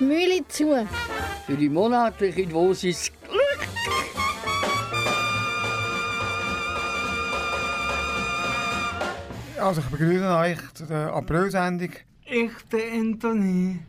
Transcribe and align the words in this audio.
Mühle 0.00 0.46
zu. 0.48 0.88
Für 1.46 1.56
die 1.56 1.68
monatliche 1.68 2.46
Dosis 2.46 3.12
Glück. 3.22 3.68
Also 9.60 9.82
ich 9.82 9.86
begrüße 9.88 10.36
euch 10.36 10.58
zu 10.74 10.86
der 10.86 11.12
April-Sendung. 11.12 11.90
Ich, 12.24 12.50
der 12.72 12.92
Anthony, 12.92 13.80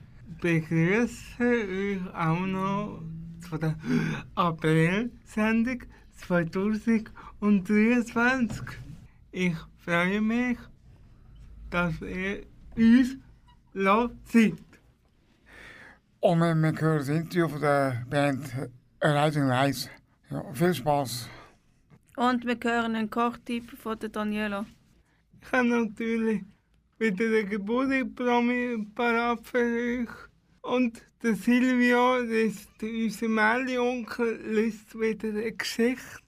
begrüße 0.41 1.39
euch 1.39 2.13
auch 2.13 2.41
noch 2.41 3.01
zu 3.49 3.57
der 3.57 3.77
April-Sendung 4.35 5.83
2023. 6.17 8.65
Ich 9.31 9.55
freue 9.85 10.19
mich, 10.19 10.57
dass 11.69 11.93
ihr 12.01 12.43
uns 12.75 13.15
seid. 14.25 14.70
Und 16.21 16.37
wir, 16.37 16.53
wir 16.53 16.79
hören 16.79 16.99
das 16.99 17.09
Interview 17.09 17.49
von 17.49 17.61
der 17.61 18.05
Band 18.07 18.45
Rising 19.01 19.49
Rise. 19.49 19.89
Ja, 20.29 20.43
viel 20.53 20.75
Spaß. 20.75 21.27
Und 22.15 22.45
wir 22.45 22.57
hören 22.63 22.95
einen 22.95 23.09
Kochtipp 23.09 23.71
von 23.71 23.97
der 23.97 24.09
Daniela. 24.09 24.67
Ich 25.41 25.51
habe 25.51 25.67
natürlich 25.67 26.43
wieder 26.99 27.27
den 27.27 27.49
Geburtstagspromi 27.49 28.85
parat 28.93 29.39
für 29.47 29.57
euch. 29.57 30.09
Und 30.61 31.01
der 31.23 31.33
Silvio, 31.33 32.21
das 32.21 32.29
ist 32.29 32.83
unser 32.83 33.27
Meli-Onkel, 33.27 34.41
liest 34.45 34.93
wieder 34.93 35.29
eine 35.29 35.51
Geschichte 35.53 36.21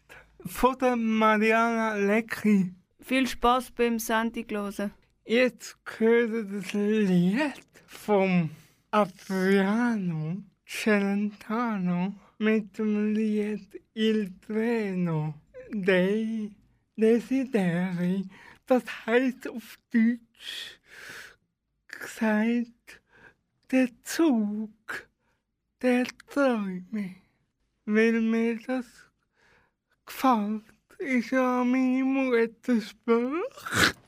von 0.43 0.75
der 0.79 0.95
Mariana 0.95 1.93
Lecki. 1.97 2.73
Viel 2.99 3.27
Spaß 3.27 3.69
beim 3.69 3.99
Sendung 3.99 4.45
hören. 4.49 4.91
Jetzt 5.23 5.77
gehört 5.85 6.51
das 6.51 6.73
Lied 6.73 7.53
vom 7.85 8.49
Adriano 8.95 10.43
Celentano 10.67 12.13
mit 12.37 12.77
dem 12.77 13.15
Lied 13.15 13.81
Il 13.95 14.31
Treno 14.39 15.33
dei 15.71 16.51
Desideri. 16.95 18.23
Das 18.67 18.83
heißt 19.07 19.47
auf 19.47 19.79
Deutsch 19.91 20.79
gesagt 21.87 23.01
der 23.71 23.89
Zug 24.03 25.07
der 25.81 26.05
Träume. 26.27 27.15
Weil 27.85 28.21
mir 28.21 28.59
das 28.67 28.85
gefällt, 30.05 30.65
ist 30.99 31.31
ja 31.31 31.63
meine 31.63 32.03
Muttersprache. 32.03 34.02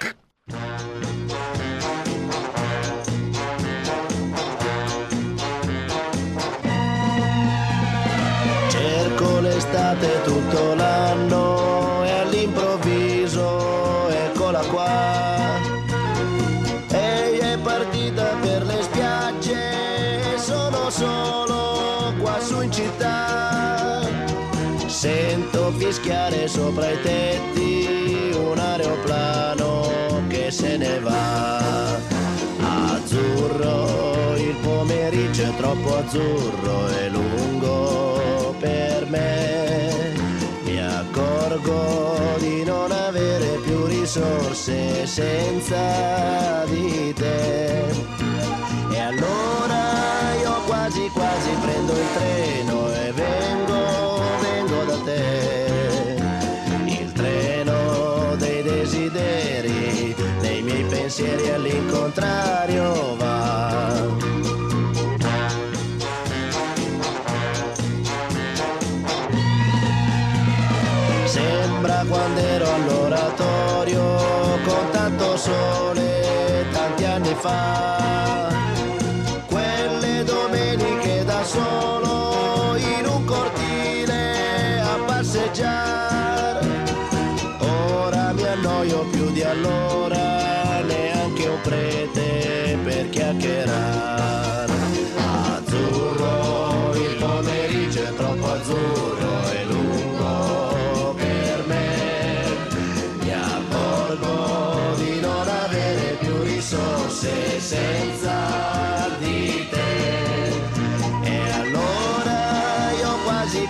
Sopra 26.55 26.89
i 26.89 27.01
tetti 27.01 28.31
un 28.33 28.57
aeroplano 28.57 30.23
che 30.29 30.49
se 30.51 30.77
ne 30.77 30.99
va. 31.01 31.99
Azzurro, 32.93 34.35
il 34.38 34.55
pomeriggio 34.61 35.43
è 35.43 35.55
troppo 35.57 35.97
azzurro 35.97 36.88
e 36.88 37.09
lungo 37.09 38.55
per 38.57 39.05
me. 39.09 40.13
Mi 40.63 40.79
accorgo 40.79 42.38
di 42.39 42.63
non 42.63 42.89
avere 42.89 43.59
più 43.66 43.85
risorse 43.85 45.05
senza 45.05 46.63
di 46.67 47.13
te. 47.13 47.65
contrario. 62.16 63.04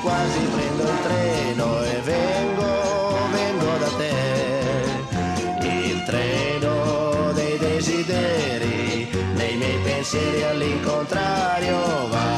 Quasi 0.06 0.40
prendo 0.54 0.84
il 0.84 1.02
treno 1.02 1.84
e 1.84 2.02
vengo, 2.02 2.72
vengo 3.32 3.78
da 3.80 3.90
te. 3.98 5.68
Il 5.68 6.04
treno 6.04 7.32
dei 7.34 7.58
desideri, 7.58 9.10
dei 9.34 9.56
miei 9.58 9.80
pensieri 9.80 10.44
all'incontrario 10.44 12.08
va. 12.10 12.35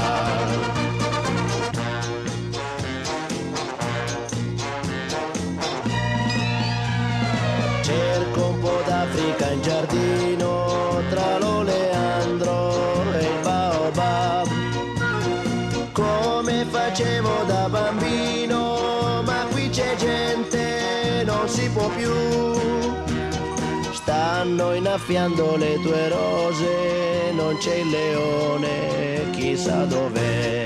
Più. 21.96 22.12
Stanno 23.92 24.74
innaffiando 24.74 25.56
le 25.58 25.80
tue 25.82 26.10
rose, 26.10 27.32
non 27.34 27.58
c'è 27.58 27.76
il 27.76 27.90
leone, 27.90 29.30
chissà 29.32 29.86
dov'è. 29.86 30.66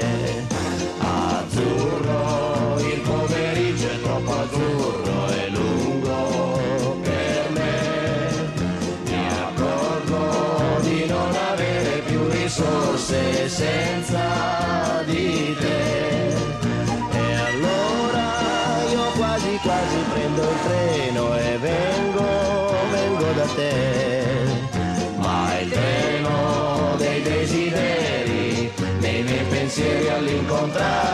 Azzurro, 0.99 2.77
il 2.79 2.99
pomeriggio 2.99 3.87
è 3.87 4.01
troppo 4.01 4.31
azzurro 4.31 5.27
e 5.29 5.49
lungo 5.49 6.99
per 7.01 7.49
me. 7.51 8.53
Mi 9.05 9.27
accorgo 9.27 10.81
di 10.81 11.05
non 11.07 11.35
avere 11.51 12.01
più 12.05 12.27
risorse 12.29 13.49
senza 13.49 14.50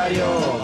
Rosario. 0.07 0.56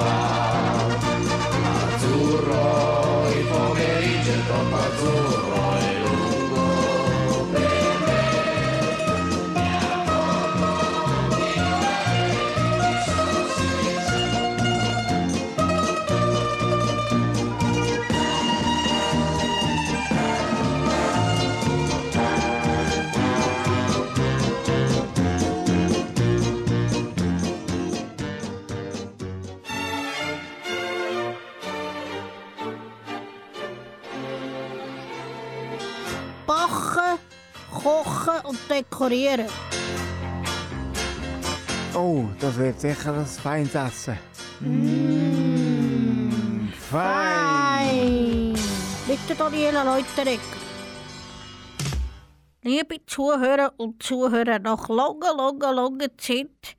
Backen, 36.53 37.17
kochen 37.71 38.45
und 38.45 38.59
dekorieren. 38.69 39.50
Oh, 41.95 42.25
das 42.39 42.55
wird 42.57 42.79
sicher 42.79 43.13
ein 43.15 43.25
feines 43.25 43.73
Essen. 43.73 44.19
Mmh, 44.59 46.31
fein. 46.73 48.53
Nein! 48.53 48.59
Bitte 49.07 49.35
Daniela 49.35 49.83
Leuterek. 49.83 50.39
Liebe 52.61 53.03
Zuhörer 53.07 53.73
und 53.77 54.03
Zuhörer, 54.03 54.59
nach 54.59 54.89
langer, 54.89 55.35
langer, 55.35 55.73
langer 55.73 56.17
Zeit 56.17 56.75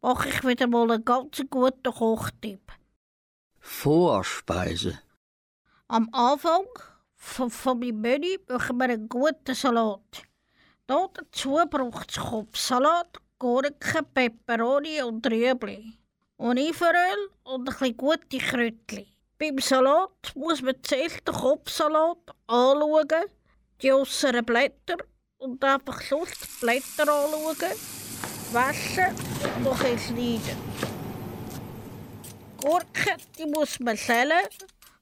mache 0.00 0.28
ich 0.28 0.44
wieder 0.44 0.68
mal 0.68 0.92
einen 0.92 1.04
ganz 1.04 1.42
guten 1.50 1.92
Kochtipp. 1.92 2.70
Vorspeise. 3.58 5.00
Am 5.88 6.08
Anfang 6.12 6.66
von, 7.18 7.50
von 7.50 7.78
meinem 7.78 8.00
Menü 8.00 8.38
machen 8.48 8.78
wir 8.78 8.84
einen 8.84 9.08
guten 9.08 9.54
Salat. 9.54 10.22
Da 10.86 11.06
dazu 11.12 11.58
braucht 11.68 12.10
es 12.10 12.16
Kopfsalat, 12.16 13.18
Gurken, 13.38 14.06
Peperoni 14.14 15.02
und 15.02 15.26
Rüebli. 15.26 15.98
Olivenöl 16.38 17.30
und 17.44 17.60
ein 17.60 17.64
bisschen 17.64 17.96
gute 17.96 18.38
Kräutchen. 18.38 19.06
Beim 19.38 19.58
Salat 19.58 20.34
muss 20.34 20.62
man 20.62 20.76
zuerst 20.82 21.26
den 21.26 21.34
Kopfsalat 21.34 22.18
anschauen, 22.46 23.26
die 23.82 23.92
äußeren 23.92 24.44
Blätter 24.44 24.96
und 25.38 25.62
einfach 25.62 26.00
sonst 26.00 26.36
die 26.40 26.60
Blätter 26.60 27.12
anschauen, 27.12 27.76
waschen 28.52 29.14
und 29.56 29.64
noch 29.64 29.84
ein 29.84 29.98
schneiden. 29.98 30.56
Die 32.60 32.66
Gurken 32.66 33.16
die 33.38 33.46
muss 33.46 33.78
man 33.80 33.96
schälen, 33.96 34.46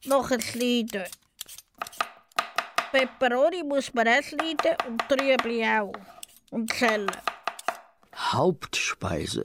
nachher 0.04 0.40
schneiden. 0.40 1.04
Peperoni 2.92 3.62
muss 3.62 3.92
man 3.92 4.08
auch 4.08 4.22
schneiden 4.22 4.76
und 4.88 5.02
die 5.10 5.14
Rüebli 5.14 5.64
auch. 5.64 5.92
Und 6.50 6.72
schälen. 6.72 7.10
Hauptspeise. 8.14 9.44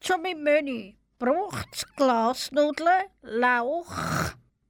Zu 0.00 0.18
meinem 0.18 0.42
Menü 0.42 0.94
braucht 1.18 1.68
es 1.72 1.86
Glasnudeln, 1.94 3.04
Lauch, 3.22 3.86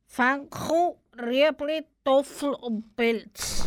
Fenchel, 0.07 0.97
Rüebli, 1.19 1.87
Toffel 2.05 2.53
und 2.53 2.95
Pilz. 2.97 3.67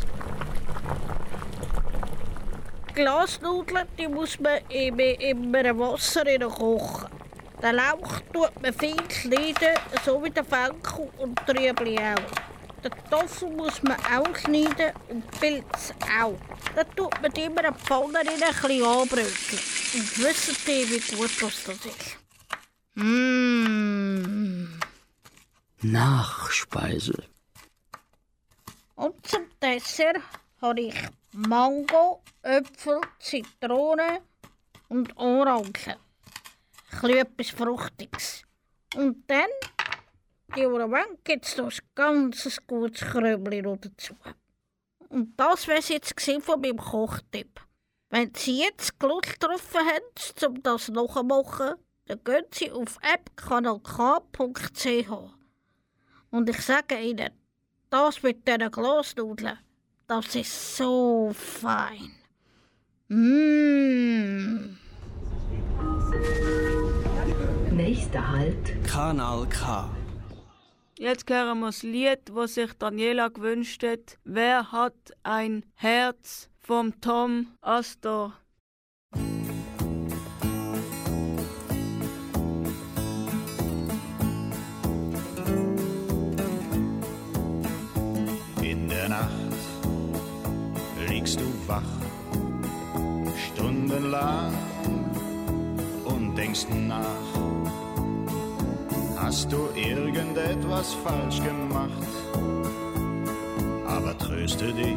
Die 2.90 2.94
Glasnudeln 2.94 3.88
die 3.98 4.08
muss 4.08 4.40
man 4.40 4.60
in, 4.70 5.00
in 5.00 5.56
einem 5.56 5.80
Wasser 5.80 6.26
kochen. 6.48 7.25
Den 7.62 7.76
Lauch 7.76 8.20
tut 8.34 8.62
man 8.62 8.74
viel 8.74 9.12
schneiden, 9.12 9.78
so 10.04 10.24
wie 10.24 10.30
den 10.30 10.46
Fenchel 10.46 11.10
und 11.18 11.40
die 11.48 11.52
Rüebli 11.52 11.98
auch. 11.98 12.84
Den 12.84 12.92
Toffel 13.10 13.50
muss 13.52 13.82
man 13.82 13.98
auch 14.06 14.36
schneiden 14.38 14.94
und 15.10 15.30
Pilz 15.40 15.94
auch. 16.22 16.38
Dann 16.76 16.96
tut 16.96 17.22
man 17.22 17.32
immer 17.32 17.64
eine 17.66 17.74
Pfanne 17.74 18.22
in 18.22 18.30
ein 18.30 18.40
bisschen 18.40 18.84
anbröteln. 18.84 19.62
Und 19.96 20.20
wisst 20.20 20.68
ihr, 20.68 20.90
wie 20.90 21.16
gut 21.16 21.32
das 21.42 21.64
das 21.64 21.86
ist? 21.86 22.18
Mmh. 22.94 24.68
Nachspeise. 25.82 27.24
Und 28.96 29.28
zum 29.28 29.46
Dessert 29.62 30.18
habe 30.62 30.82
ich 30.82 30.96
Mango, 31.32 32.22
Äpfel, 32.44 33.02
Zitrone 33.20 34.22
und 34.90 35.16
Orangen. 35.18 36.05
Etwas 37.04 37.50
Fruchtiges. 37.50 38.44
Und 38.96 39.24
dann, 39.28 39.50
die 40.56 40.66
Orange, 40.66 41.18
gibt 41.24 41.46
es 41.46 41.58
noch 41.58 41.72
ein 41.72 41.80
ganz 41.96 42.60
gutes 42.68 43.14
noch 43.14 43.78
dazu. 43.78 44.16
Und 45.10 45.40
das 45.40 45.68
wäre 45.68 45.80
es 45.80 45.90
jetzt 45.90 46.16
von 46.42 46.62
meinem 46.62 46.78
Kochtipp. 46.78 47.60
Wenn 48.10 48.34
Sie 48.36 48.60
jetzt 48.60 48.94
Lust 49.02 49.36
drauf 49.40 49.74
haben, 49.74 50.48
um 50.48 50.64
das 50.64 50.90
nachzumachen, 50.90 51.76
dann 52.06 52.24
gehen 52.24 52.46
Sie 52.52 52.72
auf 52.72 52.98
appkanalk.ch. 53.02 55.10
Und 56.32 56.50
ich 56.50 56.62
sage 56.62 57.00
Ihnen, 57.00 57.32
das 57.90 58.24
mit 58.24 58.48
diesen 58.48 58.72
Glasnudeln, 58.72 59.60
das 60.08 60.36
ist 60.36 60.78
so 60.78 61.32
fein. 61.34 62.16
Mmh. 63.08 64.78
Nächster 67.76 68.32
Halt. 68.32 68.88
Kanal 68.88 69.46
K. 69.48 69.90
Jetzt 70.98 71.30
hören 71.30 71.60
wir 71.60 71.66
das 71.66 71.84
Lied, 71.84 72.20
das 72.34 72.54
sich 72.54 72.72
Daniela 72.72 73.28
gewünscht 73.28 73.84
hat. 73.84 74.18
Wer 74.24 74.72
hat 74.72 74.94
ein 75.24 75.66
Herz 75.74 76.50
vom 76.62 77.02
Tom 77.02 77.48
Astor? 77.60 78.32
In 88.62 88.88
der 88.88 89.10
Nacht 89.10 89.30
liegst 91.10 91.42
du 91.42 91.68
wach, 91.68 91.84
stundenlang 93.36 94.54
und 96.06 96.38
denkst 96.38 96.68
nach. 96.70 97.45
Hast 99.26 99.52
du 99.52 99.70
irgendetwas 99.74 100.94
falsch 101.04 101.42
gemacht? 101.42 102.08
Aber 103.88 104.16
tröste 104.20 104.72
dich. 104.72 104.96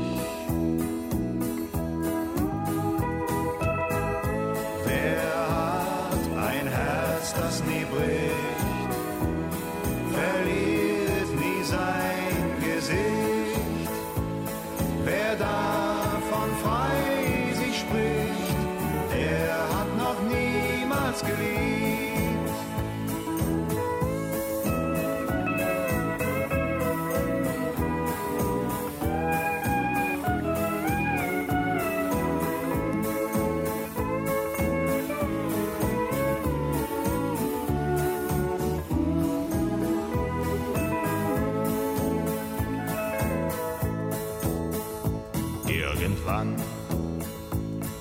Irgendwann 45.94 46.56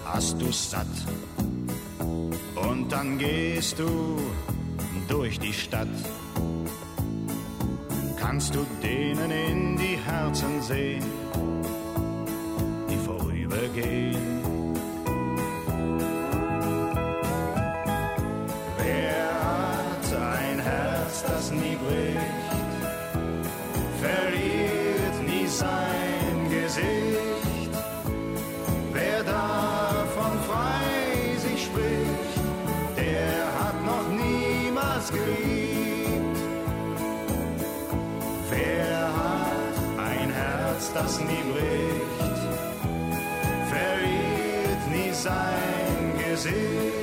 hast 0.04 0.42
du 0.42 0.52
satt 0.52 0.86
und 2.56 2.92
dann 2.92 3.18
gehst 3.18 3.80
du 3.80 4.18
durch 5.08 5.40
die 5.40 5.54
Stadt. 5.54 5.88
Kannst 8.20 8.56
du 8.56 8.66
denen 8.84 9.32
in 9.32 9.78
die 9.78 9.98
Herzen 10.06 10.62
sehen, 10.62 11.06
die 12.90 12.98
vorübergehen? 13.06 14.17
Das 41.04 41.20
nie 41.20 41.44
bricht, 41.52 42.42
verliert 43.70 44.84
nie 44.92 45.14
sein 45.14 46.14
Gesicht. 46.18 46.97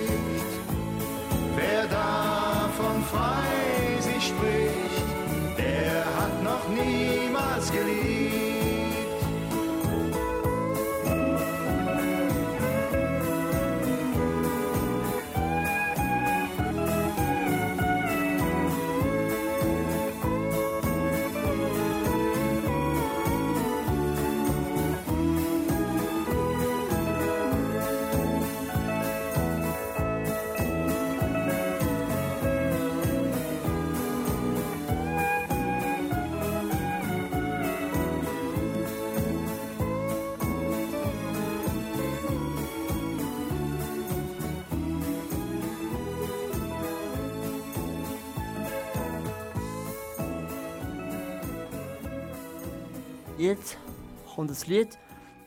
Kommt 54.44 54.50
das 54.50 54.66
Lied, 54.66 54.98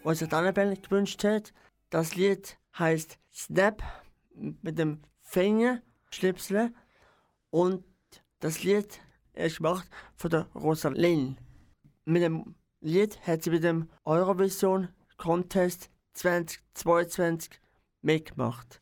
was 0.02 0.20
sich 0.20 0.34
Annabelle 0.34 0.76
gewünscht 0.76 1.24
hat. 1.24 1.54
Das 1.92 2.16
Lied 2.16 2.58
heißt 2.80 3.20
Snap 3.32 3.84
mit 4.34 4.80
dem 4.80 5.04
Finger 5.22 5.84
Schnipsel 6.10 6.74
und 7.52 7.84
das 8.40 8.64
Lied 8.64 9.00
ist 9.34 9.58
gemacht 9.58 9.88
von 10.16 10.32
der 10.32 10.48
Rosalind. 10.56 11.38
Mit 12.06 12.24
dem 12.24 12.56
Lied 12.82 13.20
hat 13.28 13.44
sie 13.44 13.52
mit 13.52 13.64
dem 13.64 13.88
Eurovision 14.04 14.90
Contest 15.18 15.92
2022 16.14 17.52
mitgemacht. 18.02 18.82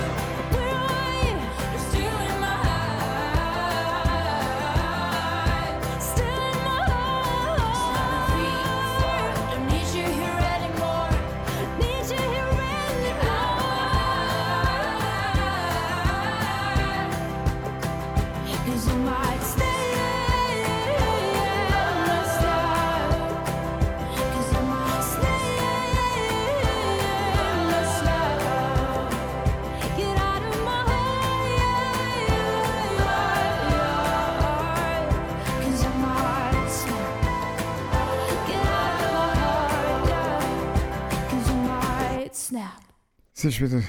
Es 43.41 43.45
ist 43.45 43.61
wieder 43.61 43.81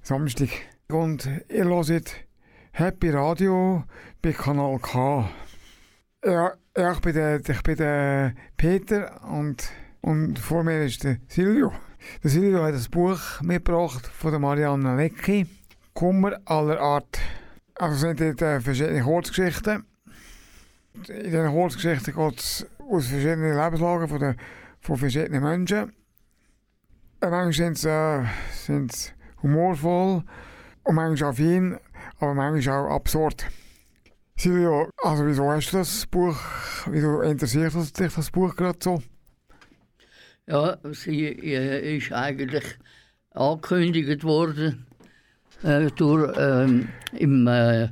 Samstag 0.00 0.48
und 0.88 1.28
ihr 1.50 1.66
hört 1.66 2.14
Happy 2.72 3.10
Radio 3.10 3.84
bei 4.22 4.32
Kanal 4.32 4.78
K. 4.78 5.28
Ja, 6.24 6.54
ja 6.74 6.92
ich, 6.92 7.00
bin 7.00 7.12
der, 7.12 7.40
der 7.40 8.34
Peter 8.56 9.22
und, 9.28 9.68
und 10.00 10.38
vor 10.38 10.64
mir 10.64 10.82
ist 10.86 11.04
der 11.04 11.18
Silvio. 11.28 11.74
Der 12.24 12.30
Silvio 12.30 12.62
hat 12.62 12.72
ein 12.72 12.90
Buch 12.90 13.42
mitgebracht 13.42 14.06
von 14.06 14.30
der 14.30 14.40
Marianne 14.40 14.96
Lecki. 14.96 15.46
Kummer 15.92 16.40
aller 16.46 16.80
Art. 16.80 17.18
Also 17.74 17.96
sind 17.96 18.18
dort 18.18 18.40
äh, 18.40 18.62
verschiedene 18.62 19.02
Kurzgeschichten. 19.02 19.84
In 21.06 21.24
diesen 21.24 21.50
Kurzgeschichten 21.50 22.14
geht 22.14 22.40
es 22.40 22.66
aus 22.78 23.08
verschiedenen 23.08 23.58
Lebenslagen 23.58 24.08
von, 24.08 24.20
der, 24.20 24.36
von 24.80 24.96
verschiedenen 24.96 25.42
Menschen. 25.42 25.92
Manchmal 27.22 27.52
sind 27.52 27.78
sie, 27.78 27.90
äh, 27.90 28.24
sind 28.50 29.14
humorvoll 29.42 30.24
und 30.84 30.94
manchmal 30.94 31.30
affin, 31.30 31.78
aber 32.18 32.34
manchmal 32.34 32.86
auch 32.86 32.94
absurd. 32.94 33.44
Silvio, 34.36 34.88
also 35.02 35.26
wieso 35.26 35.50
hast 35.50 35.70
du 35.70 35.76
das 35.76 36.06
Buch, 36.06 36.38
wieso 36.86 37.20
interessiert 37.20 37.74
dich 37.74 38.14
das 38.14 38.30
Buch 38.30 38.56
gerade 38.56 38.78
so? 38.82 39.02
Ja, 40.46 40.78
sie 40.92 41.26
äh, 41.26 41.98
ist 41.98 42.10
eigentlich 42.10 42.64
angekündigt 43.32 44.24
worden 44.24 44.86
äh, 45.62 45.90
durch, 45.90 46.34
ähm, 46.38 46.88
im 47.12 47.46
äh, 47.46 47.88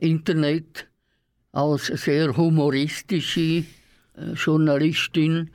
Internet 0.00 0.88
als 1.52 1.86
sehr 1.88 2.34
humoristische 2.34 3.64
äh, 4.16 4.32
Journalistin. 4.34 5.50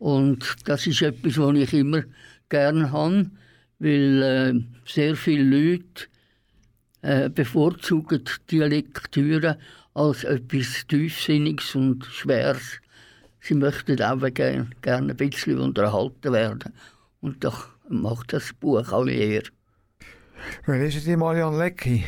Und 0.00 0.56
das 0.64 0.86
ist 0.86 1.02
etwas, 1.02 1.36
was 1.36 1.56
ich 1.56 1.74
immer 1.74 2.02
gerne 2.48 2.90
habe, 2.90 3.30
weil 3.78 4.22
äh, 4.22 4.54
sehr 4.86 5.14
viele 5.14 5.44
Leute 5.44 6.06
äh, 7.02 7.28
bevorzugen 7.28 8.24
die 8.50 8.60
Lektüre 8.60 9.58
als 9.92 10.24
etwas 10.24 10.86
Tiefsinniges 10.88 11.74
und 11.74 12.06
Schweres. 12.06 12.80
Sie 13.40 13.54
möchten 13.54 14.00
auch 14.02 14.26
gerne, 14.32 14.70
gerne 14.80 15.12
ein 15.12 15.16
bisschen 15.18 15.58
unterhalten 15.58 16.32
werden. 16.32 16.72
Und 17.20 17.44
doch 17.44 17.68
macht 17.90 18.32
das 18.32 18.54
Buch 18.54 18.90
auch 18.92 19.06
eher. 19.06 19.42
Wer 20.64 20.86
ist 20.86 21.06
die 21.06 21.16
Marianne 21.16 21.58
Lecki? 21.58 22.04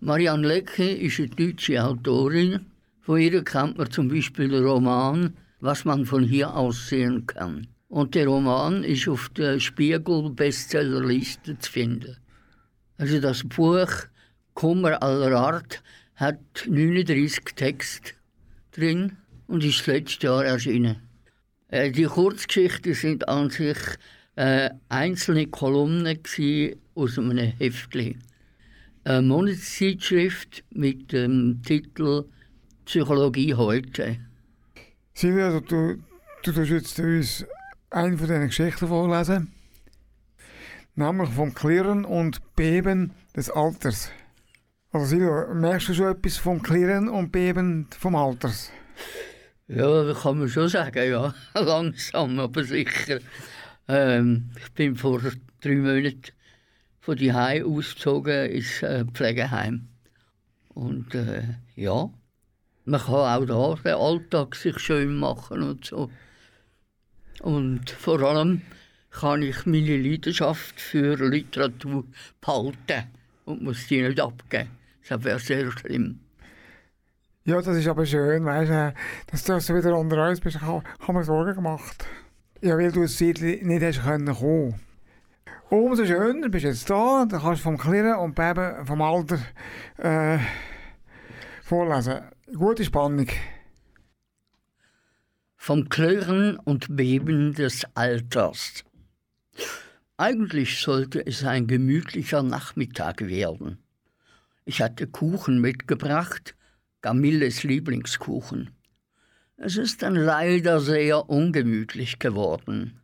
Marianne 0.00 0.46
Lecki 0.46 0.92
ist 0.92 1.18
eine 1.18 1.28
deutsche 1.28 1.82
Autorin. 1.82 2.66
Von 3.00 3.20
ihr 3.20 3.42
kennt 3.42 3.78
man 3.78 3.90
zum 3.90 4.08
Beispiel 4.08 4.50
den 4.50 4.64
Roman 4.64 5.32
Was 5.60 5.84
man 5.84 6.06
von 6.06 6.24
hier 6.24 6.54
aus 6.54 6.88
sehen 6.88 7.26
kann. 7.26 7.68
Und 7.88 8.14
der 8.14 8.26
Roman 8.26 8.84
ist 8.84 9.08
auf 9.08 9.30
der 9.30 9.58
Spiegel-Bestsellerliste 9.58 11.58
zu 11.58 11.72
finden. 11.72 12.16
Also 12.98 13.20
das 13.20 13.44
Buch 13.44 13.88
Kummer 14.54 15.02
aller 15.02 15.38
Art 15.38 15.82
hat 16.16 16.66
39 16.68 17.54
Texte 17.54 18.12
drin 18.72 19.16
und 19.46 19.64
ist 19.64 19.86
letztes 19.86 20.22
Jahr 20.22 20.44
erschienen. 20.44 20.96
Äh, 21.68 21.92
die 21.92 22.04
Kurzgeschichten 22.04 22.94
sind 22.94 23.28
an 23.28 23.50
sich 23.50 23.78
äh, 24.36 24.70
einzelne 24.88 25.46
Kolumnen 25.46 26.18
aus 26.94 27.18
einem 27.18 27.38
Heftchen. 27.38 28.22
Eine 29.04 29.22
Monatszeitschrift 29.22 30.64
mit 30.70 31.12
dem 31.12 31.62
Titel 31.64 32.24
Psychologie 32.84 33.54
heute. 33.54 34.18
Silvia, 35.18 35.58
du, 35.58 35.98
du 36.44 36.52
tust 36.52 36.70
jetzt 36.70 37.00
uns 37.00 37.44
eine 37.90 38.16
von 38.16 38.28
diesen 38.28 38.46
Geschichten 38.46 38.86
vorlesen. 38.86 39.52
Nämlich 40.94 41.30
vom 41.30 41.52
Klirren 41.52 42.04
und 42.04 42.54
Beben 42.54 43.10
des 43.34 43.50
Alters. 43.50 44.12
Also 44.92 45.06
Silvia, 45.06 45.52
merkst 45.52 45.88
du 45.88 45.94
schon 45.94 46.12
etwas 46.12 46.36
vom 46.36 46.62
Klirren 46.62 47.08
und 47.08 47.32
Beben 47.32 47.88
vom 47.98 48.14
Alters? 48.14 48.70
Ja, 49.66 50.04
das 50.04 50.22
kann 50.22 50.38
man 50.38 50.48
schon 50.48 50.68
sagen, 50.68 51.10
ja. 51.10 51.34
Langsam, 51.54 52.38
aber 52.38 52.62
sicher. 52.62 53.18
Ähm, 53.88 54.52
ich 54.56 54.70
bin 54.74 54.94
vor 54.94 55.20
drei 55.60 55.74
Monaten 55.74 56.30
von 57.00 57.16
die 57.16 57.32
ausgezogen 57.32 58.52
ins 58.52 58.84
äh, 58.84 59.04
Pflegeheim. 59.04 59.88
Und 60.74 61.12
äh, 61.16 61.42
ja, 61.74 62.08
man 62.88 63.00
kann 63.00 63.14
auch 63.14 63.44
da 63.44 63.74
den 63.82 64.00
Alltag 64.00 64.54
sich 64.54 64.78
schön 64.78 65.14
machen 65.16 65.62
und 65.62 65.84
so. 65.84 66.10
Und 67.40 67.90
vor 67.90 68.20
allem 68.20 68.62
kann 69.10 69.42
ich 69.42 69.66
meine 69.66 69.96
Leidenschaft 69.96 70.80
für 70.80 71.16
Literatur 71.16 72.04
behalten 72.40 73.04
und 73.44 73.62
muss 73.62 73.86
die 73.86 74.02
nicht 74.02 74.20
abgeben. 74.20 74.70
Das 75.08 75.22
wäre 75.22 75.38
sehr 75.38 75.70
schlimm. 75.70 76.20
Ja, 77.44 77.60
das 77.62 77.76
ist 77.76 77.88
aber 77.88 78.04
schön, 78.04 78.44
weißt 78.44 78.70
du, 78.70 78.94
dass 79.30 79.44
du 79.44 79.60
so 79.60 79.74
wieder 79.74 79.96
unter 79.96 80.28
uns 80.28 80.40
bist. 80.40 80.56
Ich 80.56 80.62
habe 80.62 80.82
mir 81.12 81.24
Sorgen 81.24 81.54
gemacht. 81.54 82.06
Ja, 82.60 82.76
weil 82.76 82.92
du 82.92 83.04
es 83.04 83.20
nicht 83.20 83.82
hast 83.82 84.02
können 84.02 84.34
kommen. 84.34 84.74
Umso 85.70 86.04
schöner 86.04 86.48
bist 86.48 86.64
du 86.64 86.68
jetzt 86.68 86.88
da, 86.90 87.26
dann 87.26 87.40
kannst 87.40 87.60
du 87.60 87.64
vom 87.64 87.78
Klirren 87.78 88.18
und 88.18 88.34
Beben 88.34 88.86
vom 88.86 89.02
Alter 89.02 89.38
äh, 89.98 90.38
vorlesen. 91.62 92.20
Gute 92.56 92.82
Spannung. 92.82 93.26
Vom 95.56 95.90
Klirren 95.90 96.56
und 96.56 96.96
Beben 96.96 97.52
des 97.52 97.84
Alters. 97.94 98.84
Eigentlich 100.16 100.80
sollte 100.80 101.26
es 101.26 101.44
ein 101.44 101.66
gemütlicher 101.66 102.42
Nachmittag 102.42 103.20
werden. 103.20 103.76
Ich 104.64 104.80
hatte 104.80 105.06
Kuchen 105.06 105.60
mitgebracht, 105.60 106.56
Camilles 107.02 107.64
Lieblingskuchen. 107.64 108.70
Es 109.58 109.76
ist 109.76 110.00
dann 110.00 110.14
leider 110.14 110.80
sehr 110.80 111.28
ungemütlich 111.28 112.18
geworden. 112.18 112.98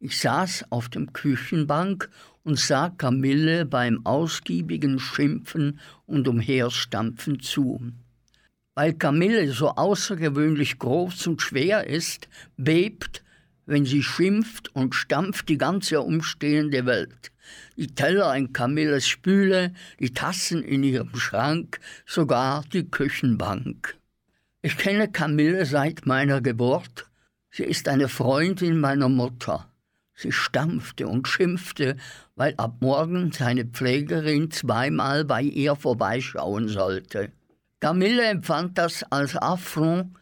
Ich 0.00 0.18
saß 0.18 0.64
auf 0.70 0.88
dem 0.88 1.12
Küchenbank 1.12 2.10
und 2.42 2.58
sah 2.58 2.90
Camille 2.90 3.66
beim 3.66 4.04
ausgiebigen 4.04 4.98
Schimpfen 4.98 5.78
und 6.06 6.26
Umherstampfen 6.26 7.38
zu. 7.38 7.92
Weil 8.74 8.94
Camille 8.94 9.52
so 9.52 9.70
außergewöhnlich 9.70 10.78
groß 10.78 11.26
und 11.26 11.42
schwer 11.42 11.86
ist, 11.86 12.28
bebt, 12.56 13.22
wenn 13.66 13.84
sie 13.84 14.02
schimpft 14.02 14.74
und 14.74 14.94
stampft 14.94 15.48
die 15.48 15.58
ganze 15.58 16.00
umstehende 16.00 16.86
Welt. 16.86 17.32
Die 17.76 17.94
Teller 17.94 18.34
in 18.36 18.52
Camilles 18.52 19.06
Spüle, 19.08 19.72
die 19.98 20.12
Tassen 20.12 20.62
in 20.62 20.82
ihrem 20.82 21.16
Schrank, 21.16 21.80
sogar 22.06 22.64
die 22.72 22.88
Küchenbank. 22.88 23.96
Ich 24.62 24.76
kenne 24.76 25.10
Camille 25.10 25.64
seit 25.66 26.06
meiner 26.06 26.40
Geburt. 26.40 27.10
Sie 27.50 27.64
ist 27.64 27.88
eine 27.88 28.08
Freundin 28.08 28.78
meiner 28.78 29.08
Mutter. 29.08 29.70
Sie 30.14 30.32
stampfte 30.32 31.08
und 31.08 31.26
schimpfte, 31.26 31.96
weil 32.36 32.54
ab 32.58 32.76
morgen 32.80 33.32
seine 33.32 33.64
Pflegerin 33.64 34.50
zweimal 34.50 35.24
bei 35.24 35.42
ihr 35.42 35.76
vorbeischauen 35.76 36.68
sollte. 36.68 37.32
Camille 37.80 38.26
empfand 38.26 38.76
das 38.76 39.02
als 39.04 39.34
Affront, 39.36 40.14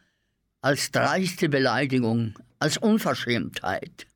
als 0.62 0.92
dreiste 0.92 1.48
Beleidigung, 1.48 2.38
als 2.60 2.78
Unverschämtheit. 2.78 4.06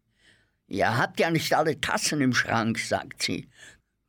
Ihr 0.68 0.96
habt 0.96 1.18
ja 1.18 1.28
nicht 1.28 1.52
alle 1.52 1.80
Tassen 1.80 2.20
im 2.20 2.34
Schrank, 2.34 2.78
sagt 2.78 3.20
sie. 3.24 3.48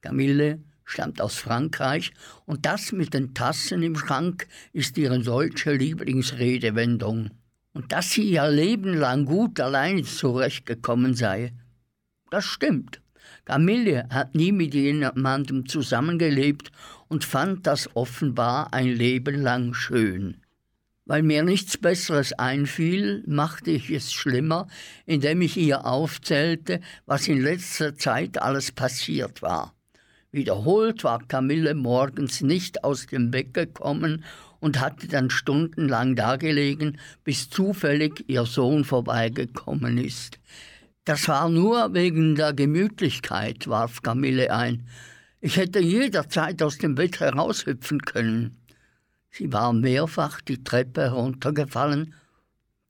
Camille 0.02 0.60
stammt 0.86 1.20
aus 1.20 1.38
Frankreich 1.38 2.14
und 2.46 2.68
das 2.68 2.92
mit 2.92 3.16
den 3.16 3.34
Tassen 3.34 3.82
im 3.82 3.96
Schrank 3.96 4.48
ist 4.72 5.00
ihre 5.00 5.20
deutsche 5.20 5.74
Lieblingsredewendung. 5.74 7.32
Und 7.74 7.92
dass 7.92 8.12
sie 8.12 8.30
ihr 8.30 8.48
Leben 8.50 8.94
lang 8.94 9.26
gut 9.26 9.60
allein 9.60 10.04
zurechtgekommen 10.04 11.16
sei. 11.16 11.54
Das 12.30 12.46
stimmt. 12.46 13.02
Camille 13.46 14.08
hat 14.10 14.36
nie 14.36 14.52
mit 14.52 14.76
jemandem 14.76 15.66
zusammengelebt 15.66 16.72
und 17.14 17.26
fand 17.26 17.68
das 17.68 17.96
offenbar 17.96 18.74
ein 18.74 18.88
Leben 18.88 19.40
lang 19.40 19.76
schön. 19.76 20.38
Weil 21.06 21.22
mir 21.22 21.44
nichts 21.44 21.78
Besseres 21.78 22.34
einfiel, 22.34 23.24
machte 23.28 23.70
ich 23.70 23.92
es 23.92 24.12
schlimmer, 24.12 24.66
indem 25.06 25.44
ich 25.44 25.56
ihr 25.56 25.86
aufzählte, 25.86 26.82
was 27.06 27.28
in 27.28 27.40
letzter 27.40 27.96
Zeit 27.96 28.42
alles 28.42 28.72
passiert 28.72 29.44
war. 29.44 29.76
Wiederholt 30.32 31.04
war 31.04 31.20
Camille 31.28 31.76
morgens 31.76 32.42
nicht 32.42 32.84
aus 32.84 33.06
dem 33.06 33.30
Bett 33.30 33.54
gekommen 33.54 34.26
und 34.60 34.80
hatte 34.80 35.08
dann 35.08 35.30
stundenlang 35.30 36.16
dagelegen, 36.16 36.98
bis 37.24 37.52
zufällig 37.52 38.28
ihr 38.28 38.48
Sohn 38.48 38.86
vorbeigekommen 38.86 40.00
ist. 40.00 40.40
Das 41.06 41.28
war 41.28 41.48
nur 41.48 41.94
wegen 41.94 42.34
der 42.34 42.54
Gemütlichkeit, 42.54 43.68
warf 43.68 44.02
Camille 44.02 44.52
ein. 44.52 44.88
Ich 45.46 45.58
hätte 45.58 45.80
jederzeit 45.80 46.64
aus 46.64 46.78
dem 46.78 46.96
Bett 46.96 47.20
heraushüpfen 47.20 48.00
können. 48.00 48.64
Sie 49.30 49.52
war 49.52 49.74
mehrfach 49.74 50.40
die 50.40 50.64
Treppe 50.64 51.02
heruntergefallen. 51.02 52.14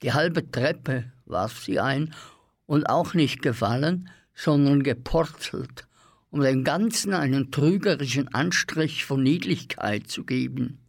Die 0.04 0.14
halbe 0.14 0.52
Treppe 0.52 1.12
warf 1.26 1.64
sie 1.64 1.80
ein 1.80 2.14
und 2.68 2.86
auch 2.86 3.16
nicht 3.16 3.42
gefallen, 3.42 4.08
sondern 4.36 4.84
geportelt 4.84 5.88
um 6.30 6.42
dem 6.42 6.64
Ganzen 6.64 7.16
einen 7.16 7.50
trügerischen 7.50 8.32
Anstrich 8.36 9.04
von 9.04 9.24
Niedlichkeit 9.24 10.08
zu 10.08 10.24
geben. 10.24 10.86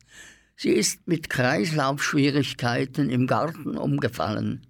Sie 0.57 0.71
ist 0.71 1.09
mit 1.09 1.31
Kreislaufschwierigkeiten 1.31 3.09
im 3.09 3.27
Garten 3.27 3.79
umgefallen. 3.79 4.67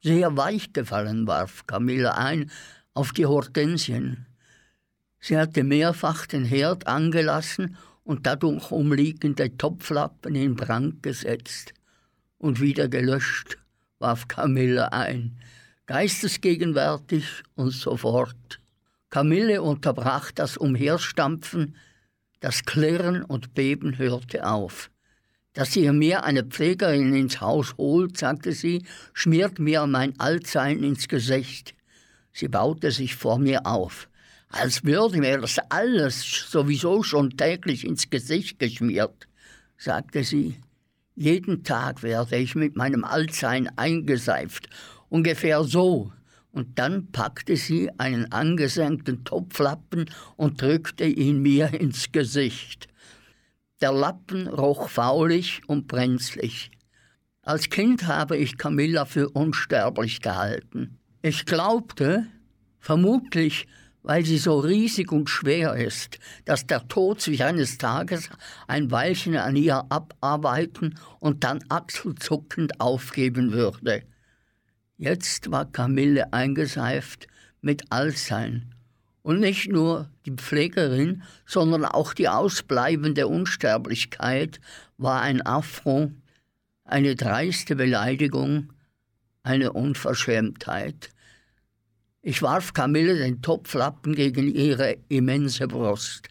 Sehr 0.00 0.36
weich 0.36 0.72
gefallen 0.72 1.26
warf 1.26 1.66
Camilla 1.66 2.12
ein 2.12 2.52
auf 2.94 3.12
die 3.12 3.26
Hortensien. 3.26 4.27
Sie 5.20 5.36
hatte 5.36 5.64
mehrfach 5.64 6.26
den 6.26 6.44
Herd 6.44 6.86
angelassen 6.86 7.76
und 8.04 8.26
dadurch 8.26 8.70
umliegende 8.70 9.56
Topflappen 9.56 10.34
in 10.34 10.54
Brand 10.54 11.02
gesetzt. 11.02 11.74
Und 12.38 12.60
wieder 12.60 12.88
gelöscht, 12.88 13.58
warf 13.98 14.28
Camilla 14.28 14.88
ein, 14.88 15.38
geistesgegenwärtig 15.86 17.42
und 17.56 17.70
sofort. 17.70 18.60
Camille 19.10 19.62
unterbrach 19.62 20.30
das 20.30 20.56
Umherstampfen, 20.56 21.76
Das 22.40 22.64
Klirren 22.64 23.24
und 23.24 23.54
Beben 23.54 23.98
hörte 23.98 24.46
auf. 24.46 24.90
Dass 25.54 25.74
ihr 25.74 25.92
mir 25.92 26.22
eine 26.22 26.44
Pflegerin 26.44 27.12
ins 27.16 27.40
Haus 27.40 27.74
holt, 27.76 28.16
sagte 28.16 28.52
sie, 28.52 28.84
schmiert 29.12 29.58
mir 29.58 29.88
mein 29.88 30.18
Altsein 30.20 30.84
ins 30.84 31.08
Gesicht. 31.08 31.74
Sie 32.32 32.46
baute 32.46 32.92
sich 32.92 33.16
vor 33.16 33.38
mir 33.38 33.66
auf, 33.66 34.08
als 34.48 34.84
würde 34.84 35.18
mir 35.18 35.38
das 35.38 35.58
alles 35.68 36.22
sowieso 36.50 37.02
schon 37.02 37.36
täglich 37.36 37.86
ins 37.86 38.08
Gesicht 38.08 38.58
geschmiert, 38.58 39.28
sagte 39.76 40.24
sie. 40.24 40.56
Jeden 41.14 41.64
Tag 41.64 42.02
werde 42.02 42.36
ich 42.36 42.54
mit 42.54 42.76
meinem 42.76 43.04
Altsein 43.04 43.68
eingeseift, 43.76 44.68
ungefähr 45.08 45.64
so. 45.64 46.12
Und 46.50 46.78
dann 46.78 47.10
packte 47.12 47.56
sie 47.56 47.90
einen 47.98 48.32
angesenkten 48.32 49.24
Topflappen 49.24 50.10
und 50.36 50.62
drückte 50.62 51.04
ihn 51.04 51.42
mir 51.42 51.74
ins 51.74 52.10
Gesicht. 52.10 52.88
Der 53.80 53.92
Lappen 53.92 54.48
roch 54.48 54.88
faulig 54.88 55.60
und 55.66 55.88
brenzlig. 55.88 56.70
Als 57.42 57.68
Kind 57.68 58.06
habe 58.06 58.36
ich 58.36 58.56
Camilla 58.56 59.04
für 59.04 59.28
unsterblich 59.28 60.20
gehalten. 60.20 60.98
Ich 61.22 61.46
glaubte, 61.46 62.26
vermutlich 62.78 63.66
weil 64.08 64.24
sie 64.24 64.38
so 64.38 64.58
riesig 64.60 65.12
und 65.12 65.28
schwer 65.28 65.74
ist, 65.74 66.18
dass 66.46 66.66
der 66.66 66.88
Tod 66.88 67.20
sich 67.20 67.44
eines 67.44 67.76
Tages 67.76 68.30
ein 68.66 68.90
Weilchen 68.90 69.36
an 69.36 69.54
ihr 69.54 69.84
abarbeiten 69.90 70.98
und 71.20 71.44
dann 71.44 71.62
achselzuckend 71.68 72.80
aufgeben 72.80 73.52
würde. 73.52 74.02
Jetzt 74.96 75.50
war 75.50 75.70
Camille 75.70 76.32
eingeseift 76.32 77.26
mit 77.60 77.92
Allsein. 77.92 78.74
Und 79.20 79.40
nicht 79.40 79.68
nur 79.68 80.08
die 80.24 80.32
Pflegerin, 80.32 81.22
sondern 81.44 81.84
auch 81.84 82.14
die 82.14 82.30
ausbleibende 82.30 83.26
Unsterblichkeit 83.28 84.58
war 84.96 85.20
ein 85.20 85.44
Affront, 85.44 86.14
eine 86.82 87.14
dreiste 87.14 87.76
Beleidigung, 87.76 88.72
eine 89.42 89.74
Unverschämtheit. 89.74 91.10
Ich 92.20 92.42
warf 92.42 92.72
Camille 92.72 93.16
den 93.16 93.42
Topflappen 93.42 94.14
gegen 94.14 94.52
ihre 94.52 94.96
immense 95.08 95.68
Brust. 95.68 96.26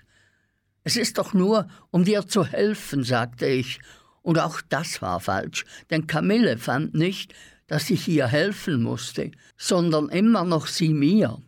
Es 0.84 0.98
ist 0.98 1.18
doch 1.18 1.34
nur, 1.34 1.68
um 1.92 2.04
dir 2.04 2.28
zu 2.28 2.46
helfen, 2.46 3.04
sagte 3.04 3.46
ich, 3.46 3.80
und 4.22 4.38
auch 4.38 4.60
das 4.68 5.02
war 5.02 5.22
falsch, 5.22 5.64
denn 5.90 6.06
Camille 6.06 6.58
fand 6.58 6.94
nicht, 6.94 7.34
dass 7.68 7.90
ich 7.90 8.06
ihr 8.10 8.28
helfen 8.28 8.84
musste, 8.84 9.32
sondern 9.56 10.10
immer 10.10 10.44
noch 10.44 10.68
sie 10.68 10.94
mir. 10.94 11.42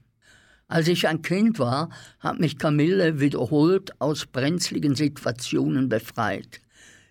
Als 0.69 0.87
ich 0.87 1.07
ein 1.07 1.21
Kind 1.21 1.59
war, 1.59 1.89
hat 2.19 2.39
mich 2.39 2.57
Camille 2.57 3.19
wiederholt 3.19 3.99
aus 3.99 4.25
brenzligen 4.25 4.95
Situationen 4.95 5.89
befreit. 5.89 6.61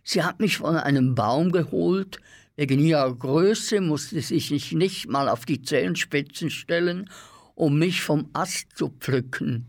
Sie 0.02 0.22
hat 0.22 0.40
mich 0.40 0.58
von 0.58 0.76
einem 0.76 1.14
Baum 1.14 1.52
geholt, 1.52 2.20
wegen 2.58 2.80
ihrer 2.80 3.14
Größe 3.14 3.80
musste 3.80 4.20
sie 4.20 4.40
sich 4.40 4.72
nicht 4.72 5.08
mal 5.08 5.28
auf 5.28 5.44
die 5.44 5.62
Zehenspitzen 5.62 6.50
stellen, 6.50 7.08
um 7.54 7.78
mich 7.78 8.02
vom 8.02 8.30
Ast 8.32 8.76
zu 8.76 8.88
pflücken. 8.98 9.68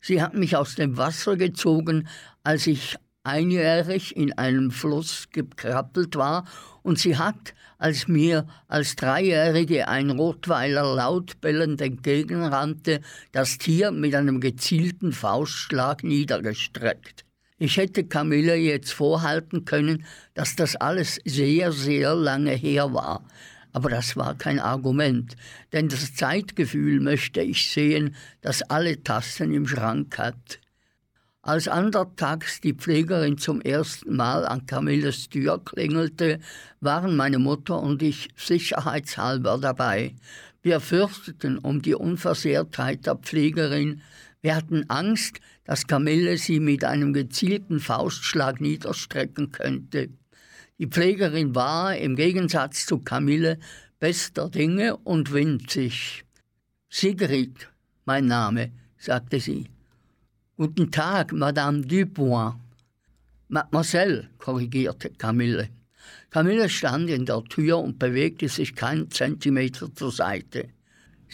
Sie 0.00 0.22
hat 0.22 0.32
mich 0.32 0.56
aus 0.56 0.74
dem 0.74 0.96
Wasser 0.96 1.36
gezogen, 1.36 2.08
als 2.42 2.66
ich 2.66 2.96
einjährig 3.24 4.16
in 4.16 4.32
einem 4.38 4.70
Fluss 4.70 5.26
gekrabbelt 5.32 6.16
war, 6.16 6.46
und 6.82 6.98
sie 6.98 7.18
hat, 7.18 7.54
als 7.76 8.08
mir 8.08 8.46
als 8.68 8.96
Dreijährige 8.96 9.88
ein 9.88 10.08
Rottweiler 10.08 10.94
laut 10.94 11.42
bellend 11.42 11.82
entgegenrannte, 11.82 13.02
das 13.32 13.58
Tier 13.58 13.90
mit 13.90 14.14
einem 14.14 14.40
gezielten 14.40 15.12
Faustschlag 15.12 16.02
niedergestreckt. 16.02 17.23
Ich 17.56 17.76
hätte 17.76 18.02
Camille 18.02 18.56
jetzt 18.56 18.92
vorhalten 18.92 19.64
können, 19.64 20.04
dass 20.34 20.56
das 20.56 20.74
alles 20.74 21.20
sehr, 21.24 21.70
sehr 21.70 22.14
lange 22.16 22.50
her 22.50 22.92
war. 22.92 23.24
Aber 23.72 23.90
das 23.90 24.16
war 24.16 24.36
kein 24.36 24.58
Argument, 24.58 25.36
denn 25.72 25.88
das 25.88 26.14
Zeitgefühl 26.14 27.00
möchte 27.00 27.42
ich 27.42 27.70
sehen, 27.70 28.16
das 28.40 28.62
alle 28.62 29.02
Tassen 29.02 29.54
im 29.54 29.68
Schrank 29.68 30.18
hat. 30.18 30.60
Als 31.42 31.68
andertags 31.68 32.60
die 32.60 32.72
Pflegerin 32.72 33.38
zum 33.38 33.60
ersten 33.60 34.16
Mal 34.16 34.46
an 34.46 34.66
Camilles 34.66 35.28
Tür 35.28 35.62
klingelte, 35.64 36.40
waren 36.80 37.16
meine 37.16 37.38
Mutter 37.38 37.80
und 37.80 38.02
ich 38.02 38.30
sicherheitshalber 38.36 39.58
dabei. 39.58 40.14
Wir 40.62 40.80
fürchteten 40.80 41.58
um 41.58 41.82
die 41.82 41.94
Unversehrtheit 41.94 43.06
der 43.06 43.16
Pflegerin, 43.16 44.00
wir 44.40 44.56
hatten 44.56 44.88
Angst, 44.88 45.40
dass 45.64 45.86
Camille 45.86 46.36
sie 46.38 46.60
mit 46.60 46.84
einem 46.84 47.12
gezielten 47.12 47.80
Faustschlag 47.80 48.60
niederstrecken 48.60 49.50
könnte. 49.50 50.10
Die 50.78 50.86
Pflegerin 50.86 51.54
war 51.54 51.96
im 51.96 52.16
Gegensatz 52.16 52.86
zu 52.86 52.98
Camille 52.98 53.58
bester 53.98 54.50
Dinge 54.50 54.96
und 54.98 55.32
winzig. 55.32 56.24
Sigrid, 56.90 57.70
mein 58.04 58.26
Name, 58.26 58.72
sagte 58.98 59.40
sie. 59.40 59.66
Guten 60.56 60.90
Tag, 60.90 61.32
Madame 61.32 61.82
Dubois. 61.82 62.54
Mademoiselle, 63.48 64.28
korrigierte 64.38 65.10
Camille. 65.10 65.68
Camille 66.30 66.68
stand 66.68 67.08
in 67.10 67.24
der 67.24 67.42
Tür 67.44 67.78
und 67.78 67.98
bewegte 67.98 68.48
sich 68.48 68.74
keinen 68.74 69.10
Zentimeter 69.10 69.94
zur 69.94 70.12
Seite. 70.12 70.68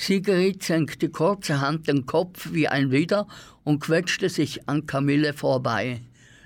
Sigrid 0.02 0.62
senkte 0.62 1.10
kurzerhand 1.10 1.86
den 1.86 2.06
Kopf 2.06 2.52
wie 2.52 2.66
ein 2.66 2.90
Widder 2.90 3.28
und 3.64 3.80
quetschte 3.80 4.30
sich 4.30 4.66
an 4.66 4.86
Camille 4.86 5.34
vorbei. 5.34 6.00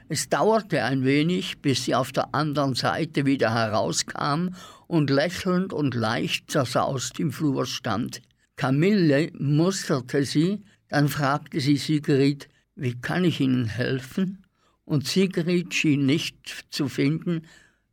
Es 0.09 0.29
dauerte 0.29 0.83
ein 0.83 1.05
wenig, 1.05 1.62
bis 1.62 1.85
sie 1.85 1.95
auf 1.95 2.11
der 2.11 2.35
anderen 2.35 2.75
Seite 2.75 3.27
wieder 3.27 3.55
herauskam 3.55 4.49
und 4.88 5.09
lächelnd 5.09 5.73
und 5.73 5.95
leicht 5.95 6.51
zersaust 6.51 7.21
im 7.21 7.31
Flur 7.31 7.64
stand. 7.64 8.23
Camille 8.57 9.31
musterte 9.38 10.25
sie, 10.25 10.64
dann 10.88 11.09
fragte 11.09 11.61
sie 11.61 11.77
Sigrid, 11.77 12.49
wie 12.75 13.01
kann 13.01 13.25
ich 13.25 13.38
Ihnen 13.38 13.67
helfen? 13.67 14.45
Und 14.85 15.07
Sigrid 15.07 15.73
schien 15.73 16.07
nicht 16.07 16.67
zu 16.71 16.88
finden, 16.88 17.43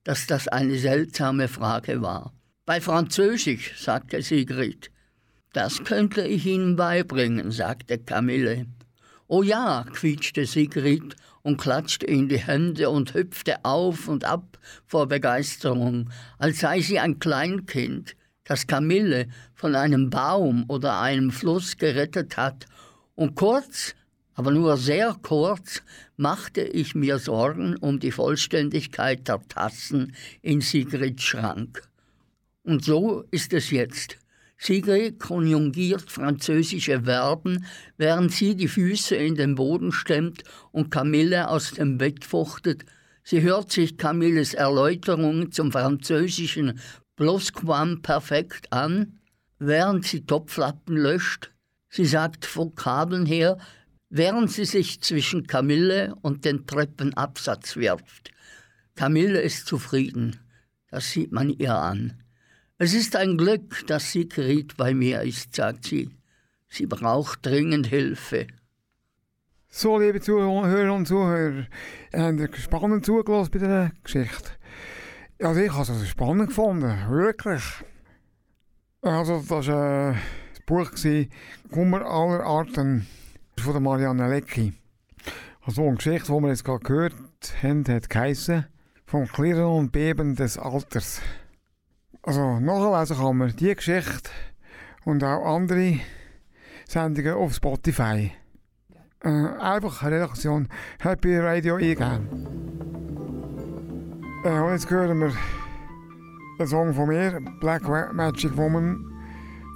dass 0.03 0.25
das 0.25 0.47
eine 0.47 0.79
seltsame 0.79 1.47
Frage 1.47 2.01
war. 2.01 2.33
Bei 2.65 2.81
Französisch, 2.81 3.73
sagte 3.77 4.23
Sigrid. 4.23 4.90
Das 5.53 5.83
könnte 5.83 6.25
ich 6.25 6.45
Ihnen 6.45 6.77
beibringen, 6.77 7.51
sagte 7.51 7.97
Camille. 7.97 8.67
Oh 9.27 9.43
ja, 9.43 9.85
quietschte 9.91 10.45
Sigrid 10.45 11.15
und 11.41 11.57
klatschte 11.59 12.05
in 12.05 12.29
die 12.29 12.37
Hände 12.37 12.89
und 12.89 13.13
hüpfte 13.13 13.65
auf 13.65 14.07
und 14.07 14.23
ab 14.23 14.59
vor 14.85 15.07
Begeisterung, 15.07 16.09
als 16.37 16.59
sei 16.59 16.79
sie 16.79 16.99
ein 16.99 17.19
Kleinkind, 17.19 18.15
das 18.45 18.65
Kamille 18.65 19.27
von 19.53 19.75
einem 19.75 20.09
Baum 20.09 20.65
oder 20.69 21.01
einem 21.01 21.31
Fluss 21.31 21.75
gerettet 21.75 22.37
hat. 22.37 22.65
Und 23.15 23.35
kurz, 23.35 23.93
aber 24.35 24.51
nur 24.51 24.77
sehr 24.77 25.17
kurz, 25.21 25.81
machte 26.15 26.61
ich 26.61 26.95
mir 26.95 27.19
Sorgen 27.19 27.75
um 27.75 27.99
die 27.99 28.11
Vollständigkeit 28.11 29.27
der 29.27 29.41
Tassen 29.49 30.15
in 30.41 30.61
Sigrids 30.61 31.23
Schrank. 31.23 31.81
Und 32.63 32.85
so 32.85 33.25
ist 33.31 33.51
es 33.51 33.71
jetzt. 33.71 34.20
Sigrid 34.63 35.17
konjugiert 35.17 36.11
französische 36.11 37.01
Verben, 37.01 37.65
während 37.97 38.31
sie 38.31 38.55
die 38.55 38.67
Füße 38.67 39.15
in 39.15 39.33
den 39.33 39.55
Boden 39.55 39.91
stemmt 39.91 40.43
und 40.71 40.91
Camille 40.91 41.49
aus 41.49 41.71
dem 41.71 41.97
Bett 41.97 42.23
fuchtet. 42.23 42.85
Sie 43.23 43.41
hört 43.41 43.71
sich 43.71 43.97
Camilles 43.97 44.53
Erläuterungen 44.53 45.51
zum 45.51 45.71
französischen 45.71 46.79
Plusquamperfekt 47.15 48.71
an, 48.71 49.19
während 49.57 50.05
sie 50.05 50.27
Topflappen 50.27 50.95
löscht. 50.95 51.49
Sie 51.89 52.05
sagt 52.05 52.55
Vokabeln 52.55 53.25
her, 53.25 53.57
während 54.09 54.51
sie 54.51 54.65
sich 54.65 55.01
zwischen 55.01 55.47
Camille 55.47 56.13
und 56.21 56.45
den 56.45 56.67
Treppenabsatz 56.67 57.77
wirft. 57.77 58.29
Camille 58.93 59.41
ist 59.41 59.65
zufrieden. 59.65 60.39
Das 60.91 61.09
sieht 61.09 61.31
man 61.31 61.49
ihr 61.49 61.73
an. 61.73 62.20
Es 62.83 62.95
ist 62.95 63.15
ein 63.15 63.37
Glück, 63.37 63.85
dass 63.85 64.11
Sigrid 64.11 64.75
bei 64.75 64.95
mir 64.95 65.21
ist, 65.21 65.55
sagt 65.55 65.85
sie. 65.85 66.09
Sie 66.67 66.87
braucht 66.87 67.45
dringend 67.45 67.85
Hilfe. 67.85 68.47
So, 69.69 69.99
liebe 69.99 70.19
Zuhörer 70.19 70.91
und 70.91 71.07
Zuhörer, 71.07 71.67
habt 72.11 72.39
ihr 72.39 72.49
spannend 72.55 73.05
zugelassen 73.05 73.51
bei 73.51 73.59
dieser 73.59 73.91
Geschichte? 74.03 74.49
Also 75.43 75.61
ich 75.61 75.71
habe 75.71 75.91
es 75.91 76.09
spannend 76.09 76.47
gefunden, 76.47 76.91
wirklich. 77.07 77.61
Also 79.03 79.43
das 79.47 79.67
war 79.67 80.13
äh, 80.13 80.15
das 80.49 80.61
Buch 80.65 80.89
«Kummer 81.69 82.01
aller 82.01 82.43
Arten» 82.43 83.05
von 83.59 83.83
Marianne 83.83 84.27
Lecki. 84.27 84.73
Also 85.61 85.83
eine 85.83 85.97
Geschichte, 85.97 86.33
die 86.33 86.41
wir 86.41 86.49
jetzt 86.49 86.65
gerade 86.65 86.83
gehört 86.83 87.13
haben, 87.61 87.85
hat 87.85 88.69
«Vom 89.05 89.27
Klirren 89.27 89.65
und 89.65 89.91
Beben 89.91 90.35
des 90.35 90.57
Alters». 90.57 91.21
Also 92.23 92.59
nachlesen 92.59 93.17
kann 93.17 93.37
man 93.37 93.55
diese 93.55 93.75
Geschichte 93.75 94.29
und 95.05 95.23
auch 95.23 95.55
andere 95.55 95.99
Sendungen 96.87 97.33
auf 97.33 97.53
Spotify. 97.53 98.31
äh, 99.23 99.29
einfach 99.59 100.03
eine 100.03 100.15
Redaktion 100.15 100.67
Happy 100.99 101.37
Radio 101.37 101.75
eingeben. 101.75 102.27
Äh, 104.43 104.59
und 104.59 104.71
jetzt 104.71 104.89
hören 104.89 105.19
wir 105.19 105.31
den 106.59 106.67
Song 106.67 106.93
von 106.93 107.07
mir, 107.07 107.39
Black 107.59 107.87
Magic 108.13 108.55
Woman, 108.57 109.11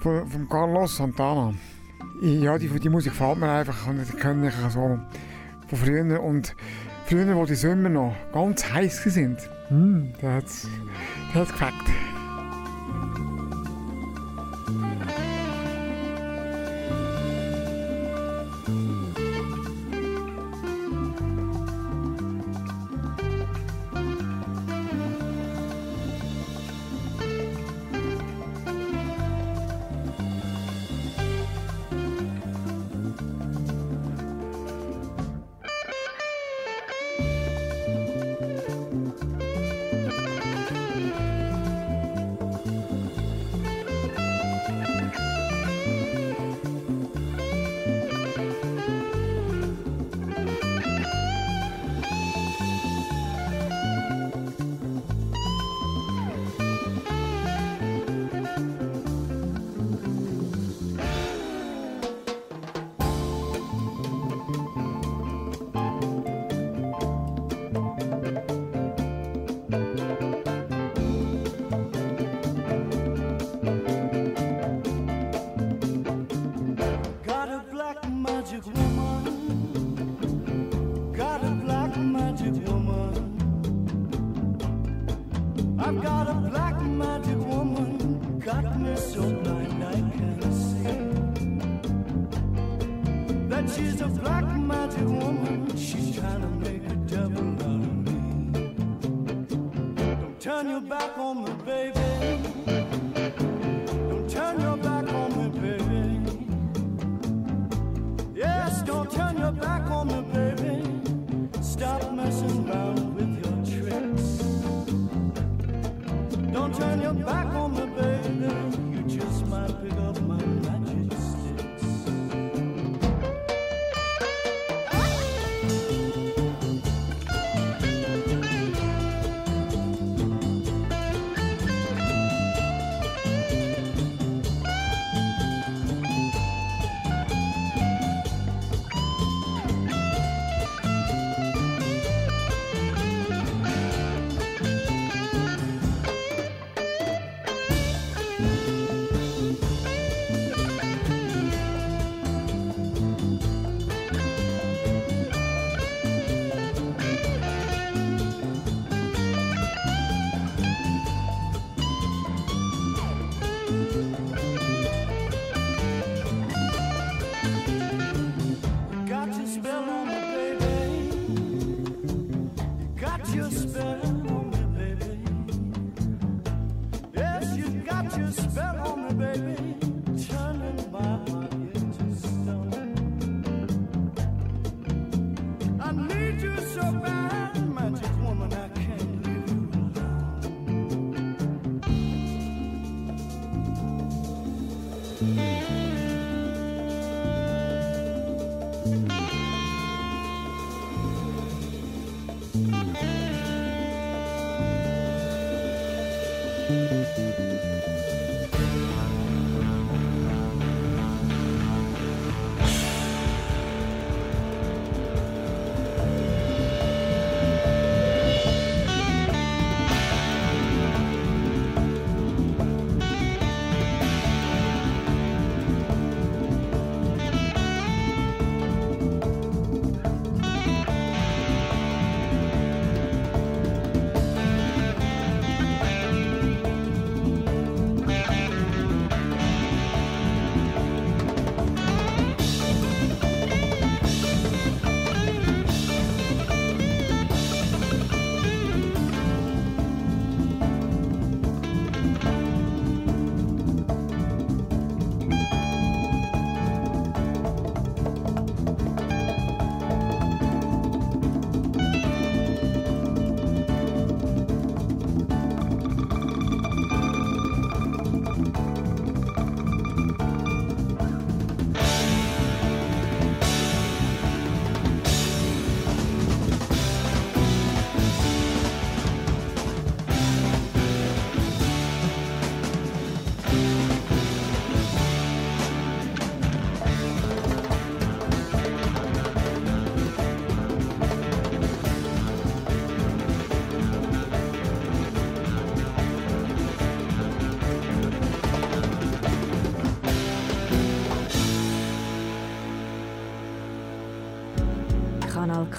von, 0.00 0.28
von 0.28 0.48
Carlos 0.48 0.96
Santana. 0.96 1.54
Ja, 2.22 2.58
die, 2.58 2.68
die 2.68 2.88
Musik 2.88 3.12
gefällt 3.12 3.38
mir 3.38 3.50
einfach 3.50 3.86
und 3.86 3.98
die 3.98 4.16
kenne 4.16 4.48
ich 4.48 4.54
so 4.72 4.98
von 5.68 5.78
früher. 5.78 6.22
Und 6.22 6.54
früher, 7.06 7.36
wo 7.36 7.44
die 7.44 7.54
Sommer 7.54 7.88
noch 7.88 8.14
ganz 8.32 8.72
heiß 8.72 9.04
sind, 9.04 9.38
mm, 9.70 10.12
da 10.20 10.34
hat 10.34 10.46
es 10.46 10.68
gefällt. 11.32 12.05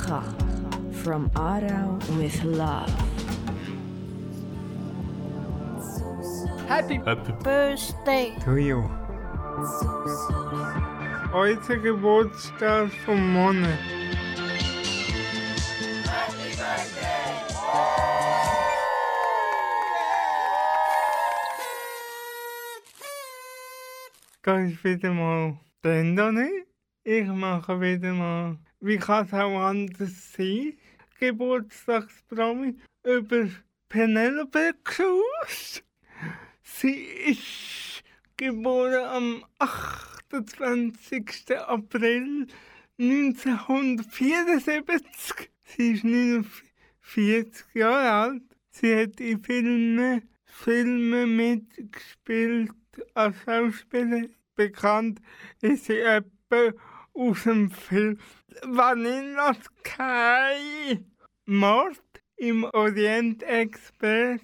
K. 0.07 0.23
From 1.03 1.29
Aarau 1.31 1.99
with 2.17 2.41
love. 2.45 2.89
Happy, 6.69 6.95
Happy 7.03 7.33
Birthday. 7.43 8.33
to 8.45 8.55
you. 8.55 8.83
Heute 11.33 11.81
Geburtstag 11.81 12.89
vom 13.03 13.33
Monat. 13.33 13.77
Das 24.41 24.71
ist 24.71 24.83
wieder 24.85 25.11
mal 25.11 25.59
Dendone. 25.83 26.49
Ich 27.03 27.27
mache 27.27 27.81
wieder 27.81 28.13
mal, 28.13 28.57
wie 28.79 28.97
kann 28.97 29.25
es 29.25 29.33
auch 29.33 29.59
anders 29.59 30.33
sein, 30.33 30.77
Geburtstagspromi 31.19 32.75
über 33.03 33.49
Penelope 33.89 34.73
Cruz. 34.83 35.81
Sie 36.61 36.91
ist 36.91 38.03
geboren 38.35 39.05
am 39.05 39.45
28. 39.59 41.57
April 41.67 42.47
1974. 42.99 45.49
Sie 45.63 45.93
ist 45.93 46.03
49 46.03 47.65
Jahre 47.73 48.11
alt. 48.11 48.43
Sie 48.69 48.95
hat 48.95 49.19
in 49.19 49.43
Filmen, 49.43 50.29
Filmen 50.45 51.35
mitgespielt 51.35 52.71
als 53.15 53.35
Schauspielerin. 53.43 54.35
Bekannt 54.55 55.19
ist 55.61 55.85
sie 55.85 55.99
etwa 55.99 56.73
dem 57.17 57.71
Film 57.71 58.19
Vanilla 58.63 59.55
Sky, 59.55 61.03
Mord 61.45 61.99
im 62.35 62.63
Orient 62.65 63.41
Express 63.41 64.39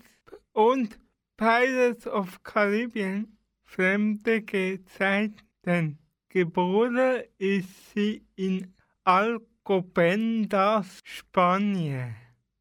und 0.54 0.98
Pirates 1.38 2.08
of 2.08 2.42
Caribbean, 2.42 3.38
fremde 3.64 4.42
Gezeiten. 4.42 6.00
Geboren 6.30 7.22
ist 7.38 7.94
sie 7.94 8.26
in 8.36 8.74
Alcobendas, 9.04 11.00
Spanien. 11.04 12.16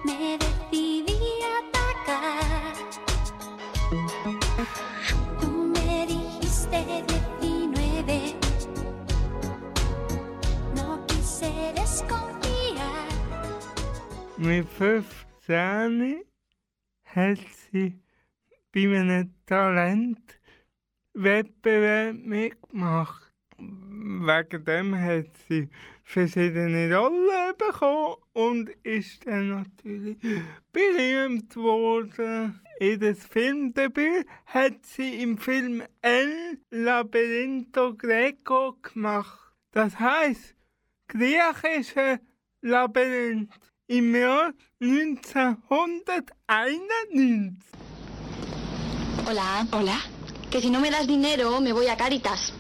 Me 0.05 0.39
decidí 0.39 1.43
a 1.43 1.59
atacar. 1.61 2.75
Tú 5.41 5.73
me 5.75 6.07
dijiste 6.07 6.79
19. 7.41 8.37
No 10.75 11.05
quise 11.07 11.51
desconfiar. 11.75 13.09
Mit 14.39 14.67
15 14.69 16.25
hat 17.05 17.39
sie 17.71 18.01
bei 18.73 18.99
einem 18.99 19.35
Talentwettbewerb 21.15 22.17
mitgemacht. 22.25 23.33
Wegen 23.57 24.65
dem 24.65 24.97
hat 24.97 25.29
sie 25.49 25.69
verschiedene 26.03 26.93
Rollen 26.95 27.55
bekommen 27.57 28.17
und 28.33 28.69
ist 28.83 29.25
dann 29.27 29.49
natürlich 29.51 30.19
berühmt 30.73 31.55
worden. 31.57 32.61
Ihr 32.81 33.15
Filmdebüt 33.15 34.27
hat 34.47 34.85
sie 34.85 35.23
im 35.23 35.39
Film 35.39 35.85
El 36.03 36.59
Labyrinto 36.71 37.95
Greco 37.95 38.77
gemacht. 38.83 39.53
Das 39.71 39.97
heißt, 39.99 40.57
griechische 41.07 42.19
Labyrinth 42.61 43.55
im 43.87 44.17
Jahr 44.17 44.53
1991. 44.81 47.63
Hola. 49.27 49.67
Hola. 49.73 50.14
Que 50.55 50.61
si 50.61 50.71
no 50.71 50.79
me 50.79 50.89
das 50.89 51.09
dinero, 51.09 51.61
me 51.61 51.73
voy 51.73 51.89
a 51.89 51.97
Cáritas. 51.97 52.53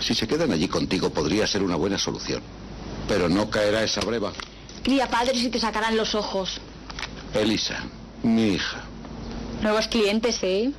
Si 0.00 0.14
se 0.14 0.26
quedan 0.26 0.52
allí 0.52 0.68
contigo 0.68 1.10
podría 1.10 1.46
ser 1.46 1.62
una 1.62 1.76
buena 1.76 1.98
solución. 1.98 2.42
Pero 3.06 3.28
no 3.28 3.50
caerá 3.50 3.82
esa 3.82 4.00
breva. 4.00 4.32
Cría 4.82 5.06
padres 5.06 5.42
y 5.42 5.50
te 5.50 5.60
sacarán 5.60 5.94
los 5.94 6.14
ojos. 6.14 6.62
Elisa, 7.34 7.84
mi 8.22 8.54
hija. 8.54 8.80
Nuevos 9.60 9.86
clientes, 9.88 10.42
¿eh? 10.42 10.72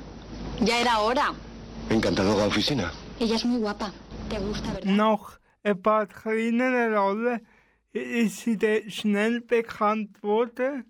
Ya 0.61 0.81
era 0.81 0.97
hora. 1.01 1.31
Encantado 1.91 2.31
de 2.31 2.37
la 2.39 2.47
oficina. 2.47 2.91
Ella 3.19 3.35
es 3.35 3.45
muy 3.45 3.59
guapa. 3.59 3.93
¿Te 4.27 4.39
gusta, 4.39 4.73
verdad? 4.73 5.17
Ein 5.63 5.79
paar 5.79 6.07
ist 7.91 8.39
sie 8.39 8.57
dann 8.57 8.89
schnell 8.89 9.41
bekannt 9.41 10.23
worden 10.23 10.85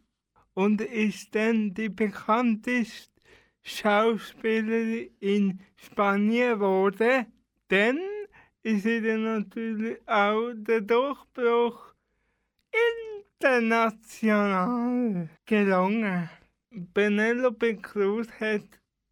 und 0.53 0.79
ist 0.79 1.35
dann 1.35 1.73
die 1.73 1.89
bekannteste 1.89 3.12
Schauspielerin 3.63 5.09
in 5.19 5.59
Spanien 5.75 6.55
geworden. 6.55 7.25
Dann 7.69 7.99
ist 8.61 8.85
ihr 8.85 9.17
natürlich 9.17 9.97
auch 10.07 10.53
der 10.55 10.81
Durchbruch 10.81 11.93
international 13.39 15.29
gelungen. 15.45 16.29
Penelope 16.93 17.77
Cruz 17.77 18.27
hat 18.39 18.63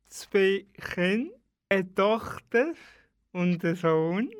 zwei 0.07 0.65
Kinder, 0.73 1.35
eine 1.69 1.93
Tochter 1.93 2.73
und 3.31 3.63
einen 3.63 3.75
Sohn 3.75 4.31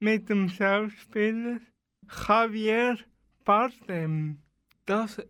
mit 0.00 0.28
dem 0.28 0.48
Schauspieler 0.48 1.60
Javier 2.26 2.98
Bardem. 3.44 4.38
Das 4.86 5.20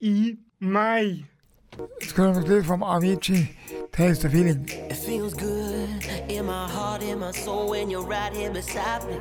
im 0.00 0.44
Mai. 0.58 1.24
Jetzt 2.00 2.16
hören 2.16 2.34
wir 2.34 2.42
gleich 2.42 2.66
vom 2.66 2.82
Avicii, 2.82 3.48
Taste 3.92 4.28
the 4.28 4.36
Feeling. 4.36 4.66
It 4.66 4.96
feels 4.96 5.36
good 5.36 5.88
in 6.28 6.46
my 6.46 6.66
heart, 6.66 7.02
in 7.02 7.20
my 7.20 7.30
soul 7.30 7.70
when 7.70 7.88
you're 7.90 8.02
right 8.02 8.34
here 8.34 8.50
beside 8.50 9.06
me. 9.06 9.20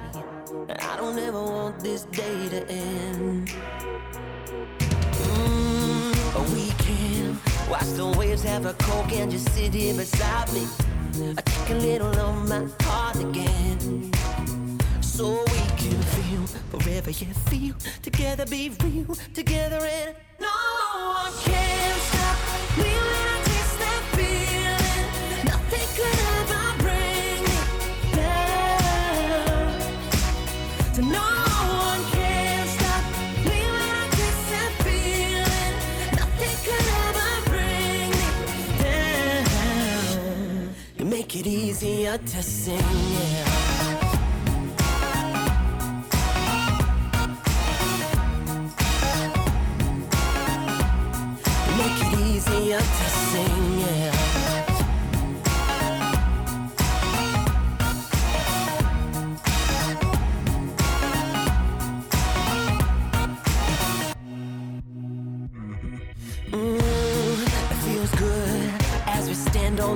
And 0.69 0.81
I 0.81 0.97
don't 0.97 1.19
ever 1.19 1.41
want 1.41 1.83
this 1.83 2.05
day 2.05 2.49
to 2.49 2.67
end. 2.67 3.51
Mm, 5.11 6.74
watch 7.69 7.89
the 7.95 8.07
waves 8.17 8.43
have 8.43 8.65
a 8.65 8.73
coke 8.73 9.11
and 9.13 9.31
just 9.31 9.49
sit 9.53 9.73
here 9.73 9.93
beside 9.93 10.51
me. 10.53 10.67
I 11.37 11.41
take 11.41 11.69
a 11.69 11.79
little 11.79 12.17
of 12.19 12.49
my 12.49 12.67
heart 12.81 13.17
again. 13.17 14.11
So 15.01 15.43
we 15.43 15.61
can 15.77 16.01
feel 16.01 16.45
forever, 16.71 17.11
yeah, 17.11 17.33
feel 17.49 17.75
together, 18.01 18.45
be 18.45 18.71
real 18.83 19.15
together, 19.33 19.79
and 19.81 20.15
no 20.39 20.47
one 21.13 21.31
can 21.43 21.99
stop 21.99 22.24
it 41.45 41.49
easier 41.49 42.17
to 42.17 42.43
sing, 42.43 42.77
yeah. 42.77 43.45
Make 51.77 52.01
it 52.01 52.19
easier 52.35 52.79
to 52.79 53.09
sing, 53.09 53.79
yeah. 53.79 54.14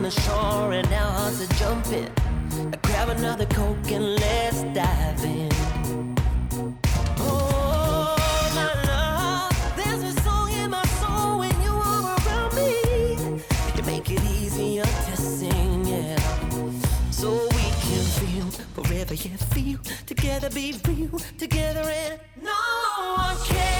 The 0.10 0.22
shore 0.22 0.74
and 0.74 0.88
our 0.92 1.12
hearts 1.12 1.42
are 1.42 1.54
jumping. 1.56 2.10
Grab 2.82 3.10
another 3.10 3.46
coke 3.46 3.92
and 3.92 4.16
let's 4.16 4.64
dive 4.74 5.24
in. 5.24 5.52
Oh, 7.20 8.16
my 8.56 8.74
love, 8.90 9.76
there's 9.76 10.04
a 10.04 10.22
song 10.22 10.52
in 10.52 10.72
my 10.72 10.84
soul 11.00 11.40
when 11.40 11.56
you 11.62 11.72
are 11.72 12.18
around 12.26 12.56
me. 12.56 12.72
You 13.76 13.84
make 13.84 14.10
it 14.10 14.24
easier. 14.24 14.86
So 17.12 17.30
we 17.58 17.66
can 17.86 18.06
feel 18.20 18.50
forever, 18.74 19.14
yeah, 19.14 19.36
feel 19.54 19.80
together, 20.08 20.50
be 20.50 20.80
real 20.88 21.20
together, 21.38 21.82
and 21.82 22.20
no 22.42 22.54
one 23.18 23.38
can 23.46 23.79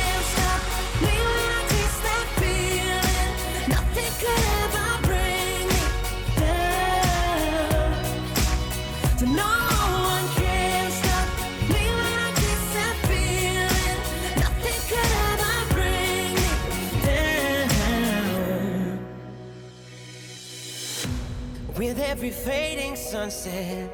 With 22.00 22.08
every 22.08 22.30
fading 22.30 22.96
sunset, 22.96 23.92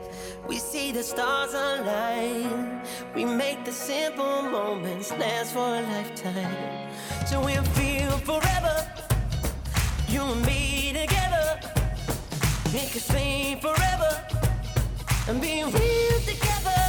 we 0.48 0.60
see 0.60 0.92
the 0.92 1.02
stars 1.02 1.56
align. 1.56 2.84
We 3.16 3.26
make 3.26 3.66
the 3.66 3.72
simple 3.72 4.44
moments 4.44 5.10
last 5.14 5.54
for 5.54 5.68
a 5.80 5.82
lifetime. 5.82 6.92
So 7.26 7.44
we'll 7.44 7.64
feel 7.74 8.12
forever, 8.20 8.88
you 10.08 10.22
and 10.22 10.46
me 10.46 10.94
together. 10.94 11.60
Make 12.74 12.96
us 12.96 13.06
sing 13.06 13.60
forever 13.60 14.24
and 15.28 15.42
be 15.42 15.64
real 15.64 16.20
together. 16.30 16.82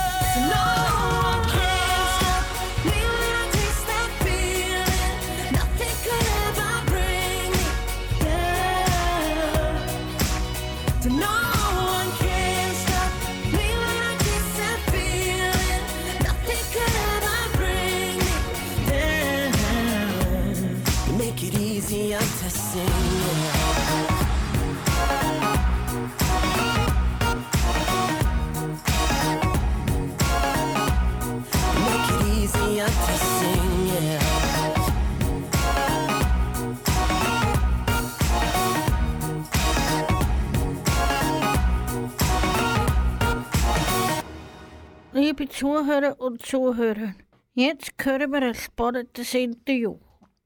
No 0.52 1.45
Liebe 45.12 45.48
Zuhörer 45.48 46.20
und 46.20 46.44
Zuhörer, 46.44 47.14
jetzt 47.54 47.92
hören 48.02 48.32
wir 48.32 48.42
ein 48.42 48.54
spannendes 48.54 49.32
Interview. 49.32 49.98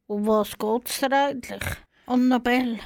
Um 0.06 0.26
was 0.26 0.56
geht 0.56 0.88
es 0.88 1.02
eigentlich? 1.02 1.64
Annabelle. 2.10 2.78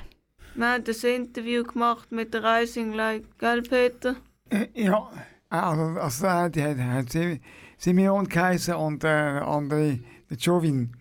Wir 0.54 0.66
haben 0.66 0.84
das 0.84 1.02
Interview 1.02 1.64
gemacht 1.64 2.12
mit 2.12 2.32
der 2.34 2.44
Rising 2.44 2.92
Light, 2.92 3.24
gell, 3.38 3.62
Peter? 3.62 4.16
Äh, 4.50 4.66
Ja, 4.74 5.10
also, 5.48 5.82
also 6.00 6.26
äh, 6.26 6.50
die 6.50 6.62
hat, 6.62 6.78
hat 6.78 7.10
Sim- 7.10 7.40
Simeon 7.78 8.28
geheißen 8.28 8.74
und 8.74 9.02
äh, 9.02 9.08
der 9.08 9.46
andere, 9.48 9.98
der 10.30 10.36
Jovin. 10.36 10.94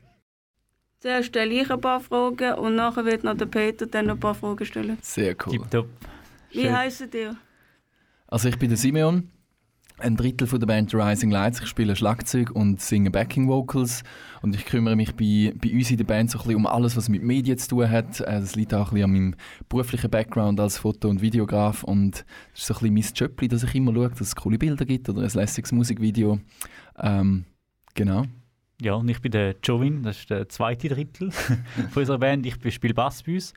Zuerst 1.02 1.28
stelle 1.28 1.54
ich 1.54 1.70
ein 1.70 1.82
paar 1.82 2.00
Fragen 2.00 2.54
und 2.54 2.76
nachher 2.76 3.04
wird 3.06 3.26
noch 3.26 3.36
der 3.36 3.46
Peter 3.46 3.86
dann 3.86 4.06
noch 4.06 4.14
ein 4.16 4.20
paar 4.20 4.36
Fragen 4.36 4.66
stellen. 4.66 4.98
Sehr 5.02 5.36
cool. 5.46 5.52
Tipptopp. 5.58 5.88
Wie 6.52 6.72
heißt 6.72 7.14
ihr? 7.14 7.36
Also 8.28 8.48
ich 8.48 8.58
bin 8.58 8.70
der 8.70 8.78
Simeon, 8.78 9.30
ein 10.04 10.18
Drittel 10.18 10.48
von 10.48 10.60
der 10.60 10.68
Band 10.68 10.94
Rising 10.94 11.32
Lights. 11.32 11.62
Ich 11.62 11.68
spiele 11.68 11.96
Schlagzeug 11.96 12.52
und 12.52 12.82
singe 12.82 13.10
Backing 13.10 13.48
Vocals 13.48 14.04
und 14.42 14.54
ich 14.54 14.66
kümmere 14.66 14.96
mich 14.96 15.16
bei, 15.16 15.54
bei 15.56 15.72
uns 15.74 15.90
in 15.90 15.98
der 15.98 16.04
Band 16.04 16.30
so 16.30 16.38
ein 16.38 16.44
bisschen 16.44 16.58
um 16.58 16.68
alles, 16.68 16.98
was 16.98 17.10
mit 17.10 17.24
Medien 17.24 17.58
zu 17.58 17.70
tun 17.70 17.90
hat. 17.90 18.20
Äh, 18.20 18.42
Das 18.42 18.56
liegt 18.56 18.74
auch 18.74 18.90
ein 18.92 18.94
bisschen 18.96 19.04
an 19.06 19.12
meinem 19.12 19.36
beruflichen 19.70 20.12
Background 20.12 20.60
als 20.60 20.78
Foto- 20.78 21.08
und 21.10 21.22
Videograf 21.22 21.84
und 21.84 22.26
das 22.52 22.62
ist 22.62 22.68
so 22.68 22.74
ein 22.86 22.94
bisschen 22.94 23.28
mein 23.30 23.30
Job, 23.30 23.50
dass 23.50 23.64
ich 23.64 23.76
immer 23.76 23.94
schaue, 23.94 24.10
dass 24.10 24.22
es 24.22 24.36
coole 24.36 24.58
Bilder 24.58 24.86
gibt 24.86 25.08
oder 25.10 25.22
ein 25.22 25.30
lässiges 25.30 25.72
Musikvideo. 25.72 26.40
Ähm, 27.00 27.46
genau. 27.96 28.26
Ja, 28.82 28.96
und 28.96 29.08
ich 29.08 29.22
bin 29.22 29.32
der 29.32 29.56
Jovin, 29.64 30.04
das 30.04 30.20
ist 30.20 30.30
der 30.30 30.50
zweite 30.50 30.90
Drittel 30.90 31.32
von 31.92 32.02
unserer 32.02 32.20
Band. 32.20 32.46
Ich 32.46 32.74
spiele 32.74 32.94
Bass 32.94 33.24
bei 33.24 33.36
uns 33.36 33.54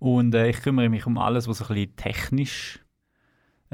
und 0.00 0.34
äh, 0.34 0.50
ich 0.50 0.60
kümmere 0.60 0.88
mich 0.88 1.06
um 1.06 1.18
alles, 1.18 1.46
was 1.46 1.58
so 1.58 1.64
ein 1.66 1.74
bisschen 1.74 1.96
technisch 1.96 2.83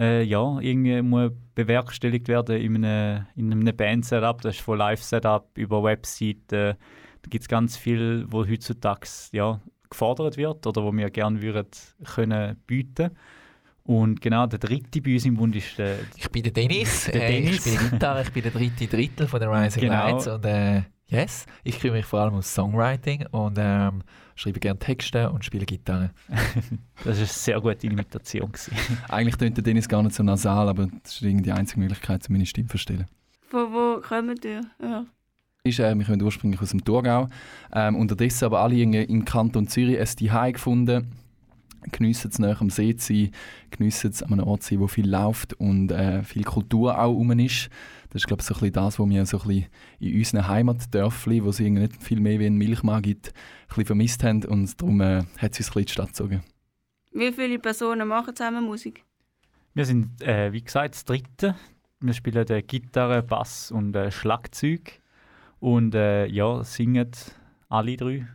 äh, 0.00 0.22
ja, 0.22 0.58
irgendwie 0.60 1.02
muss 1.02 1.30
bewerkstelligt 1.54 2.26
werden 2.28 2.56
in 2.56 2.84
einem, 2.84 3.26
in 3.36 3.52
einem 3.52 3.76
Band-Setup. 3.76 4.40
Das 4.40 4.56
ist 4.56 4.62
von 4.62 4.78
Live-Setup 4.78 5.46
über 5.58 5.82
Webseiten. 5.84 6.74
Da 7.22 7.28
gibt 7.28 7.42
es 7.42 7.48
ganz 7.48 7.76
viel, 7.76 8.24
wo 8.28 8.46
heutzutage 8.46 9.06
ja, 9.32 9.60
gefordert 9.90 10.36
wird 10.38 10.66
oder 10.66 10.82
wo 10.82 10.90
wir 10.92 11.10
gerne 11.10 11.42
würden 11.42 11.66
können 12.14 12.56
bieten. 12.66 13.10
Und 13.84 14.20
genau 14.20 14.46
der 14.46 14.58
dritte 14.58 15.02
bei 15.02 15.14
uns 15.14 15.24
im 15.26 15.36
Bund 15.36 15.56
ist 15.56 15.76
der, 15.78 15.96
Ich 16.16 16.30
bin 16.30 16.42
der 16.44 16.52
Dennis, 16.52 17.04
Der 17.06 17.28
äh, 17.28 17.38
ich 17.38 17.44
Dennis. 17.44 17.60
spiele 17.60 17.90
Gitarre, 17.90 18.22
ich 18.22 18.32
bin 18.32 18.42
der 18.42 18.52
dritte 18.52 18.86
Drittel 18.86 19.26
von 19.26 19.40
der 19.40 19.50
Rising 19.50 19.82
Genau. 19.82 19.94
Lights 20.12 20.26
und 20.28 20.44
äh, 20.44 20.82
yes, 21.10 21.46
ich 21.64 21.78
kümmere 21.78 21.98
mich 21.98 22.06
vor 22.06 22.20
allem 22.20 22.34
um 22.34 22.42
Songwriting 22.42 23.26
und 23.32 23.56
ähm, 23.58 24.02
schreibe 24.36 24.60
gerne 24.60 24.78
Texte 24.78 25.30
und 25.30 25.44
spiele 25.44 25.66
Gitarre. 25.66 26.10
das 26.28 27.06
war 27.06 27.14
eine 27.14 27.26
sehr 27.26 27.60
gute 27.60 27.86
Imitation. 27.86 28.50
Eigentlich 29.08 29.36
tönt 29.36 29.56
der 29.56 29.64
Dennis 29.64 29.88
gar 29.88 30.02
nicht 30.02 30.14
so 30.14 30.22
nasal, 30.22 30.68
aber 30.68 30.88
das 31.02 31.14
ist 31.14 31.22
irgendwie 31.22 31.44
die 31.44 31.52
einzige 31.52 31.80
Möglichkeit, 31.80 32.26
um 32.28 32.32
meine 32.34 32.46
Stimme 32.46 32.68
zu 32.68 32.72
verstellen. 32.72 33.06
Von 33.48 33.72
wo 33.72 34.00
kommt 34.00 34.44
ihr? 34.44 34.62
Ja. 34.80 35.04
ist, 35.64 35.80
äh, 35.80 35.94
wir 35.94 36.06
kommen 36.06 36.22
ursprünglich 36.22 36.60
aus 36.62 36.70
dem 36.70 36.84
Thurgau. 36.84 37.28
Ähm, 37.72 37.96
unterdessen 37.96 38.44
aber 38.44 38.60
alle 38.60 38.76
in, 38.76 38.92
im 38.92 39.24
Kanton 39.24 39.66
Zürich 39.66 39.98
ein 39.98 40.06
Zuhause 40.06 40.52
gefunden. 40.52 41.12
Geniessen 41.92 42.30
es 42.30 42.38
näher 42.38 42.60
am 42.60 42.68
See 42.68 42.94
zu 42.94 43.14
sein, 43.14 43.30
geniessen 43.70 44.10
es 44.10 44.22
an 44.22 44.34
einem 44.34 44.46
Ort 44.46 44.62
zu 44.62 44.74
sein, 44.74 44.80
wo 44.80 44.86
viel 44.86 45.08
läuft 45.08 45.54
und 45.54 45.90
äh, 45.90 46.22
viel 46.22 46.44
Kultur 46.44 46.98
auch 46.98 47.08
rum 47.10 47.30
ist. 47.38 47.70
Das 48.10 48.22
ist, 48.22 48.26
glaube 48.26 48.42
ich, 48.42 48.46
so 48.46 48.54
ein 48.54 48.60
bisschen 48.60 48.72
das, 48.72 48.98
was 48.98 49.08
wir 49.08 49.26
so 49.26 49.40
ein 49.40 49.48
bisschen 49.48 49.66
in 50.00 50.18
unseren 50.18 50.48
Heimatdörfli, 50.48 51.44
wo 51.44 51.50
es 51.50 51.60
nicht 51.60 52.02
viel 52.02 52.20
mehr 52.20 52.40
wie 52.40 52.46
ein 52.46 52.56
Milchmann 52.56 53.02
gibt, 53.02 53.28
ein 53.28 53.32
bisschen 53.68 53.86
vermisst 53.86 54.24
haben 54.24 54.44
und 54.44 54.80
darum 54.80 55.00
äh, 55.00 55.22
hat 55.38 55.52
es 55.52 55.60
uns 55.60 55.68
ein 55.68 55.72
bisschen 55.74 55.78
in 55.80 55.84
die 55.84 55.92
Stadt 55.92 56.08
gezogen. 56.08 56.42
Wie 57.12 57.32
viele 57.32 57.58
Personen 57.58 58.08
machen 58.08 58.34
zusammen 58.34 58.64
Musik? 58.64 59.04
Wir 59.74 59.84
sind, 59.84 60.20
äh, 60.22 60.52
wie 60.52 60.62
gesagt, 60.62 60.94
das 60.94 61.04
Dritte. 61.04 61.54
Wir 62.00 62.14
spielen 62.14 62.48
äh, 62.48 62.62
Gitarre, 62.62 63.22
Bass 63.22 63.70
und 63.70 63.94
äh, 63.94 64.10
Schlagzeug. 64.10 65.00
Und 65.60 65.94
äh, 65.94 66.26
ja, 66.26 66.64
singen 66.64 67.10
alle 67.68 67.96
drei. 67.96 68.26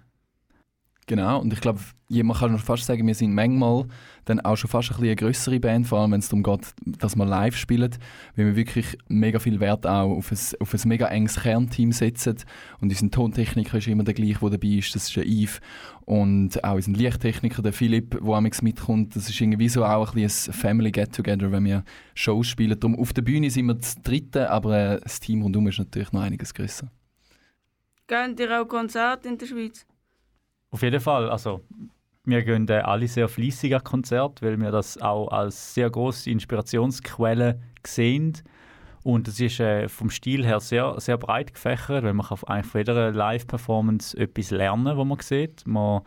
Genau, 1.08 1.40
und 1.40 1.54
ich 1.54 1.62
glaube, 1.62 1.80
man 2.10 2.36
kann 2.36 2.58
fast 2.58 2.86
sagen, 2.86 3.06
wir 3.06 3.14
sind 3.14 3.32
manchmal 3.32 3.86
dann 4.26 4.40
auch 4.40 4.56
schon 4.56 4.72
fast 4.72 4.90
ein 4.90 4.94
bisschen 4.94 5.06
eine 5.06 5.16
grössere 5.16 5.60
Band, 5.60 5.86
vor 5.86 6.00
allem 6.00 6.14
wenn 6.14 6.20
es 6.20 6.30
darum 6.30 6.42
geht, 6.42 6.74
dass 6.84 7.16
wir 7.16 7.26
live 7.26 7.56
spielen, 7.56 7.92
weil 8.36 8.46
wir 8.48 8.56
wirklich 8.56 8.98
mega 9.08 9.38
viel 9.38 9.60
Wert 9.60 9.86
auch 9.86 10.10
auf 10.10 10.32
ein, 10.32 10.38
auf 10.60 10.74
ein 10.74 10.88
mega 10.88 11.08
enges 11.08 11.42
Kernteam 11.42 11.92
setzen. 11.92 12.38
Und 12.82 12.90
unser 12.90 13.12
Tontechniker 13.12 13.78
ist 13.78 13.88
immer 13.88 14.04
der 14.04 14.16
gleiche, 14.16 14.40
der 14.40 14.50
dabei 14.50 14.68
ist, 14.68 14.96
das 14.96 15.08
ist 15.08 15.16
der 15.16 15.28
Yves. 15.28 15.60
Und 16.06 16.64
auch 16.64 16.74
unser 16.74 16.92
Lichttechniker, 16.94 17.62
der 17.62 17.74
Philipp, 17.74 18.20
der 18.20 18.34
amigs 18.34 18.64
mitkommt. 18.64 19.16
Das 19.16 19.30
ist 19.30 19.40
irgendwie 19.40 19.70
so 19.70 19.86
auch 19.86 20.16
ein 20.16 20.24
bisschen 20.24 20.54
ein 20.54 20.60
Family 20.60 20.92
Get-Together, 20.92 21.52
wenn 21.52 21.66
wir 21.66 21.84
Shows 22.16 22.48
spielen. 22.48 22.80
Darum 22.80 22.98
auf 22.98 23.14
der 23.14 23.22
Bühne 23.22 23.52
sind 23.52 23.68
wir 23.68 23.76
das 23.76 24.02
Dritte, 24.02 24.50
aber 24.50 24.96
äh, 24.96 25.00
das 25.02 25.20
Team 25.20 25.44
rundum 25.44 25.68
ist 25.68 25.78
natürlich 25.78 26.12
noch 26.12 26.22
einiges 26.22 26.52
grösser. 26.52 26.90
Gehen 28.08 28.36
ihr 28.40 28.60
auch 28.60 28.68
Konzerte 28.68 29.30
in 29.30 29.38
der 29.38 29.46
Schweiz? 29.46 29.86
Auf 30.76 30.82
jeden 30.82 31.00
Fall. 31.00 31.30
Also, 31.30 31.62
wir 32.26 32.44
gehen 32.44 32.68
äh, 32.68 32.80
alle 32.80 33.08
sehr 33.08 33.30
fleissig 33.30 33.74
an 33.74 33.82
Konzerte, 33.86 34.46
weil 34.46 34.60
wir 34.60 34.72
das 34.72 35.02
auch 35.02 35.30
als 35.30 35.74
sehr 35.74 35.90
große 35.90 36.30
Inspirationsquelle 36.30 37.62
sehen. 37.88 38.34
Und 39.02 39.30
es 39.30 39.40
ist 39.40 39.62
äh, 39.62 39.88
vom 39.88 40.10
Stil 40.10 40.46
her 40.46 40.60
sehr, 40.60 40.96
sehr 41.00 41.18
breit 41.18 41.54
gefächert, 41.54 42.04
weil 42.04 42.14
man 42.14 42.26
kann 42.26 42.40
auf- 42.40 42.66
von 42.66 42.82
jeder 42.82 43.14
Live-Performance 43.14 44.18
etwas 44.18 44.52
lernen, 44.52 44.98
was 44.98 45.06
man 45.08 45.18
sieht. 45.22 45.66
Man, 45.66 46.02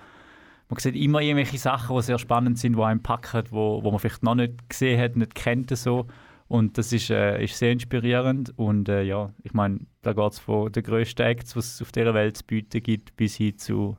man 0.68 0.78
sieht 0.78 0.96
immer 0.96 1.22
irgendwelche 1.22 1.56
Sachen, 1.56 1.96
die 1.96 2.02
sehr 2.02 2.18
spannend 2.18 2.58
sind, 2.58 2.76
die 2.76 2.82
einem 2.82 3.02
packen, 3.02 3.44
wo, 3.48 3.82
wo 3.82 3.90
man 3.90 4.00
vielleicht 4.00 4.22
noch 4.22 4.34
nicht 4.34 4.68
gesehen 4.68 5.00
hat, 5.00 5.16
nicht 5.16 5.34
kennt 5.34 5.74
so. 5.78 6.08
Und 6.46 6.76
das 6.76 6.92
ist, 6.92 7.08
äh, 7.08 7.42
ist 7.42 7.56
sehr 7.56 7.72
inspirierend. 7.72 8.52
Und 8.58 8.90
äh, 8.90 9.02
ja, 9.02 9.32
ich 9.44 9.54
meine, 9.54 9.86
da 10.02 10.12
geht 10.12 10.32
es 10.32 10.38
von 10.38 10.70
den 10.70 10.82
grössten 10.82 11.22
Acts, 11.22 11.56
was 11.56 11.72
es 11.72 11.80
auf 11.80 11.90
dieser 11.90 12.12
Welt 12.12 12.36
zu 12.36 12.44
bieten 12.44 12.82
gibt, 12.82 13.16
bis 13.16 13.36
hin 13.36 13.56
zu 13.56 13.96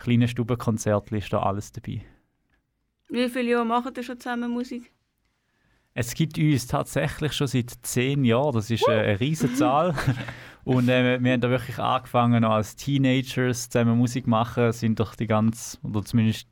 kleinen 0.00 0.28
Stubenkonzerten, 0.28 1.16
ist 1.16 1.32
da 1.32 1.40
alles 1.40 1.72
dabei. 1.72 2.02
Wie 3.08 3.28
viele 3.28 3.50
Jahre 3.50 3.66
machen 3.66 3.92
ihr 3.96 4.02
schon 4.02 4.18
zusammen 4.18 4.50
Musik? 4.50 4.90
Es 5.94 6.14
gibt 6.14 6.38
uns 6.38 6.66
tatsächlich 6.66 7.32
schon 7.32 7.48
seit 7.48 7.70
zehn 7.82 8.24
Jahren, 8.24 8.54
das 8.54 8.70
ist 8.70 8.86
äh, 8.88 8.92
eine 8.92 9.20
riesige 9.20 9.54
Zahl. 9.54 9.94
Und 10.64 10.88
äh, 10.88 11.20
wir 11.20 11.32
haben 11.32 11.40
da 11.40 11.50
wirklich 11.50 11.78
angefangen 11.78 12.42
noch 12.42 12.52
als 12.52 12.76
Teenagers 12.76 13.70
zusammen 13.70 13.98
Musik 13.98 14.26
machen, 14.26 14.72
sind 14.72 14.98
durch 14.98 15.16
die 15.16 15.26
ganze, 15.26 15.78
oder 15.82 16.04
zumindest 16.04 16.46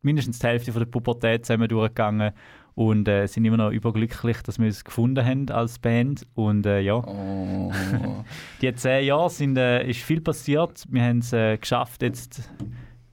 mindestens 0.00 0.38
die 0.38 0.46
Hälfte 0.46 0.72
von 0.72 0.80
der 0.80 0.86
Pubertät 0.86 1.44
zusammen 1.44 1.68
durchgegangen 1.68 2.32
und 2.74 3.08
äh, 3.08 3.26
sind 3.26 3.44
immer 3.44 3.56
noch 3.56 3.70
überglücklich, 3.70 4.40
dass 4.42 4.58
wir 4.58 4.66
uns 4.66 4.84
gefunden 4.84 5.24
haben 5.24 5.50
als 5.50 5.80
Band. 5.80 6.26
Und 6.34 6.64
äh, 6.64 6.80
ja, 6.80 6.94
Oh. 6.94 7.72
die 8.62 8.72
zehn 8.74 9.04
Jahre 9.04 9.28
sind, 9.28 9.58
äh, 9.58 9.86
ist 9.88 10.00
viel 10.00 10.20
passiert. 10.20 10.84
Wir 10.88 11.02
haben 11.02 11.18
es 11.18 11.32
äh, 11.32 11.58
geschafft, 11.58 12.02
jetzt 12.02 12.48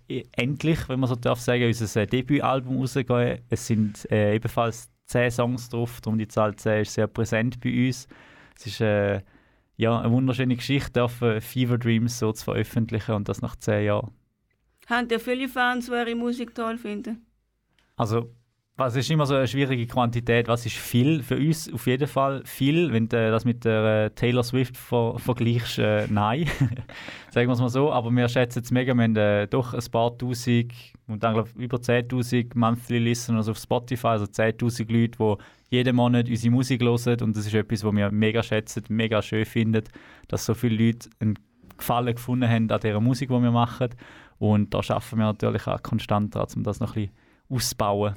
endlich, 0.07 0.87
wenn 0.89 0.99
man 0.99 1.09
so 1.09 1.15
darf 1.15 1.39
sagen, 1.39 1.65
unser 1.65 2.01
äh, 2.01 2.07
Debütalbum 2.07 2.79
rauszugehen. 2.79 3.41
Es 3.49 3.67
sind 3.67 4.09
äh, 4.11 4.35
ebenfalls 4.35 4.89
zehn 5.05 5.31
Songs 5.31 5.69
drauf, 5.69 6.01
darum 6.01 6.17
die 6.17 6.27
Zahl 6.27 6.55
10 6.55 6.81
ist 6.81 6.93
sehr 6.93 7.07
präsent 7.07 7.59
bei 7.59 7.87
uns. 7.87 8.07
Es 8.57 8.67
ist 8.67 8.81
äh, 8.81 9.21
ja, 9.77 9.99
eine 9.99 10.11
wunderschöne 10.11 10.55
Geschichte, 10.55 11.03
auf 11.03 11.21
äh, 11.21 11.41
Fever 11.41 11.77
Dreams 11.77 12.19
so 12.19 12.31
zu 12.31 12.45
veröffentlichen 12.45 13.13
und 13.13 13.29
das 13.29 13.41
nach 13.41 13.55
zehn 13.55 13.85
Jahren. 13.85 14.11
Haben 14.87 15.07
ihr 15.09 15.19
viele 15.19 15.47
Fans, 15.47 15.87
die 15.87 15.91
eure 15.91 16.15
Musik 16.15 16.53
toll 16.53 16.77
finden? 16.77 17.25
Also, 17.97 18.29
was 18.77 18.95
ist 18.97 19.09
immer 19.09 19.25
so 19.25 19.35
eine 19.35 19.47
schwierige 19.47 19.87
Quantität? 19.87 20.49
Was 20.49 20.65
ist 20.65 20.75
viel? 20.75 21.23
Für 21.23 21.37
uns 21.37 21.71
auf 21.71 21.87
jeden 21.87 22.07
Fall 22.07 22.41
viel. 22.43 22.91
Wenn 22.91 23.07
du 23.07 23.31
das 23.31 23.45
mit 23.45 23.63
der 23.63 24.05
äh, 24.05 24.09
Taylor 24.09 24.43
Swift 24.43 24.75
ver 24.75 25.17
vergleichst, 25.17 25.79
äh, 25.79 26.07
nein. 26.09 26.49
Sagen 27.31 27.47
wir 27.47 27.53
es 27.53 27.61
mal 27.61 27.69
so. 27.69 27.93
Aber 27.93 28.11
wir 28.11 28.27
schätzen 28.27 28.63
es 28.63 28.71
mega. 28.71 28.93
Wir 28.93 29.03
haben 29.03 29.15
äh, 29.15 29.47
doch 29.47 29.73
ein 29.73 29.91
paar 29.91 30.17
Tausend 30.17 30.73
und 31.07 31.23
dann 31.23 31.35
glaube 31.35 31.51
über 31.55 31.77
10.000 31.77 32.51
Monthly 32.55 32.99
Listeners 32.99 33.47
auf 33.47 33.57
Spotify, 33.57 34.07
also 34.07 34.25
10.000 34.25 34.91
Leute, 34.91 35.17
die 35.17 35.75
jeden 35.75 35.95
Monat 35.95 36.27
unsere 36.27 36.51
Musik 36.51 36.81
hören. 36.81 37.21
Und 37.21 37.37
das 37.37 37.45
ist 37.45 37.53
etwas, 37.53 37.85
was 37.85 37.95
wir 37.95 38.11
mega 38.11 38.43
schätzen, 38.43 38.83
mega 38.89 39.21
schön 39.21 39.45
finden, 39.45 39.83
dass 40.27 40.45
so 40.45 40.53
viele 40.53 40.87
Leute 40.87 41.09
einen 41.19 41.39
Gefallen 41.77 42.13
gefunden 42.13 42.49
haben 42.49 42.69
an 42.69 42.79
dieser 42.81 42.99
Musik, 42.99 43.29
die 43.29 43.41
wir 43.41 43.51
machen. 43.51 43.89
Und 44.37 44.73
da 44.73 44.83
schaffen 44.83 45.19
wir 45.19 45.25
natürlich 45.25 45.65
auch 45.65 45.81
konstant 45.81 46.35
dran, 46.35 46.47
um 46.57 46.63
das 46.63 46.81
noch 46.81 46.97
ein 46.97 47.03
bisschen 47.03 47.15
auszubauen. 47.49 48.15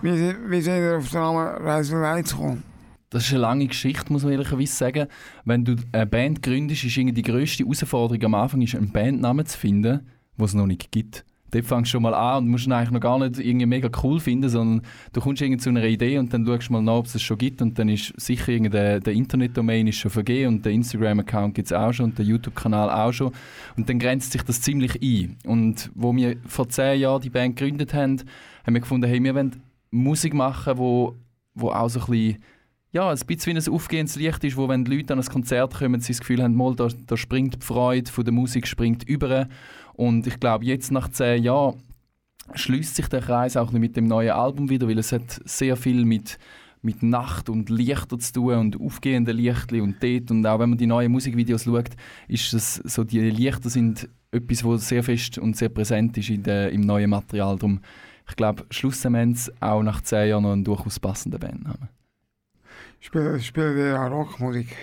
Wie, 0.00 0.10
wie 0.10 0.60
sind 0.60 0.76
ihr 0.76 0.98
auf 0.98 1.10
den 1.10 1.20
Namen 1.20 1.66
Reise 1.66 2.00
Lights 2.00 2.30
gekommen? 2.30 2.62
Das 3.10 3.24
ist 3.24 3.32
eine 3.32 3.40
lange 3.40 3.66
Geschichte, 3.66 4.12
muss 4.12 4.22
man 4.22 4.32
ehrlicherweise 4.32 4.72
sagen. 4.72 5.08
Wenn 5.44 5.64
du 5.64 5.74
eine 5.90 6.06
Band 6.06 6.40
gründest, 6.42 6.84
ist 6.84 6.96
die 6.96 7.22
grösste 7.22 7.64
Herausforderung 7.64 8.22
am 8.22 8.34
Anfang, 8.34 8.62
ist 8.62 8.76
einen 8.76 8.92
Bandnamen 8.92 9.44
zu 9.44 9.58
finden, 9.58 10.06
den 10.36 10.44
es 10.44 10.54
noch 10.54 10.66
nicht 10.66 10.92
gibt. 10.92 11.24
Dort 11.50 11.64
fängst 11.64 11.88
du 11.88 11.92
schon 11.92 12.02
mal 12.02 12.14
an 12.14 12.44
und 12.44 12.50
musst 12.50 12.66
ihn 12.66 12.72
eigentlich 12.72 12.90
noch 12.90 13.00
gar 13.00 13.18
nicht 13.18 13.40
irgendwie 13.40 13.66
mega 13.66 13.88
cool 14.02 14.20
finden, 14.20 14.48
sondern 14.50 14.86
du 15.14 15.20
kommst 15.20 15.40
irgendwie 15.42 15.58
zu 15.58 15.70
einer 15.70 15.82
Idee 15.82 16.18
und 16.18 16.32
dann 16.32 16.46
schaust 16.46 16.68
du 16.68 16.74
mal 16.74 16.82
nach, 16.82 16.98
ob 16.98 17.06
es 17.06 17.14
es 17.14 17.22
schon 17.22 17.38
gibt 17.38 17.62
und 17.62 17.78
dann 17.78 17.88
ist 17.88 18.12
sicher 18.20 18.52
irgendwie 18.52 18.70
der, 18.70 19.00
der 19.00 19.14
Internetdomain 19.14 19.86
ist 19.86 19.96
schon 19.96 20.10
vergeben 20.10 20.56
und 20.56 20.66
der 20.66 20.72
Instagram-Account 20.72 21.54
gibt 21.54 21.68
es 21.68 21.72
auch 21.72 21.92
schon 21.92 22.10
und 22.10 22.18
der 22.18 22.26
YouTube-Kanal 22.26 22.90
auch 22.90 23.12
schon 23.12 23.32
und 23.76 23.88
dann 23.88 23.98
grenzt 23.98 24.32
sich 24.32 24.42
das 24.42 24.60
ziemlich 24.60 25.02
ein. 25.02 25.38
Und 25.44 25.90
wo 25.94 26.14
wir 26.14 26.36
vor 26.46 26.68
zehn 26.68 27.00
Jahren 27.00 27.22
die 27.22 27.30
Band 27.30 27.56
gegründet 27.56 27.94
haben, 27.94 28.20
haben 28.64 28.74
wir 28.74 28.80
gefunden, 28.80 29.08
hey, 29.08 29.24
wir 29.24 29.34
wollen 29.34 29.62
Musik 29.90 30.34
machen, 30.34 30.78
wo, 30.78 31.16
wo 31.54 31.70
auch 31.70 31.88
so 31.88 32.00
ein 32.00 32.06
bisschen 32.06 32.44
ja, 32.90 33.10
ein 33.10 33.18
bisschen 33.18 33.54
wie 33.54 33.60
ein 33.60 33.74
aufgehendes 33.74 34.16
Licht 34.16 34.44
ist, 34.44 34.56
wo 34.56 34.68
wenn 34.68 34.84
die 34.84 34.96
Leute 34.96 35.12
an 35.12 35.20
ein 35.20 35.26
Konzert 35.26 35.74
kommen, 35.74 36.00
sie 36.00 36.12
das 36.12 36.20
Gefühl 36.20 36.42
haben, 36.42 36.54
mal, 36.54 36.74
da, 36.74 36.88
da 37.06 37.16
springt 37.16 37.62
die 37.62 37.66
Freude 37.66 38.10
von 38.10 38.24
der 38.24 38.32
Musik 38.32 38.66
springt 38.66 39.04
über. 39.04 39.48
Und 39.94 40.26
ich 40.26 40.40
glaube, 40.40 40.64
jetzt 40.64 40.90
nach 40.90 41.08
zehn 41.08 41.42
Jahren 41.42 41.82
schließt 42.54 42.96
sich 42.96 43.08
der 43.08 43.20
Kreis 43.20 43.56
auch 43.56 43.72
mit 43.72 43.96
dem 43.96 44.06
neuen 44.06 44.30
Album 44.30 44.70
wieder, 44.70 44.88
weil 44.88 44.98
es 44.98 45.12
hat 45.12 45.40
sehr 45.44 45.76
viel 45.76 46.06
mit, 46.06 46.38
mit 46.80 47.02
Nacht 47.02 47.50
und 47.50 47.68
Lichter 47.68 48.18
zu 48.18 48.32
tun 48.32 48.54
und 48.54 48.80
aufgehende 48.80 49.32
Lichtli 49.32 49.82
und 49.82 50.02
dort. 50.02 50.30
Und 50.30 50.46
auch 50.46 50.58
wenn 50.58 50.70
man 50.70 50.78
die 50.78 50.86
neuen 50.86 51.12
Musikvideos 51.12 51.64
schaut, 51.64 51.90
ist 52.26 52.54
es 52.54 52.76
so, 52.76 53.04
die 53.04 53.20
Lichter 53.20 53.68
sind 53.68 54.08
etwas, 54.30 54.64
was 54.64 54.88
sehr 54.88 55.02
fest 55.02 55.36
und 55.36 55.56
sehr 55.58 55.68
präsent 55.68 56.16
ist 56.16 56.30
in 56.30 56.42
der, 56.42 56.70
im 56.70 56.80
neuen 56.80 57.10
Material. 57.10 57.56
Darum, 57.56 57.80
ich 58.28 58.36
glaube, 58.36 58.64
schlussendlich 58.70 59.50
auch 59.60 59.82
nach 59.82 60.00
zehn 60.02 60.28
Jahren 60.28 60.42
noch 60.42 60.52
einen 60.52 60.64
durchaus 60.64 61.00
passenden 61.00 61.40
Bandnamen. 61.40 61.88
Spielt, 63.00 63.42
spielt 63.42 63.76
ihr 63.76 64.00
auch 64.00 64.10
Rockmusik? 64.10 64.76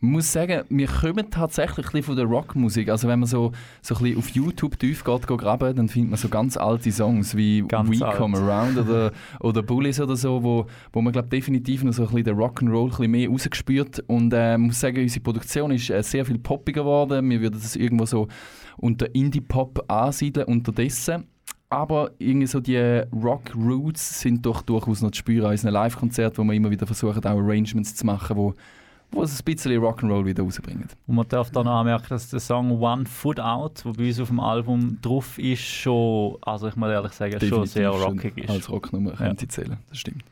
Ich 0.00 0.06
muss 0.06 0.32
sagen, 0.32 0.62
wir 0.68 0.86
kommen 0.86 1.28
tatsächlich 1.28 1.86
ein 1.86 1.90
bisschen 1.90 2.02
von 2.04 2.16
der 2.16 2.26
Rockmusik. 2.26 2.88
Also 2.88 3.08
wenn 3.08 3.18
man 3.18 3.28
so, 3.28 3.50
so 3.82 3.96
ein 3.96 4.02
bisschen 4.02 4.18
auf 4.18 4.28
YouTube 4.28 4.78
tief 4.78 5.02
geht, 5.02 5.26
geht 5.26 5.38
graben, 5.38 5.74
dann 5.74 5.88
findet 5.88 6.10
man 6.10 6.18
so 6.18 6.28
ganz 6.28 6.56
alte 6.56 6.92
Songs 6.92 7.36
wie 7.36 7.64
Ganz 7.66 7.90
We 7.90 8.06
alt. 8.06 8.16
Come 8.16 8.38
Around 8.38 8.78
oder, 8.78 9.10
oder 9.40 9.62
Bullies 9.64 10.00
oder 10.00 10.14
so, 10.14 10.44
wo, 10.44 10.66
wo 10.92 11.02
man 11.02 11.12
glaub, 11.12 11.28
definitiv 11.30 11.82
noch 11.82 11.92
so 11.92 12.02
ein 12.02 12.08
bisschen 12.10 12.24
den 12.26 12.36
Rock'n'Roll 12.36 12.84
ein 12.84 12.90
bisschen 12.90 13.10
mehr 13.10 13.28
rausgespürt. 13.28 14.04
Und 14.06 14.32
äh, 14.32 14.52
ich 14.52 14.58
muss 14.58 14.78
sagen, 14.78 15.02
unsere 15.02 15.20
Produktion 15.20 15.72
ist 15.72 15.90
äh, 15.90 16.00
sehr 16.04 16.24
viel 16.24 16.38
poppiger 16.38 16.82
geworden. 16.82 17.28
Wir 17.28 17.40
würden 17.40 17.58
das 17.60 17.74
irgendwo 17.74 18.06
so 18.06 18.28
unter 18.76 19.12
Indie-Pop 19.12 19.84
ansiedeln 19.88 20.46
unterdessen. 20.46 21.26
Aber 21.70 22.12
irgendwie 22.18 22.46
so 22.46 22.60
die 22.60 22.78
Rock-Roots 22.78 24.20
sind 24.20 24.46
doch 24.46 24.62
durchaus 24.62 25.02
noch 25.02 25.10
zu 25.10 25.18
spüren 25.18 25.46
an 25.46 25.50
unseren 25.52 25.72
Live-Konzerten, 25.72 26.38
wo 26.38 26.44
wir 26.44 26.54
immer 26.54 26.70
wieder 26.70 26.86
versuchen, 26.86 27.22
auch 27.22 27.30
Arrangements 27.30 27.94
zu 27.94 28.06
machen, 28.06 28.36
wo, 28.36 28.54
wo 29.10 29.22
es 29.22 29.38
ein 29.38 29.44
bisschen 29.44 29.72
Rock'n'Roll 29.72 30.24
wieder 30.24 30.44
rausbringen. 30.44 30.88
Und 31.06 31.14
man 31.14 31.28
darf 31.28 31.50
da 31.50 31.62
noch 31.62 31.80
anmerken, 31.80 32.06
dass 32.08 32.30
der 32.30 32.40
Song 32.40 32.70
One 32.80 33.04
Foot 33.04 33.38
Out, 33.38 33.84
der 33.84 33.92
bei 33.92 34.06
uns 34.08 34.18
auf 34.18 34.28
dem 34.28 34.40
Album 34.40 34.98
drauf 35.02 35.38
ist, 35.38 35.60
schon, 35.60 36.38
also 36.40 36.68
ich 36.68 36.76
muss 36.76 36.88
ehrlich 36.88 37.12
sagen, 37.12 37.32
schon 37.32 37.40
Definitiv 37.40 37.72
sehr 37.72 37.92
schon 37.92 38.02
rockig 38.02 38.38
ist. 38.38 38.50
Als 38.50 38.70
Rocknummer 38.70 39.12
könnte 39.12 39.44
ich 39.44 39.50
zählen, 39.50 39.76
das 39.90 39.98
stimmt. 39.98 40.24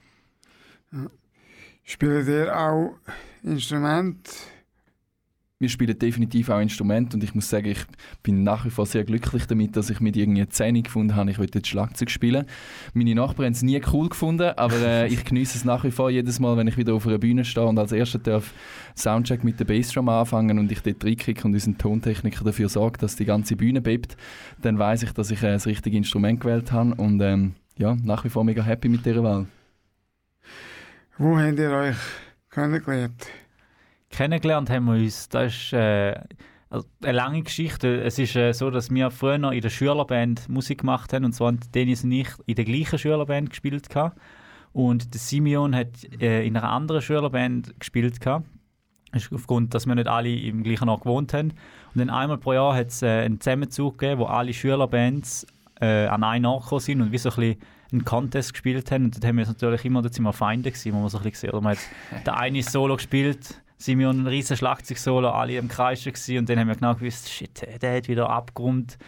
Spielt 1.84 2.28
ihr 2.28 2.58
auch 2.58 2.94
Instrumente? 3.42 4.30
Wir 5.58 5.70
spielen 5.70 5.98
definitiv 5.98 6.50
auch 6.50 6.60
Instrumente 6.60 7.16
und 7.16 7.24
ich 7.24 7.34
muss 7.34 7.48
sagen, 7.48 7.68
ich 7.68 7.82
bin 8.22 8.42
nach 8.42 8.66
wie 8.66 8.70
vor 8.70 8.84
sehr 8.84 9.04
glücklich 9.04 9.46
damit, 9.46 9.74
dass 9.74 9.88
ich 9.88 10.00
mit 10.00 10.14
irgendwie 10.14 10.46
Zähne 10.50 10.82
gefunden 10.82 11.16
habe, 11.16 11.30
ich 11.30 11.38
will 11.38 11.48
jetzt 11.50 11.68
Schlagzeug 11.68 12.10
spielen. 12.10 12.44
Meine 12.92 13.14
Nachbarn 13.14 13.46
haben 13.46 13.52
es 13.54 13.62
nie 13.62 13.80
cool 13.90 14.10
gefunden, 14.10 14.52
aber 14.54 14.76
äh, 14.76 15.06
ich 15.12 15.24
genieße 15.24 15.56
es 15.56 15.64
nach 15.64 15.82
wie 15.84 15.90
vor 15.90 16.10
jedes 16.10 16.40
Mal, 16.40 16.58
wenn 16.58 16.66
ich 16.66 16.76
wieder 16.76 16.92
auf 16.92 17.06
einer 17.06 17.16
Bühne 17.16 17.46
stehe 17.46 17.64
und 17.64 17.78
als 17.78 17.92
erster 17.92 18.18
darf 18.18 18.52
Soundcheck 18.94 19.44
mit 19.44 19.58
der 19.58 19.64
Bassdrum 19.64 20.10
anfangen 20.10 20.58
und 20.58 20.70
ich 20.70 20.80
dort 20.80 21.02
reinkicke 21.02 21.46
und 21.46 21.54
unseren 21.54 21.78
Tontechniker 21.78 22.44
dafür 22.44 22.68
sorge, 22.68 22.98
dass 22.98 23.16
die 23.16 23.24
ganze 23.24 23.56
Bühne 23.56 23.80
bebt, 23.80 24.18
dann 24.60 24.78
weiß 24.78 25.04
ich, 25.04 25.12
dass 25.12 25.30
ich 25.30 25.42
äh, 25.42 25.52
das 25.52 25.66
richtige 25.66 25.96
Instrument 25.96 26.38
gewählt 26.38 26.70
habe 26.70 26.94
und 26.96 27.18
ähm, 27.22 27.54
ja, 27.78 27.96
nach 28.04 28.24
wie 28.24 28.28
vor 28.28 28.44
mega 28.44 28.62
happy 28.62 28.90
mit 28.90 29.06
dieser 29.06 29.22
Wahl. 29.22 29.46
Wo 31.16 31.38
habt 31.38 31.58
ihr 31.58 31.70
euch 31.70 31.96
kennengelernt? 32.50 33.26
Kennengelernt 34.10 34.70
haben 34.70 34.84
wir 34.86 34.94
uns, 34.94 35.28
das 35.28 35.54
ist 35.54 35.72
äh, 35.72 36.14
also 36.70 36.86
eine 37.02 37.12
lange 37.12 37.42
Geschichte. 37.42 38.02
Es 38.02 38.18
ist 38.18 38.36
äh, 38.36 38.52
so, 38.52 38.70
dass 38.70 38.90
wir 38.90 39.10
früher 39.10 39.38
noch 39.38 39.52
in 39.52 39.60
der 39.60 39.70
Schülerband 39.70 40.48
Musik 40.48 40.80
gemacht 40.80 41.12
haben 41.12 41.24
und 41.24 41.32
zwar 41.32 41.48
haben 41.48 41.60
Dennis 41.74 42.04
und 42.04 42.12
ich 42.12 42.28
in 42.46 42.54
der 42.54 42.64
gleichen 42.64 42.98
Schülerband 42.98 43.50
gespielt. 43.50 43.88
gehabt. 43.88 44.18
Und 44.72 45.14
der 45.14 45.20
Simeon 45.20 45.74
hat 45.74 45.88
äh, 46.20 46.46
in 46.46 46.56
einer 46.56 46.68
anderen 46.68 47.00
Schülerband 47.00 47.78
gespielt. 47.80 48.20
gehabt. 48.20 48.46
Ist 49.12 49.32
aufgrund, 49.32 49.72
dass 49.72 49.86
wir 49.86 49.94
nicht 49.94 50.08
alle 50.08 50.34
im 50.34 50.62
gleichen 50.62 50.88
Ort 50.88 51.02
gewohnt 51.02 51.32
haben. 51.32 51.52
Und 51.94 52.00
dann 52.00 52.10
einmal 52.10 52.38
pro 52.38 52.52
Jahr 52.52 52.74
hat 52.74 52.88
es 52.88 53.02
äh, 53.02 53.24
einen 53.24 53.40
Zusammenzug 53.40 53.98
gegeben, 53.98 54.20
wo 54.20 54.24
alle 54.24 54.52
Schülerbands 54.52 55.46
äh, 55.80 56.06
an 56.06 56.24
einen 56.24 56.44
Ort 56.44 56.64
gekommen 56.64 56.80
sind 56.80 57.00
und 57.00 57.12
wie 57.12 57.18
so 57.18 57.30
ein 57.30 57.36
bisschen 57.36 57.60
einen 57.92 58.04
Contest 58.04 58.52
gespielt 58.52 58.90
haben. 58.90 59.04
Und 59.04 59.14
dort 59.14 59.24
haben 59.24 59.38
wir 59.38 59.46
natürlich 59.46 59.84
immer, 59.84 60.02
dort 60.02 60.14
sind 60.14 60.24
wir 60.24 60.32
Feinde 60.32 60.70
gewesen, 60.70 60.92
wo 60.92 61.02
wir 61.02 61.08
so 61.08 61.18
ein 61.18 61.24
bisschen 61.24 61.50
gesehen. 61.50 61.64
Man 61.64 61.76
hat 61.76 62.26
der 62.26 62.38
eine 62.38 62.62
Solo 62.62 62.96
gespielt, 62.96 63.62
Simeon 63.78 64.22
ein 64.22 64.26
riesen 64.26 64.56
Schlagzeug-Solo, 64.56 65.28
alle 65.30 65.56
im 65.58 65.68
Kreis 65.68 66.04
gewesen, 66.04 66.38
und 66.38 66.48
dann 66.48 66.58
haben 66.58 66.68
wir 66.68 66.76
genau 66.76 66.94
gewusst, 66.94 67.30
shit, 67.30 67.66
der 67.82 67.96
hat 67.96 68.08
wieder 68.08 68.30
Abgrund. 68.30 68.98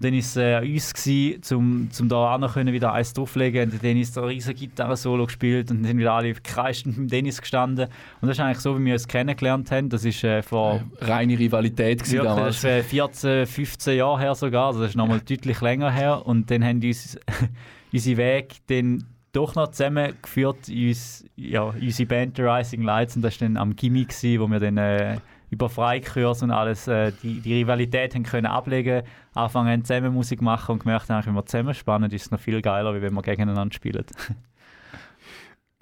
Und 0.00 0.04
dann 0.04 0.12
war 0.14 0.18
es 0.18 0.36
äh, 0.36 0.60
uns, 0.60 0.94
gewesen, 0.94 1.42
zum, 1.42 1.88
zum 1.90 2.08
da 2.08 2.34
auch 2.34 2.38
noch 2.38 2.54
können 2.54 2.72
wieder 2.72 2.94
eins 2.94 3.12
drauflegen. 3.12 3.64
Und 3.64 3.72
der 3.72 3.80
Dennis 3.80 4.12
da 4.12 4.22
riesen 4.22 4.54
Gitarre-Solo 4.54 5.26
gespielt 5.26 5.70
und 5.70 5.78
dann 5.78 5.88
sind 5.88 5.98
wieder 5.98 6.14
alle 6.14 6.32
gekreischt 6.32 6.86
mit 6.86 7.12
Dennis 7.12 7.38
gestanden. 7.38 7.86
Und 8.20 8.28
das 8.28 8.38
ist 8.38 8.40
eigentlich 8.40 8.60
so, 8.60 8.78
wie 8.78 8.84
wir 8.86 8.94
uns 8.94 9.06
kennengelernt 9.06 9.70
haben. 9.70 9.90
Das 9.90 10.06
ist 10.06 10.24
äh, 10.24 10.42
vor 10.42 10.82
Reine 11.00 11.38
Rivalität 11.38 11.98
gewesen 11.98 12.14
Wirklich, 12.14 12.34
damals. 12.34 12.62
das 12.62 12.64
ist 12.64 12.64
äh, 12.64 12.82
14, 12.82 13.46
15 13.46 13.98
Jahre 13.98 14.20
her 14.20 14.34
sogar, 14.34 14.68
also 14.68 14.80
das 14.80 14.90
ist 14.90 14.96
nochmal 14.96 15.20
deutlich 15.28 15.60
länger 15.60 15.90
her. 15.90 16.26
Und 16.26 16.50
dann 16.50 16.64
haben 16.64 16.82
uns 16.82 17.18
unsere 17.92 18.16
Wege 18.16 18.54
dann 18.68 19.04
doch 19.32 19.54
noch 19.54 19.68
zusammengeführt, 19.68 20.68
uns, 20.68 21.24
ja, 21.36 21.62
unsere 21.62 22.08
Band 22.08 22.36
The 22.36 22.42
Rising 22.42 22.82
Lights. 22.82 23.16
Und 23.16 23.22
das 23.22 23.40
war 23.40 23.48
dann 23.48 23.56
am 23.56 23.76
Gimmick, 23.76 24.08
gewesen, 24.08 24.40
wo 24.40 24.48
wir 24.48 24.60
dann 24.60 24.76
äh, 24.76 25.18
über 25.50 25.68
Freikurs 25.68 26.42
und 26.42 26.50
alles 26.50 26.88
äh, 26.88 27.12
die, 27.22 27.40
die 27.40 27.54
Rivalität 27.54 28.14
haben 28.14 28.22
können 28.22 28.46
ablegen, 28.46 29.02
anfangen 29.34 29.84
zusammen 29.84 30.14
Musik 30.14 30.42
machen 30.42 30.72
und 30.72 30.78
gemerkt 30.80 31.10
haben, 31.10 31.26
wenn 31.26 31.34
wir 31.34 31.46
zusammen 31.46 31.74
spannen, 31.74 32.10
ist 32.10 32.26
es 32.26 32.30
noch 32.30 32.40
viel 32.40 32.62
geiler, 32.62 32.90
als 32.90 33.02
wenn 33.02 33.14
wir 33.14 33.22
gegeneinander 33.22 33.74
spielen. 33.74 34.04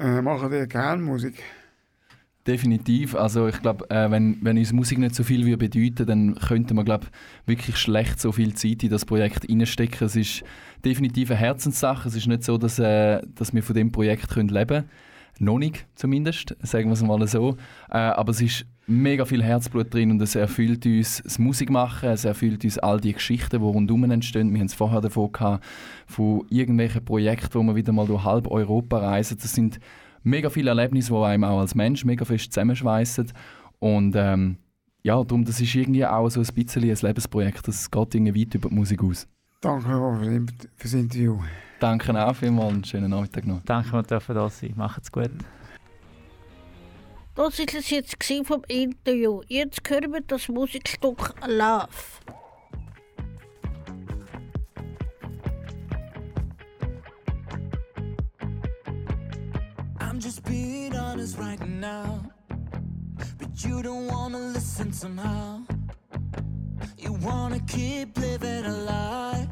Äh, 0.00 0.22
machen 0.22 0.52
die 0.52 0.64
gerne 0.68 1.02
Musik? 1.02 1.42
Definitiv. 2.48 3.14
Also 3.14 3.46
ich 3.46 3.60
glaube, 3.60 3.90
äh, 3.90 4.10
wenn, 4.10 4.38
wenn 4.40 4.56
uns 4.56 4.72
Musik 4.72 4.96
nicht 4.96 5.14
so 5.14 5.22
viel 5.22 5.44
würde 5.44 5.68
bedeuten 5.68 6.06
dann 6.06 6.34
könnte 6.34 6.72
man 6.72 6.86
glaub, 6.86 7.06
wirklich 7.44 7.76
schlecht 7.76 8.18
so 8.18 8.32
viel 8.32 8.54
Zeit 8.54 8.82
in 8.82 8.88
das 8.88 9.04
Projekt 9.04 9.46
reinstecken. 9.50 10.06
Es 10.06 10.16
ist 10.16 10.44
definitiv 10.82 11.30
eine 11.30 11.38
Herzenssache. 11.38 12.08
Es 12.08 12.16
ist 12.16 12.26
nicht 12.26 12.42
so, 12.42 12.56
dass, 12.56 12.78
äh, 12.78 13.20
dass 13.34 13.52
wir 13.52 13.62
von 13.62 13.74
dem 13.76 13.92
Projekt 13.92 14.30
können 14.30 14.48
leben 14.48 14.66
können. 14.66 14.90
Noch 15.40 15.58
nicht 15.58 15.86
zumindest, 15.94 16.56
sagen 16.62 16.88
wir 16.88 16.94
es 16.94 17.02
mal 17.02 17.28
so. 17.28 17.58
Äh, 17.90 17.98
aber 17.98 18.30
es 18.30 18.40
ist 18.40 18.64
mega 18.86 19.26
viel 19.26 19.42
Herzblut 19.42 19.92
drin 19.92 20.10
und 20.10 20.22
es 20.22 20.34
erfüllt 20.34 20.86
uns 20.86 21.20
das 21.22 21.38
Musikmachen, 21.38 22.08
es 22.08 22.24
erfüllt 22.24 22.64
uns 22.64 22.78
all 22.78 22.98
die 22.98 23.12
Geschichten, 23.12 23.60
die 23.60 23.62
rundum 23.62 24.10
entstehen. 24.10 24.54
Wir 24.54 24.60
haben 24.60 24.66
es 24.68 24.74
vorher 24.74 25.02
davon 25.02 25.32
gehabt, 25.32 25.62
von 26.06 26.46
irgendwelchen 26.48 27.04
Projekten, 27.04 27.54
wo 27.58 27.62
wir 27.64 27.76
wieder 27.76 27.92
mal 27.92 28.06
durch 28.06 28.24
halb 28.24 28.50
Europa 28.50 28.96
reisen. 28.96 29.36
Das 29.38 29.52
sind 29.52 29.78
mega 30.28 30.50
viele 30.50 30.70
Erlebnisse, 30.70 31.12
die 31.12 31.18
einem 31.18 31.44
auch 31.44 31.60
als 31.60 31.74
Mensch 31.74 32.04
mega 32.04 32.24
fest 32.24 32.52
zusammenschweissen. 32.52 33.32
Und 33.78 34.14
ähm, 34.16 34.58
ja, 35.02 35.22
darum, 35.22 35.44
das 35.44 35.60
ist 35.60 35.74
irgendwie 35.74 36.04
auch 36.04 36.28
so 36.28 36.40
ein 36.40 36.46
bisschen 36.46 36.82
ein 36.82 36.96
Lebensprojekt. 37.00 37.66
Das 37.68 37.90
geht 37.90 38.14
irgendwie 38.14 38.42
weit 38.42 38.54
über 38.54 38.68
die 38.68 38.74
Musik 38.74 39.02
aus. 39.02 39.26
Danke 39.60 39.88
für 39.88 40.46
das 40.82 40.94
Interview. 40.94 41.38
Danke 41.80 42.26
auch 42.26 42.34
vielmals 42.34 42.72
und 42.74 42.86
schönen 42.86 43.10
Nachmittag 43.10 43.46
noch. 43.46 43.60
Danke, 43.64 43.92
wir 43.92 44.02
dürfen 44.02 44.34
da 44.34 44.48
sein. 44.48 44.74
Macht's 44.76 45.10
gut. 45.10 45.30
Das 47.34 47.58
war 47.58 47.66
es 47.78 47.90
jetzt 47.90 48.16
vom 48.44 48.62
Interview. 48.66 49.42
Jetzt 49.46 49.88
hören 49.88 50.12
wir 50.12 50.20
das 50.22 50.48
Musikstück 50.48 51.34
Love. 51.46 51.88
Just 60.18 60.44
being 60.44 60.96
honest 60.96 61.38
right 61.38 61.64
now. 61.68 62.20
But 63.38 63.64
you 63.64 63.82
don't 63.82 64.08
wanna 64.08 64.38
listen 64.38 64.92
somehow. 64.92 65.62
You 66.98 67.12
wanna 67.12 67.60
keep 67.60 68.18
living 68.18 68.64
a 68.64 68.76
lie. 68.78 69.48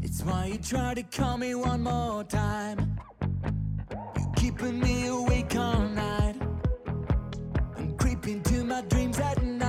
It's 0.00 0.22
why 0.22 0.46
you 0.46 0.58
try 0.58 0.94
to 0.94 1.02
call 1.02 1.36
me 1.36 1.54
one 1.54 1.82
more 1.82 2.24
time. 2.24 2.98
You're 4.16 4.32
keeping 4.36 4.80
me 4.80 5.08
awake 5.08 5.54
all 5.56 5.82
night. 5.82 6.36
I'm 7.76 7.94
creeping 7.98 8.42
to 8.44 8.64
my 8.64 8.80
dreams 8.82 9.18
at 9.20 9.42
night. 9.42 9.59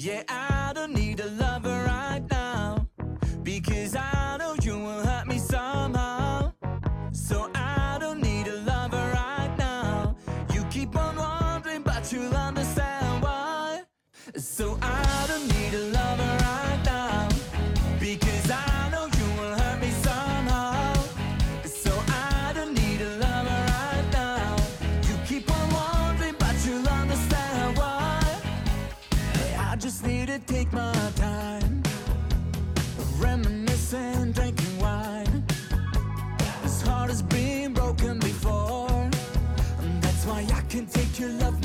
Yeah, 0.00 0.22
I 0.28 0.70
don't 0.76 0.92
need 0.92 1.18
a 1.18 1.26
lover 1.26 1.82
right 1.84 2.22
now. 2.30 2.86
Because 3.42 3.96
I 3.96 4.36
know 4.38 4.54
you 4.62 4.76
Reminiscing, 33.18 34.32
drinking 34.32 34.78
wine. 34.78 35.44
Heart 36.88 37.10
has 37.10 37.22
been 37.22 37.72
broken 37.74 38.18
before. 38.18 38.88
And 39.82 40.02
that's 40.02 40.24
why 40.24 40.46
I 40.52 40.60
can't 40.68 40.90
take 40.90 41.18
your 41.18 41.30
love 41.30 41.57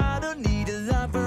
I 0.00 0.18
don't 0.20 0.40
need 0.46 0.68
a 0.70 0.78
lover 0.78 1.21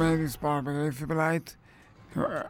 Es 0.00 0.36
ein 0.36 0.40
paar 0.40 0.62
Begriffe 0.62 1.04
überlegt. 1.04 1.56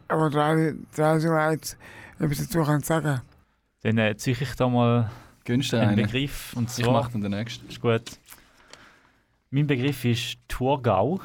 Aber 0.09 0.31
drei, 0.31 0.75
drei 0.95 1.19
so 1.19 1.29
leid, 1.29 1.77
etwas 2.19 2.39
dazu 2.39 2.63
können 2.63 2.83
sagen. 2.83 3.21
Dann 3.83 3.99
äh, 3.99 4.17
ziehe 4.17 4.37
ich 4.39 4.55
da 4.55 4.69
mal 4.69 5.11
Günstig 5.45 5.81
einen. 5.81 5.97
Begriff. 5.97 6.53
Und 6.57 6.69
Ich 6.69 6.85
zwar, 6.85 6.93
mache 6.93 7.13
dann 7.13 7.23
den 7.23 7.31
nächsten. 7.31 7.69
Ist 7.69 7.81
gut. 7.81 8.03
Mein 9.51 9.67
Begriff 9.67 10.05
ist 10.05 10.39
Thurgau. 10.49 11.21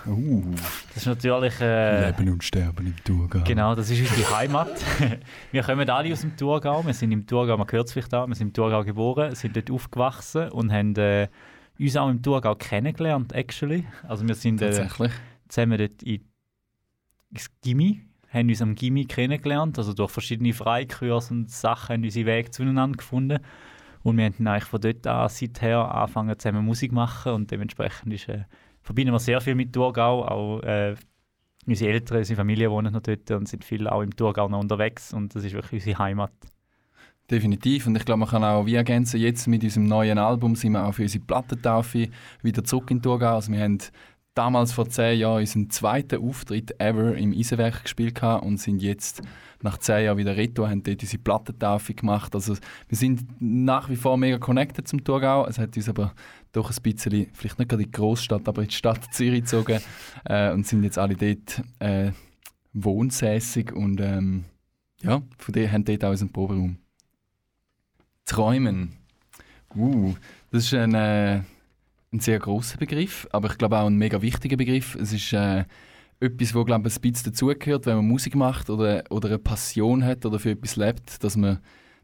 Das 0.93 0.97
ist 0.97 1.05
natürlich. 1.07 1.59
Äh, 1.59 2.11
Leben 2.11 2.29
und 2.29 2.43
Sterben 2.43 2.85
im 2.85 2.95
Thurgau. 3.03 3.41
Genau, 3.43 3.73
das 3.73 3.89
ist 3.89 3.99
unsere 3.99 4.37
Heimat. 4.37 4.69
wir 5.51 5.63
kommen 5.63 5.89
alle 5.89 6.13
aus 6.13 6.21
dem 6.21 6.37
Thurgau. 6.37 6.85
Wir 6.85 6.93
sind 6.93 7.11
im 7.11 7.25
Thurgau, 7.25 7.57
man 7.57 7.67
hört 7.71 7.87
es 7.87 7.93
vielleicht 7.93 8.13
auch, 8.13 8.27
wir 8.27 8.35
sind 8.35 8.49
im 8.49 8.53
Thurgau 8.53 8.83
geboren, 8.83 9.33
sind 9.33 9.55
dort 9.55 9.71
aufgewachsen 9.71 10.49
und 10.49 10.71
haben 10.71 10.95
äh, 10.97 11.29
uns 11.79 11.97
auch 11.97 12.09
im 12.09 12.21
Thurgau 12.21 12.53
kennengelernt, 12.53 13.33
actually. 13.33 13.87
Also 14.07 14.27
wir 14.27 14.35
sind 14.35 14.61
äh, 14.61 14.67
Tatsächlich. 14.67 15.11
Zusammen 15.51 15.77
dort 15.77 16.01
in, 16.03 16.21
ins 17.29 17.49
Gimmi, 17.61 18.01
haben 18.29 18.49
uns 18.49 18.61
am 18.61 18.75
Gimmi 18.75 19.05
kennengelernt, 19.05 19.77
also 19.77 19.93
durch 19.93 20.11
verschiedene 20.11 20.53
Freikurse 20.53 21.33
und 21.33 21.49
Sachen 21.49 21.95
haben 21.95 22.03
unsere 22.03 22.25
Wege 22.25 22.51
zueinander 22.51 22.97
gefunden. 22.97 23.39
Und 24.03 24.17
wir 24.17 24.25
haben 24.25 24.35
dann 24.37 24.47
eigentlich 24.47 24.63
von 24.63 24.81
dort 24.81 25.05
an 25.05 25.29
seither 25.29 25.93
angefangen 25.93 26.39
zusammen 26.39 26.65
Musik 26.65 26.91
machen 26.91 27.33
und 27.33 27.51
dementsprechend 27.51 28.13
ist, 28.13 28.29
äh, 28.29 28.45
verbinden 28.81 29.13
wir 29.13 29.19
sehr 29.19 29.41
viel 29.41 29.55
mit 29.55 29.73
Thurgau, 29.73 30.25
auch 30.25 30.61
äh, 30.61 30.95
unsere 31.67 31.91
Eltern, 31.91 32.17
unsere 32.17 32.37
Familie 32.37 32.71
wohnen 32.71 32.93
noch 32.93 33.01
dort 33.01 33.29
und 33.31 33.47
sind 33.47 33.63
viel 33.63 33.87
auch 33.87 34.01
im 34.01 34.15
Thurgau 34.15 34.47
noch 34.47 34.59
unterwegs 34.59 35.13
und 35.13 35.35
das 35.35 35.43
ist 35.43 35.53
wirklich 35.53 35.81
unsere 35.81 35.99
Heimat. 35.99 36.31
Definitiv. 37.29 37.87
Und 37.87 37.95
ich 37.95 38.03
glaube, 38.03 38.19
man 38.19 38.27
kann 38.27 38.43
auch 38.43 38.65
wie 38.65 38.75
ergänzen, 38.75 39.17
jetzt 39.19 39.47
mit 39.47 39.63
unserem 39.63 39.85
neuen 39.85 40.17
Album 40.17 40.55
sind 40.55 40.73
wir 40.73 40.85
auch 40.85 40.93
für 40.93 41.03
unsere 41.03 41.23
Plattentaufe 41.23 42.09
wieder 42.41 42.63
zurück 42.63 42.91
in 42.91 43.01
Thurgau. 43.01 43.35
Also 43.35 43.53
wir 43.53 43.61
haben 43.61 43.77
damals 44.33 44.71
vor 44.71 44.87
zehn 44.89 45.19
Jahren 45.19 45.41
unseren 45.41 45.69
zweiten 45.69 46.21
Auftritt 46.21 46.79
ever 46.79 47.15
im 47.15 47.33
Eisenwerk 47.33 47.83
gespielt 47.83 48.15
gehabt 48.15 48.45
und 48.45 48.57
sind 48.57 48.81
jetzt 48.81 49.21
nach 49.61 49.77
zehn 49.77 50.05
Jahren 50.05 50.17
wieder 50.17 50.37
retour, 50.37 50.69
haben 50.69 50.83
dort 50.83 51.01
unsere 51.01 51.21
Plattentaufe 51.21 51.93
gemacht. 51.93 52.33
Also 52.33 52.55
wir 52.87 52.97
sind 52.97 53.25
nach 53.39 53.89
wie 53.89 53.95
vor 53.95 54.17
mega 54.17 54.37
connected 54.37 54.87
zum 54.87 55.03
Thurgau. 55.03 55.45
Es 55.45 55.59
hat 55.59 55.75
uns 55.75 55.89
aber 55.89 56.13
doch 56.51 56.69
ein 56.71 56.81
bisschen, 56.81 57.27
vielleicht 57.33 57.59
nicht 57.59 57.69
gerade 57.69 57.83
in 57.83 57.91
die 57.91 57.97
Großstadt, 57.97 58.47
aber 58.47 58.61
in 58.61 58.69
die 58.69 58.75
Stadt 58.75 59.01
Zürich 59.13 59.41
gezogen 59.41 59.79
äh, 60.25 60.51
und 60.51 60.65
sind 60.65 60.83
jetzt 60.83 60.97
alle 60.97 61.15
dort 61.15 61.61
äh, 61.79 62.11
wohnsässig 62.73 63.73
und 63.73 63.99
ähm, 63.99 64.45
ja, 65.01 65.21
von 65.37 65.53
dem 65.53 65.71
haben 65.71 65.85
dort 65.85 66.05
auch 66.05 66.11
unseren 66.11 66.31
Proberaum. 66.31 66.77
Träumen. 68.25 68.93
Uh, 69.75 70.13
das 70.51 70.65
ist 70.65 70.73
ein, 70.73 70.93
äh, 70.93 71.41
ein 72.13 72.19
sehr 72.19 72.39
großer 72.39 72.77
Begriff, 72.77 73.27
aber 73.31 73.49
ich 73.49 73.57
glaube 73.57 73.79
auch 73.79 73.87
ein 73.87 73.95
mega 73.95 74.21
wichtiger 74.21 74.57
Begriff. 74.57 74.95
Es 74.95 75.13
ist 75.13 75.31
äh, 75.31 75.63
etwas, 76.19 76.53
wo 76.53 76.65
glaube 76.65 76.89
ich, 76.89 76.95
ein 76.95 77.01
bisschen 77.01 77.31
dazugehört, 77.31 77.85
wenn 77.85 77.95
man 77.95 78.07
Musik 78.07 78.35
macht 78.35 78.69
oder, 78.69 79.03
oder 79.09 79.29
eine 79.29 79.39
Passion 79.39 80.03
hat 80.03 80.25
oder 80.25 80.37
für 80.37 80.51
etwas 80.51 80.75
lebt, 80.75 81.23
dass 81.23 81.37
man, 81.37 81.59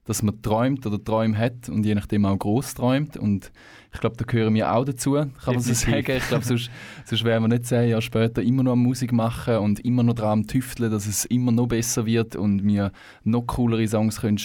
dass 0.06 0.24
man 0.24 0.42
träumt 0.42 0.86
oder 0.86 1.04
Träume 1.04 1.38
hat 1.38 1.68
und 1.68 1.86
je 1.86 1.94
nachdem 1.94 2.26
auch 2.26 2.38
groß 2.38 2.76
träumt. 2.76 3.18
Und 3.18 3.52
ich 3.94 4.00
glaube, 4.00 4.16
da 4.16 4.24
gehören 4.24 4.54
wir 4.54 4.74
auch 4.74 4.86
dazu, 4.86 5.12
kann 5.14 5.32
man 5.46 5.60
so 5.60 5.74
sagen. 5.74 6.12
Ich 6.16 6.28
glaube, 6.30 6.46
sonst, 6.46 6.72
sonst 7.04 7.26
wären 7.26 7.44
wir 7.44 7.50
nicht 7.50 7.66
zehn 7.66 7.90
Jahre 7.90 8.02
später 8.02 8.42
immer 8.42 8.64
noch 8.64 8.78
Musik 8.78 9.12
machen 9.12 9.58
und 9.58 9.82
immer 9.82 10.04
noch 10.04 10.14
daran 10.14 10.48
tüfteln, 10.48 10.90
dass 10.90 11.06
es 11.06 11.26
immer 11.26 11.52
noch 11.52 11.68
besser 11.68 12.06
wird 12.06 12.38
und 12.38 12.66
wir 12.66 12.94
noch 13.26 13.46
coolere 13.46 13.86
Songs 13.86 14.22
können 14.22 14.40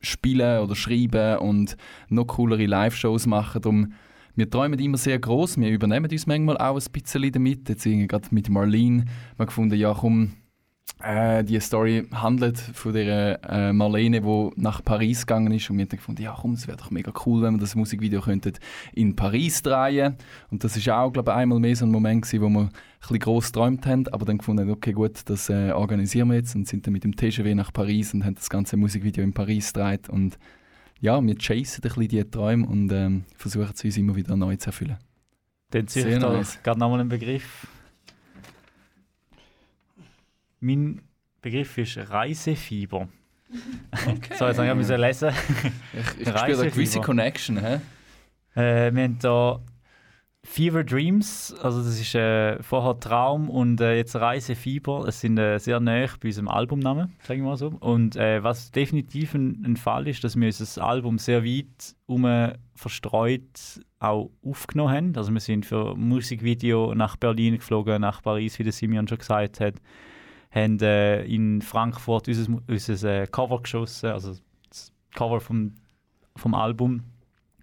spielen 0.00 0.60
oder 0.60 0.74
schreiben 0.74 1.36
und 1.38 1.76
noch 2.08 2.26
coolere 2.28 2.64
Live-Shows 2.64 3.26
machen. 3.26 3.60
Darum, 3.60 3.92
wir 4.34 4.48
träumen 4.48 4.78
immer 4.78 4.98
sehr 4.98 5.18
groß. 5.18 5.58
Wir 5.58 5.70
übernehmen 5.70 6.10
uns 6.10 6.26
manchmal 6.26 6.56
auch 6.58 6.78
ein 6.80 6.92
bisschen 6.92 7.32
damit. 7.32 7.68
Jetzt 7.68 7.84
gerade 7.84 8.28
mit 8.30 8.48
Marlene 8.48 9.04
wir 9.36 9.46
gefunden, 9.46 9.74
ja 9.74 9.94
komm, 9.94 10.32
äh, 11.02 11.42
die 11.42 11.58
Story 11.60 12.06
handelt 12.12 12.58
von 12.58 12.92
der 12.92 13.40
äh, 13.48 13.72
Marlene, 13.72 14.20
die 14.20 14.50
nach 14.56 14.84
Paris 14.84 15.26
gegangen 15.26 15.52
ist 15.52 15.68
und 15.68 15.78
wir 15.78 15.84
haben 15.84 15.90
gefunden, 15.90 16.22
ja 16.22 16.36
komm, 16.40 16.52
es 16.52 16.66
wäre 16.68 16.76
doch 16.76 16.90
mega 16.90 17.12
cool, 17.26 17.42
wenn 17.42 17.54
wir 17.54 17.60
das 17.60 17.74
Musikvideo 17.74 18.20
könnten 18.20 18.52
in 18.92 19.16
Paris 19.16 19.62
drehen. 19.62 20.16
Und 20.50 20.64
das 20.64 20.76
ist 20.76 20.88
auch, 20.88 21.12
glaube 21.12 21.32
ich, 21.32 21.36
einmal 21.36 21.58
mehr 21.58 21.74
so 21.74 21.86
ein 21.86 21.90
Moment 21.90 22.22
gewesen, 22.22 22.42
wo 22.42 22.48
wir 22.48 22.60
ein 22.60 22.70
bisschen 23.00 23.18
gross 23.18 23.46
geträumt 23.46 23.84
haben, 23.86 24.06
aber 24.08 24.24
dann 24.24 24.38
gefunden, 24.38 24.70
okay 24.70 24.92
gut, 24.92 25.20
das 25.24 25.48
äh, 25.48 25.72
organisieren 25.72 26.28
wir 26.28 26.36
jetzt 26.36 26.54
und 26.54 26.68
sind 26.68 26.86
dann 26.86 26.92
mit 26.92 27.04
dem 27.04 27.16
TGW 27.16 27.54
nach 27.54 27.72
Paris 27.72 28.14
und 28.14 28.24
haben 28.24 28.36
das 28.36 28.48
ganze 28.48 28.76
Musikvideo 28.76 29.24
in 29.24 29.32
Paris 29.32 29.72
gedreht 29.72 30.08
und 30.08 30.38
ja, 31.02 31.20
wir 31.20 31.36
chasen 31.36 31.78
ein 31.78 31.82
bisschen 31.82 32.08
diese 32.08 32.30
Träume 32.30 32.64
und 32.64 32.90
ähm, 32.92 33.24
versuchen 33.36 33.68
es 33.74 33.84
uns 33.84 33.96
immer 33.96 34.14
wieder 34.14 34.36
neu 34.36 34.54
zu 34.54 34.68
erfüllen. 34.68 34.96
Dann 35.70 35.88
ziehe 35.88 36.04
Sehr 36.04 36.14
ich 36.14 36.22
da 36.22 36.32
nice. 36.32 36.62
gerade 36.62 36.78
nochmal 36.78 37.00
einen 37.00 37.08
Begriff. 37.08 37.66
Mein 40.60 41.02
Begriff 41.40 41.76
ist 41.76 41.98
Reisefieber. 41.98 43.08
so, 44.38 44.46
jetzt 44.46 44.58
habe 44.58 44.68
ich 44.68 44.74
müssen 44.74 45.00
lesen. 45.00 45.30
Ich, 45.92 46.20
ich 46.20 46.28
spüre 46.28 46.60
eine 46.60 46.70
gewisse 46.70 47.00
Connection. 47.00 47.58
Hä? 47.58 47.80
Äh, 48.54 48.94
wir 48.94 49.02
haben 49.02 49.18
hier 49.20 49.60
Fever 50.44 50.82
Dreams, 50.82 51.54
also 51.62 51.82
das 51.82 52.00
ist 52.00 52.14
äh, 52.16 52.60
vorher 52.62 52.98
Traum 52.98 53.48
und 53.48 53.80
äh, 53.80 53.96
jetzt 53.96 54.16
Reisefieber. 54.16 55.06
Es 55.06 55.20
sind 55.20 55.38
äh, 55.38 55.58
sehr 55.58 55.78
nah 55.78 56.04
bei 56.20 56.28
unserem 56.28 56.48
Albumnamen, 56.48 57.14
sagen 57.22 57.42
wir 57.42 57.50
mal 57.50 57.56
so. 57.56 57.68
Und 57.68 58.16
äh, 58.16 58.42
was 58.42 58.72
definitiv 58.72 59.34
ein, 59.34 59.62
ein 59.64 59.76
Fall 59.76 60.08
ist, 60.08 60.24
dass 60.24 60.34
wir 60.36 60.46
unser 60.46 60.84
Album 60.84 61.18
sehr 61.18 61.44
weit 61.44 61.94
um 62.06 62.26
verstreut 62.74 63.80
auch 64.00 64.30
aufgenommen 64.44 64.92
haben. 64.92 65.16
Also 65.16 65.32
wir 65.32 65.40
sind 65.40 65.64
für 65.64 65.94
Musikvideo 65.94 66.94
nach 66.94 67.16
Berlin 67.16 67.56
geflogen, 67.56 68.00
nach 68.00 68.20
Paris, 68.20 68.58
wie 68.58 68.64
der 68.64 68.72
Simeon 68.72 69.06
schon 69.06 69.18
gesagt 69.18 69.60
hat. 69.60 69.74
Haben 70.50 70.80
äh, 70.80 71.24
in 71.24 71.62
Frankfurt 71.62 72.28
unser, 72.28 72.60
unser 72.66 73.22
äh, 73.22 73.26
Cover 73.26 73.62
geschossen, 73.62 74.10
also 74.10 74.34
das 74.68 74.92
Cover 75.14 75.40
vom, 75.40 75.76
vom 76.36 76.54
Album. 76.54 77.04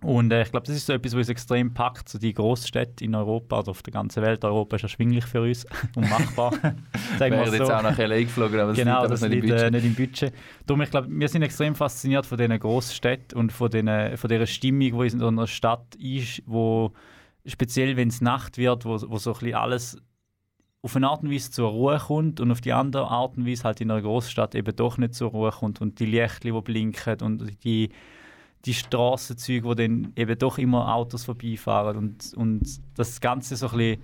Und 0.01 0.31
äh, 0.31 0.43
ich 0.43 0.51
glaube, 0.51 0.65
das 0.65 0.75
ist 0.75 0.85
so 0.85 0.93
etwas, 0.93 1.11
was 1.11 1.19
uns 1.19 1.29
extrem 1.29 1.73
packt, 1.73 2.07
so 2.07 2.17
die 2.17 2.33
Großstädte 2.33 3.03
in 3.03 3.15
Europa 3.15 3.59
oder 3.59 3.71
auf 3.71 3.83
der 3.83 3.91
ganzen 3.91 4.23
Welt. 4.23 4.45
Europa 4.45 4.77
ist 4.77 4.83
erschwinglich 4.83 5.25
für 5.25 5.41
uns 5.41 5.65
und 5.95 6.09
machbar. 6.09 6.51
sagen 7.19 7.35
wir 7.35 7.47
so. 7.47 7.55
jetzt 7.55 7.71
auch 7.71 7.83
nach 7.83 7.97
LA 7.97 8.21
geflogen, 8.21 8.59
aber 8.59 8.73
genau, 8.73 9.01
liegt 9.01 9.11
das 9.11 9.23
einfach 9.23 9.29
nicht 9.29 9.43
im 9.43 9.49
liegt 9.49 9.53
äh, 9.53 9.65
Budget. 9.65 9.71
nicht 9.71 9.85
im 9.85 9.95
Budget. 9.95 10.33
Darum, 10.65 10.81
ich 10.81 10.91
glaube, 10.91 11.07
wir 11.09 11.27
sind 11.27 11.41
extrem 11.41 11.75
fasziniert 11.75 12.25
von 12.25 12.37
diesen 12.37 12.57
Großstädten 12.57 13.37
und 13.37 13.51
von, 13.51 13.69
den, 13.69 14.17
von 14.17 14.29
dieser 14.29 14.47
Stimmung, 14.47 14.99
die 14.99 15.07
in 15.07 15.19
so 15.19 15.27
einer 15.27 15.47
Stadt 15.47 15.95
ist, 15.95 16.43
wo 16.45 16.93
speziell, 17.45 17.97
wenn 17.97 18.07
es 18.07 18.21
Nacht 18.21 18.57
wird, 18.57 18.85
wo, 18.85 18.91
wo 19.09 19.17
so 19.17 19.33
ein 19.33 19.39
bisschen 19.39 19.55
alles 19.55 19.97
auf 20.81 20.95
eine 20.95 21.09
Art 21.09 21.23
und 21.23 21.31
Weise 21.31 21.51
zur 21.51 21.69
Ruhe 21.69 21.99
kommt 21.99 22.39
und 22.39 22.51
auf 22.51 22.61
die 22.61 22.71
andere 22.71 23.07
Art 23.07 23.35
und 23.35 23.45
Weise 23.45 23.65
halt 23.65 23.81
in 23.81 23.91
einer 23.91 24.01
Großstadt 24.01 24.55
eben 24.55 24.73
doch 24.75 24.97
nicht 24.97 25.13
zur 25.13 25.31
Ruhe 25.31 25.51
kommt 25.51 25.81
und 25.81 25.99
die 25.99 26.05
Lichter, 26.05 26.51
die 26.51 26.61
blinken 26.61 27.21
und 27.21 27.63
die, 27.63 27.89
die 28.65 28.73
Strassenzüge, 28.73 29.65
wo 29.65 29.73
dann 29.73 30.11
eben 30.15 30.37
doch 30.37 30.57
immer 30.57 30.93
Autos 30.93 31.25
vorbeifahren 31.25 31.97
und, 31.97 32.33
und 32.35 32.81
das 32.95 33.21
Ganze 33.21 33.55
so 33.55 33.69
ein 33.69 33.77
bisschen, 33.77 34.03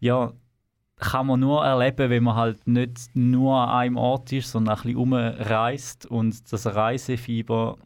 ja, 0.00 0.32
kann 0.96 1.26
man 1.26 1.40
nur 1.40 1.64
erleben, 1.64 2.10
wenn 2.10 2.24
man 2.24 2.34
halt 2.34 2.66
nicht 2.66 3.10
nur 3.14 3.56
an 3.56 3.68
einem 3.70 3.96
Ort 3.96 4.32
ist, 4.32 4.50
sondern 4.50 4.76
ein 4.76 4.82
bisschen 4.82 4.96
umreist 4.96 6.06
und 6.06 6.52
das 6.52 6.66
Reisefieber 6.66 7.76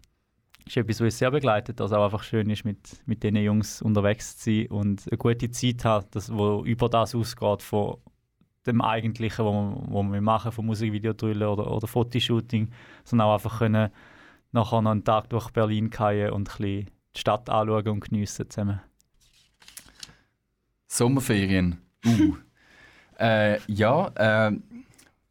ist 0.66 0.76
etwas, 0.76 1.00
was 1.00 1.18
sehr 1.18 1.30
begleitet, 1.30 1.80
also 1.80 1.96
auch 1.96 2.04
einfach 2.04 2.22
schön 2.22 2.48
ist, 2.48 2.64
mit, 2.64 2.78
mit 3.06 3.22
diesen 3.22 3.36
Jungs 3.36 3.82
unterwegs 3.82 4.38
zu 4.38 4.50
sein 4.50 4.66
und 4.68 5.04
eine 5.10 5.18
gute 5.18 5.50
Zeit 5.50 5.84
hat, 5.84 6.14
das, 6.14 6.32
wo 6.32 6.64
über 6.64 6.88
das 6.88 7.14
ausgeht 7.14 7.62
von 7.62 7.96
dem 8.66 8.80
Eigentlichen, 8.80 9.44
was 9.44 9.52
wir, 9.52 10.12
wir 10.12 10.20
machen, 10.20 10.52
von 10.52 10.66
Musikvideodrillen 10.66 11.48
oder, 11.48 11.70
oder 11.70 11.86
Fotoshooting, 11.86 12.70
sondern 13.04 13.28
auch 13.28 13.34
einfach 13.34 13.58
können 13.58 13.90
nachher 14.52 14.82
noch 14.82 14.90
einen 14.90 15.04
Tag 15.04 15.28
durch 15.30 15.50
Berlin 15.50 15.90
gehen 15.90 16.30
und 16.30 16.48
ein 16.48 16.56
bisschen 16.56 16.90
die 17.14 17.20
Stadt 17.20 17.50
anschauen 17.50 17.88
und 17.88 18.00
geniessen 18.00 18.48
zusammen. 18.48 18.80
Sommerferien. 20.86 21.78
Uh. 22.04 22.36
äh, 23.18 23.58
ja, 23.66 24.08
äh, 24.48 24.58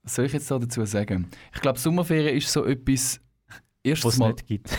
was 0.03 0.15
soll 0.15 0.25
ich 0.25 0.33
jetzt 0.33 0.49
da 0.49 0.57
dazu 0.57 0.83
sagen? 0.85 1.27
Ich 1.53 1.61
glaube, 1.61 1.79
Sommerferien 1.79 2.35
ist 2.35 2.51
so 2.51 2.65
etwas. 2.65 3.19
Erstes 3.83 4.05
Was 4.05 4.13
es 4.13 4.19
nicht 4.19 4.45
gibt. 4.45 4.77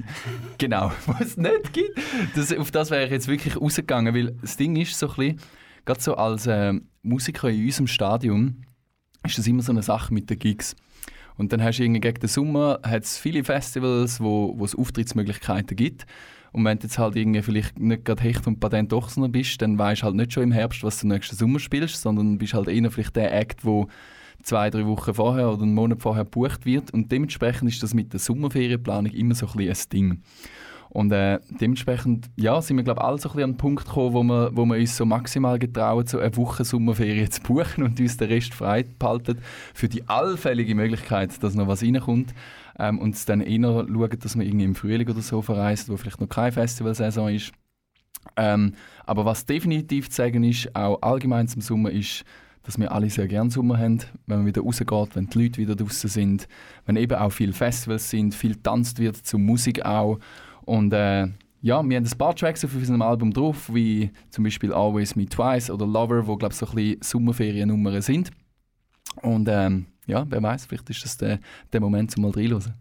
genau, 0.58 0.90
was 1.06 1.20
es 1.20 1.36
nicht 1.36 1.70
gibt. 1.74 1.98
Das, 2.34 2.50
auf 2.56 2.70
das 2.70 2.90
wäre 2.90 3.04
ich 3.04 3.10
jetzt 3.10 3.28
wirklich 3.28 3.60
rausgegangen, 3.60 4.14
weil 4.14 4.32
das 4.40 4.56
Ding 4.56 4.74
ist 4.76 4.98
so 4.98 5.06
ein 5.10 5.16
bisschen, 5.16 5.40
gerade 5.84 6.00
so 6.00 6.14
als 6.14 6.46
äh, 6.46 6.72
Musiker 7.02 7.50
in 7.50 7.66
unserem 7.66 7.86
Stadium, 7.88 8.62
ist 9.22 9.36
das 9.36 9.46
immer 9.46 9.62
so 9.62 9.72
eine 9.72 9.82
Sache 9.82 10.14
mit 10.14 10.30
den 10.30 10.38
Gigs. 10.38 10.76
Und 11.38 11.52
dann 11.52 11.62
hast 11.62 11.78
du 11.78 11.84
irgendwie 11.84 12.00
gegen 12.00 12.20
den 12.20 12.28
Sommer 12.28 12.80
hat's 12.82 13.16
viele 13.16 13.42
Festivals, 13.44 14.20
wo, 14.20 14.58
es 14.62 14.74
Auftrittsmöglichkeiten 14.74 15.76
gibt. 15.76 16.04
Und 16.52 16.64
wenn 16.64 16.78
du 16.78 16.84
jetzt 16.84 16.98
halt 16.98 17.16
irgendwie 17.16 17.42
vielleicht 17.42 17.78
nicht 17.78 18.04
gerade 18.04 18.22
Hecht 18.22 18.46
und 18.46 18.60
Patent 18.60 18.92
Ochsner 18.92 19.28
bist, 19.28 19.62
dann 19.62 19.78
weißt 19.78 20.02
du 20.02 20.06
halt 20.06 20.16
nicht 20.16 20.32
schon 20.32 20.42
im 20.42 20.52
Herbst, 20.52 20.82
was 20.82 21.00
du 21.00 21.06
nächsten 21.06 21.36
Sommer 21.36 21.60
spielst, 21.60 22.02
sondern 22.02 22.38
bist 22.38 22.54
halt 22.54 22.68
eher 22.68 22.90
vielleicht 22.90 23.16
der 23.16 23.34
Act, 23.34 23.64
wo 23.64 23.88
zwei, 24.42 24.70
drei 24.70 24.86
Wochen 24.86 25.14
vorher 25.14 25.50
oder 25.50 25.62
einen 25.62 25.74
Monat 25.74 26.02
vorher 26.02 26.24
gebucht 26.24 26.66
wird. 26.66 26.90
Und 26.92 27.12
dementsprechend 27.12 27.70
ist 27.70 27.82
das 27.82 27.94
mit 27.94 28.12
der 28.12 28.20
Sommerferienplanung 28.20 29.12
immer 29.12 29.34
so 29.34 29.46
ein 29.46 29.52
bisschen 29.52 29.70
ein 29.70 29.88
Ding. 29.92 30.22
Und 30.90 31.12
äh, 31.12 31.38
dementsprechend 31.60 32.30
ja, 32.36 32.60
sind 32.62 32.76
wir 32.76 32.84
glaube 32.84 33.04
alle 33.04 33.18
so 33.18 33.28
ein 33.28 33.32
bisschen 33.32 33.44
an 33.44 33.52
den 33.52 33.56
Punkt 33.58 33.86
gekommen, 33.86 34.14
wo 34.14 34.22
wir, 34.22 34.50
wo 34.54 34.64
wir 34.64 34.78
uns 34.78 34.96
so 34.96 35.04
maximal 35.04 35.58
getrauen, 35.58 36.06
so 36.06 36.18
eine 36.18 36.34
Woche 36.36 36.64
Sommerferien 36.64 37.30
zu 37.30 37.42
buchen 37.42 37.84
und 37.84 38.00
uns 38.00 38.16
den 38.16 38.28
Rest 38.28 38.54
frei 38.54 38.84
behalten 38.98 39.38
für 39.74 39.88
die 39.88 40.08
allfällige 40.08 40.74
Möglichkeit, 40.74 41.42
dass 41.42 41.54
noch 41.54 41.68
was 41.68 41.82
reinkommt. 41.82 42.34
Ähm, 42.78 42.98
und 42.98 43.28
dann 43.28 43.40
eher 43.40 43.60
schauen, 43.60 44.18
dass 44.20 44.36
man 44.36 44.46
irgendwie 44.46 44.64
im 44.64 44.74
Frühling 44.74 45.08
oder 45.08 45.20
so 45.20 45.42
verreist, 45.42 45.88
wo 45.88 45.96
vielleicht 45.96 46.20
noch 46.20 46.28
keine 46.28 46.52
Festivalsaison 46.52 47.28
ist. 47.28 47.52
Ähm, 48.36 48.74
aber 49.04 49.24
was 49.24 49.46
definitiv 49.46 50.10
zu 50.10 50.16
sagen 50.16 50.44
ist, 50.44 50.74
auch 50.74 51.00
allgemein 51.02 51.48
zum 51.48 51.62
Sommer, 51.62 51.90
ist, 51.90 52.24
dass 52.62 52.78
wir 52.78 52.92
alle 52.92 53.08
sehr 53.08 53.26
gerne 53.26 53.50
Sommer 53.50 53.78
haben, 53.78 54.00
wenn 54.26 54.38
man 54.38 54.46
wieder 54.46 54.62
rausgeht, 54.62 55.16
wenn 55.16 55.26
die 55.28 55.42
Leute 55.42 55.58
wieder 55.58 55.74
draußen 55.74 56.10
sind, 56.10 56.48
wenn 56.86 56.96
eben 56.96 57.18
auch 57.18 57.30
viele 57.30 57.52
Festivals 57.52 58.10
sind, 58.10 58.34
viel 58.34 58.56
tanzt 58.56 58.98
wird, 58.98 59.16
zur 59.16 59.40
Musik 59.40 59.84
auch. 59.84 60.18
Und 60.68 60.92
äh, 60.92 61.26
ja, 61.62 61.82
wir 61.82 61.96
haben 61.96 62.04
ein 62.04 62.18
paar 62.18 62.36
Tracks 62.36 62.62
auf 62.62 62.74
unserem 62.74 63.00
Album 63.00 63.32
drauf, 63.32 63.72
wie 63.72 64.10
zum 64.28 64.44
Beispiel 64.44 64.70
Always 64.70 65.16
Me 65.16 65.24
Twice 65.24 65.70
oder 65.70 65.86
Lover, 65.86 66.26
wo 66.26 66.36
glaube 66.36 66.52
ich 66.52 66.58
so 66.58 66.66
ein 66.66 66.74
bisschen 66.74 67.02
Sommerferiennummern 67.02 68.02
sind. 68.02 68.30
Und 69.22 69.48
ähm, 69.48 69.86
ja, 70.06 70.26
wer 70.28 70.42
weiß, 70.42 70.66
vielleicht 70.66 70.90
ist 70.90 71.02
das 71.02 71.16
der, 71.16 71.40
der 71.72 71.80
Moment, 71.80 72.14
um 72.18 72.24
mal 72.24 72.32
reinzuhören. 72.32 72.74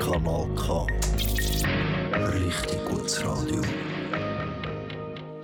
Kanal 0.00 0.48
K. 0.56 0.86
Richtig 2.34 2.84
gutes 2.86 3.24
Radio. 3.24 3.62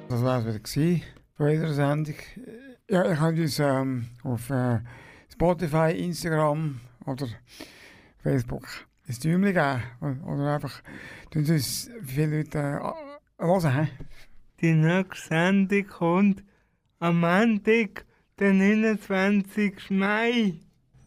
Das 0.09 0.23
war 0.25 0.45
es 0.45 0.47
wieder 0.77 1.01
von 1.37 1.47
unserer 1.47 1.75
Sendung. 1.75 2.17
Ja, 2.91 3.13
ich 3.13 3.21
habe 3.21 3.41
uns 3.41 3.61
ähm, 3.61 4.07
auf 4.25 4.51
äh, 4.51 4.81
Spotify, 5.33 5.93
Instagram 5.93 6.81
oder 7.07 7.29
Facebook 8.19 8.67
geben. 9.07 9.83
Oder, 10.01 10.27
oder 10.27 10.55
einfach, 10.55 10.83
tun 11.31 11.45
Sie 11.45 11.55
uns 11.55 11.91
viele 12.05 12.39
Leute 12.39 12.59
äh, 12.59 13.43
hören. 13.45 13.85
He? 13.87 13.91
Die 14.61 14.73
nächste 14.73 15.29
Sendung 15.29 15.87
kommt 15.87 16.45
am 16.99 17.21
Montag, 17.21 18.05
den 18.41 18.59
29. 18.59 19.91
Mai. 19.91 20.55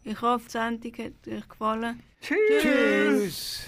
Ich 0.02 0.20
hoffe, 0.22 0.44
die 0.46 0.50
Sendung 0.52 0.92
hat 0.92 1.28
euch 1.28 1.48
gefallen. 1.48 2.00
Tschüss. 2.20 2.38
Tschüss. 2.62 3.66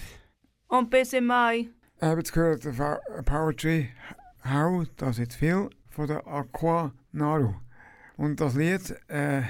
Und 0.68 0.90
bis 0.90 1.12
im 1.12 1.26
Mai. 1.26 1.68
Ich 1.96 2.02
habe 2.02 2.20
jetzt 2.20 2.32
gehört, 2.32 2.62
Fa- 2.64 3.00
Poetry 3.24 3.90
How, 4.44 4.84
das 4.96 5.18
ist 5.18 5.34
viel, 5.34 5.68
von 5.90 6.06
der 6.08 6.26
Aqua 6.26 6.92
Naru. 7.12 7.54
Und 8.16 8.40
das 8.40 8.54
Lied, 8.54 8.94
äh, 9.08 9.42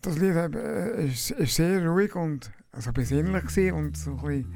das 0.00 0.16
Lied 0.18 0.34
äh, 0.36 1.06
ist, 1.06 1.30
ist 1.32 1.54
sehr 1.56 1.86
ruhig 1.86 2.14
und 2.14 2.50
so 2.76 2.92
besinnlich 2.92 3.46
gewesen 3.46 3.72
und 3.72 3.96
so 3.96 4.10
ein 4.10 4.16
bisschen, 4.16 4.54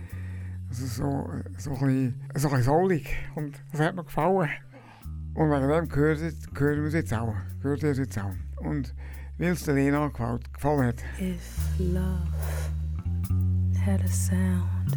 also 0.68 0.86
so, 0.86 1.30
so 1.58 1.70
ein 1.70 1.78
bisschen, 1.78 2.22
so 2.34 2.48
ein 2.48 2.88
bisschen. 2.88 3.06
Und 3.34 3.62
das 3.72 3.80
hat 3.80 3.94
mir 3.94 4.04
gefallen. 4.04 4.50
Und 5.34 5.50
wegen 5.50 5.68
dem 5.68 5.88
gehört, 5.88 6.18
hören 6.58 6.84
wir 6.84 6.90
jetzt 6.90 7.14
auch. 7.14 7.34
Hört 7.62 7.82
ihr 7.82 7.92
jetzt 7.92 8.18
auch. 8.18 8.34
Und 8.58 8.94
weil 9.38 9.52
es 9.52 9.64
der 9.64 9.74
Lena 9.74 10.08
gefällt, 10.08 10.52
gefallen 10.52 10.86
hat. 10.88 11.02
If 11.18 11.58
love 11.78 12.28
had 13.84 14.00
a 14.02 14.08
sound, 14.08 14.96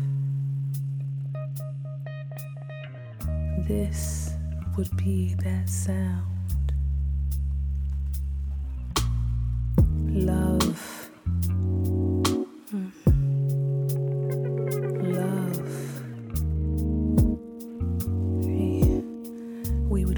this 3.68 4.36
would 4.76 4.96
be 4.98 5.36
that 5.42 5.70
sound. 5.70 6.74
Love. 10.08 11.05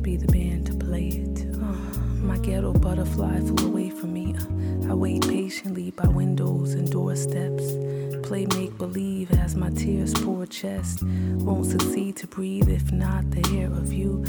Be 0.07 0.15
the 0.15 0.31
band 0.31 0.65
to 0.65 0.73
play 0.73 1.09
it. 1.09 1.45
Uh, 1.55 1.99
my 2.23 2.37
ghetto 2.37 2.71
butterfly 2.71 3.41
flew 3.41 3.67
away 3.67 3.89
from 3.89 4.13
me. 4.13 4.33
Uh, 4.33 4.91
I 4.91 4.93
wait 4.93 5.27
patiently 5.27 5.91
by 5.91 6.07
windows 6.07 6.75
and 6.75 6.89
doorsteps. 6.89 7.75
Play 8.25 8.45
make 8.55 8.77
believe 8.77 9.29
as 9.31 9.57
my 9.57 9.69
tears 9.71 10.13
pour 10.13 10.45
chest. 10.45 11.03
Won't 11.03 11.65
succeed 11.65 12.15
to 12.17 12.27
breathe 12.27 12.69
if 12.69 12.89
not 12.93 13.29
the 13.31 13.59
air 13.59 13.67
of 13.67 13.91
you. 13.91 14.23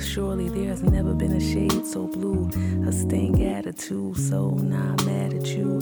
Surely 0.00 0.48
there 0.48 0.68
has 0.68 0.82
never 0.82 1.14
been 1.14 1.32
a 1.32 1.40
shade 1.40 1.86
so 1.86 2.06
blue, 2.06 2.48
a 2.86 2.92
stank 2.92 3.40
attitude. 3.40 4.16
So 4.16 4.50
not 4.50 5.04
mad 5.04 5.34
at 5.34 5.46
you. 5.46 5.78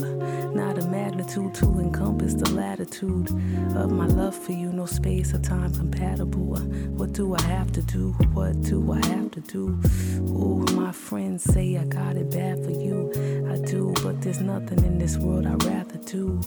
Not 0.54 0.78
a 0.78 0.86
magnitude 0.86 1.54
to 1.54 1.66
encompass 1.80 2.34
the 2.34 2.50
latitude 2.50 3.30
of 3.76 3.90
my 3.92 4.06
love 4.06 4.34
for 4.34 4.52
you. 4.52 4.72
No 4.72 4.86
space 4.86 5.34
or 5.34 5.38
time 5.38 5.74
compatible. 5.74 6.56
Uh, 6.56 6.60
what 6.96 7.12
do 7.12 7.34
I 7.34 7.42
have 7.42 7.72
to 7.72 7.82
do? 7.82 8.12
What 8.32 8.60
do 8.62 8.92
I 8.92 9.04
have 9.06 9.30
to 9.32 9.40
do? 9.40 9.80
Ooh, 10.28 10.64
my 10.74 10.92
friends 10.92 11.44
say 11.44 11.76
I 11.76 11.84
got 11.84 12.16
it 12.16 12.30
bad 12.30 12.64
for 12.64 12.70
you. 12.70 13.10
I 13.50 13.56
do, 13.66 13.92
but 14.02 14.20
there's 14.22 14.40
nothing 14.40 14.84
in 14.84 14.98
this 14.98 15.16
world 15.16 15.46
I'd 15.46 15.62
rather 15.64 15.98
do. 15.98 16.40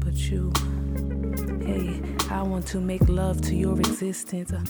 But 0.00 0.14
you. 0.14 0.52
Hey, 1.64 2.00
I 2.30 2.42
want 2.42 2.66
to 2.68 2.80
make 2.80 3.08
love 3.08 3.40
to 3.42 3.54
your 3.54 3.78
existence, 3.80 4.52
uh, 4.52 4.60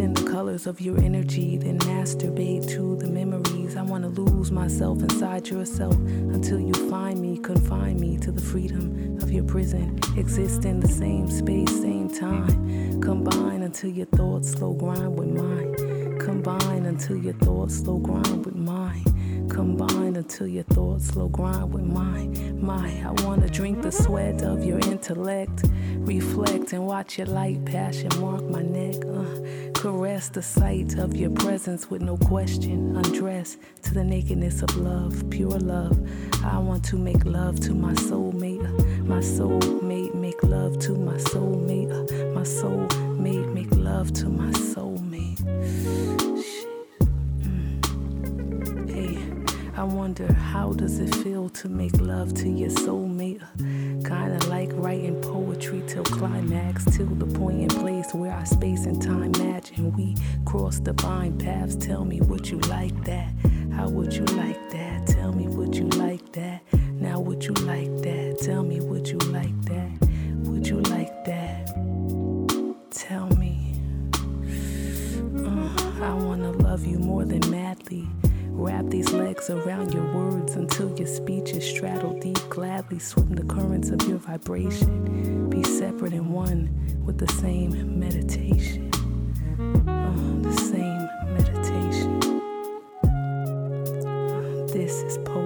in 0.00 0.14
the 0.14 0.28
colors 0.30 0.66
of 0.66 0.80
your 0.80 0.98
energy, 0.98 1.58
then 1.58 1.78
masturbate 1.80 2.66
to 2.70 2.96
the 2.96 3.06
memories. 3.06 3.76
I 3.76 3.82
want 3.82 4.04
to 4.04 4.08
lose 4.08 4.50
myself 4.50 5.02
inside 5.02 5.46
yourself 5.48 5.94
until 5.94 6.58
you 6.58 6.72
find 6.88 7.20
me, 7.20 7.38
confine 7.38 8.00
me 8.00 8.16
to 8.18 8.32
the 8.32 8.40
freedom 8.40 9.18
of 9.20 9.30
your 9.30 9.44
prison. 9.44 10.00
Exist 10.16 10.64
in 10.64 10.80
the 10.80 10.88
same 10.88 11.30
space, 11.30 11.70
same 11.82 12.08
time. 12.08 13.00
Combine 13.02 13.62
until 13.62 13.90
your 13.90 14.06
thoughts 14.06 14.52
slow 14.52 14.72
grind 14.72 15.18
with 15.18 15.28
mine. 15.28 16.18
Combine 16.18 16.86
until 16.86 17.18
your 17.18 17.34
thoughts 17.34 17.76
slow 17.76 17.98
grind 17.98 18.46
with 18.46 18.56
mine. 18.56 19.04
Combine 19.48 20.16
until 20.16 20.46
your 20.46 20.64
thoughts 20.64 21.06
slow 21.06 21.28
grind 21.28 21.72
with 21.72 21.84
mine. 21.84 22.58
My, 22.60 22.88
I 23.04 23.10
wanna 23.24 23.48
drink 23.48 23.82
the 23.82 23.92
sweat 23.92 24.42
of 24.42 24.64
your 24.64 24.78
intellect. 24.80 25.64
Reflect 25.98 26.72
and 26.72 26.86
watch 26.86 27.18
your 27.18 27.26
light 27.26 27.64
passion 27.64 28.10
mark 28.20 28.44
my 28.44 28.62
neck. 28.62 28.96
Uh, 29.04 29.72
caress 29.72 30.28
the 30.28 30.42
sight 30.42 30.98
of 30.98 31.16
your 31.16 31.30
presence 31.30 31.88
with 31.90 32.02
no 32.02 32.16
question. 32.16 32.96
Undress 32.96 33.56
to 33.82 33.94
the 33.94 34.04
nakedness 34.04 34.62
of 34.62 34.76
love, 34.76 35.24
pure 35.30 35.58
love. 35.58 35.96
I 36.44 36.58
want 36.58 36.84
to 36.86 36.96
make 36.96 37.24
love 37.24 37.60
to 37.60 37.74
my 37.74 37.92
soulmate. 37.94 38.64
uh, 38.64 39.04
My 39.04 39.20
soulmate, 39.20 40.14
make 40.14 40.42
love 40.42 40.78
to 40.80 40.92
my 40.92 41.16
soulmate. 41.16 41.90
uh, 41.92 42.34
My 42.34 42.42
soulmate, 42.42 43.52
make 43.52 43.74
love 43.74 44.12
to 44.14 44.28
my 44.28 44.50
soulmate. 44.50 46.35
I 49.76 49.84
wonder 49.84 50.32
how 50.32 50.72
does 50.72 51.00
it 51.00 51.14
feel 51.16 51.50
to 51.50 51.68
make 51.68 52.00
love 52.00 52.32
to 52.36 52.48
your 52.48 52.70
soulmate? 52.70 53.42
Kinda 53.58 54.38
like 54.48 54.70
writing 54.72 55.20
poetry 55.20 55.82
till 55.86 56.02
climax, 56.02 56.86
till 56.96 57.04
the 57.04 57.26
point 57.26 57.60
and 57.60 57.70
place 57.82 58.14
where 58.14 58.32
our 58.32 58.46
space 58.46 58.86
and 58.86 59.02
time 59.02 59.32
match 59.32 59.72
and 59.76 59.94
we 59.94 60.16
cross 60.46 60.78
divine 60.78 61.36
paths. 61.36 61.76
Tell 61.76 62.06
me 62.06 62.22
would 62.22 62.48
you 62.48 62.58
like 62.60 63.04
that? 63.04 63.28
How 63.70 63.86
would 63.90 64.14
you 64.14 64.24
like 64.24 64.70
that? 64.70 65.08
Tell 65.08 65.32
me 65.34 65.46
would 65.46 65.76
you 65.76 65.88
like 65.88 66.32
that? 66.32 66.62
Now 66.92 67.20
would 67.20 67.44
you 67.44 67.52
like 67.52 67.94
that? 68.00 68.38
Tell 68.40 68.62
me 68.62 68.80
would 68.80 69.06
you 69.06 69.18
like 69.18 69.60
that? 69.66 70.08
Would 70.48 70.66
you 70.66 70.80
like 70.80 71.24
that? 71.26 71.66
Tell 72.90 73.26
me. 73.36 73.74
Uh, 75.36 76.02
I 76.02 76.14
wanna 76.14 76.52
love 76.52 76.86
you 76.86 76.98
more 76.98 77.26
than 77.26 77.50
madly. 77.50 78.08
Wrap 78.58 78.86
these 78.86 79.12
legs 79.12 79.50
around 79.50 79.92
your 79.92 80.10
words 80.14 80.54
until 80.54 80.90
your 80.96 81.06
speech 81.06 81.50
is 81.50 81.62
straddled 81.62 82.20
deep. 82.20 82.38
Gladly 82.48 82.98
swim 82.98 83.34
the 83.34 83.44
currents 83.44 83.90
of 83.90 84.00
your 84.08 84.16
vibration. 84.16 85.50
Be 85.50 85.62
separate 85.62 86.14
and 86.14 86.32
one 86.32 86.70
with 87.04 87.18
the 87.18 87.30
same 87.34 88.00
meditation. 88.00 88.90
Uh, 89.86 90.40
the 90.40 90.56
same 90.56 91.06
meditation. 91.34 92.40
Uh, 94.06 94.66
this 94.72 95.02
is 95.02 95.18
poetry. 95.18 95.45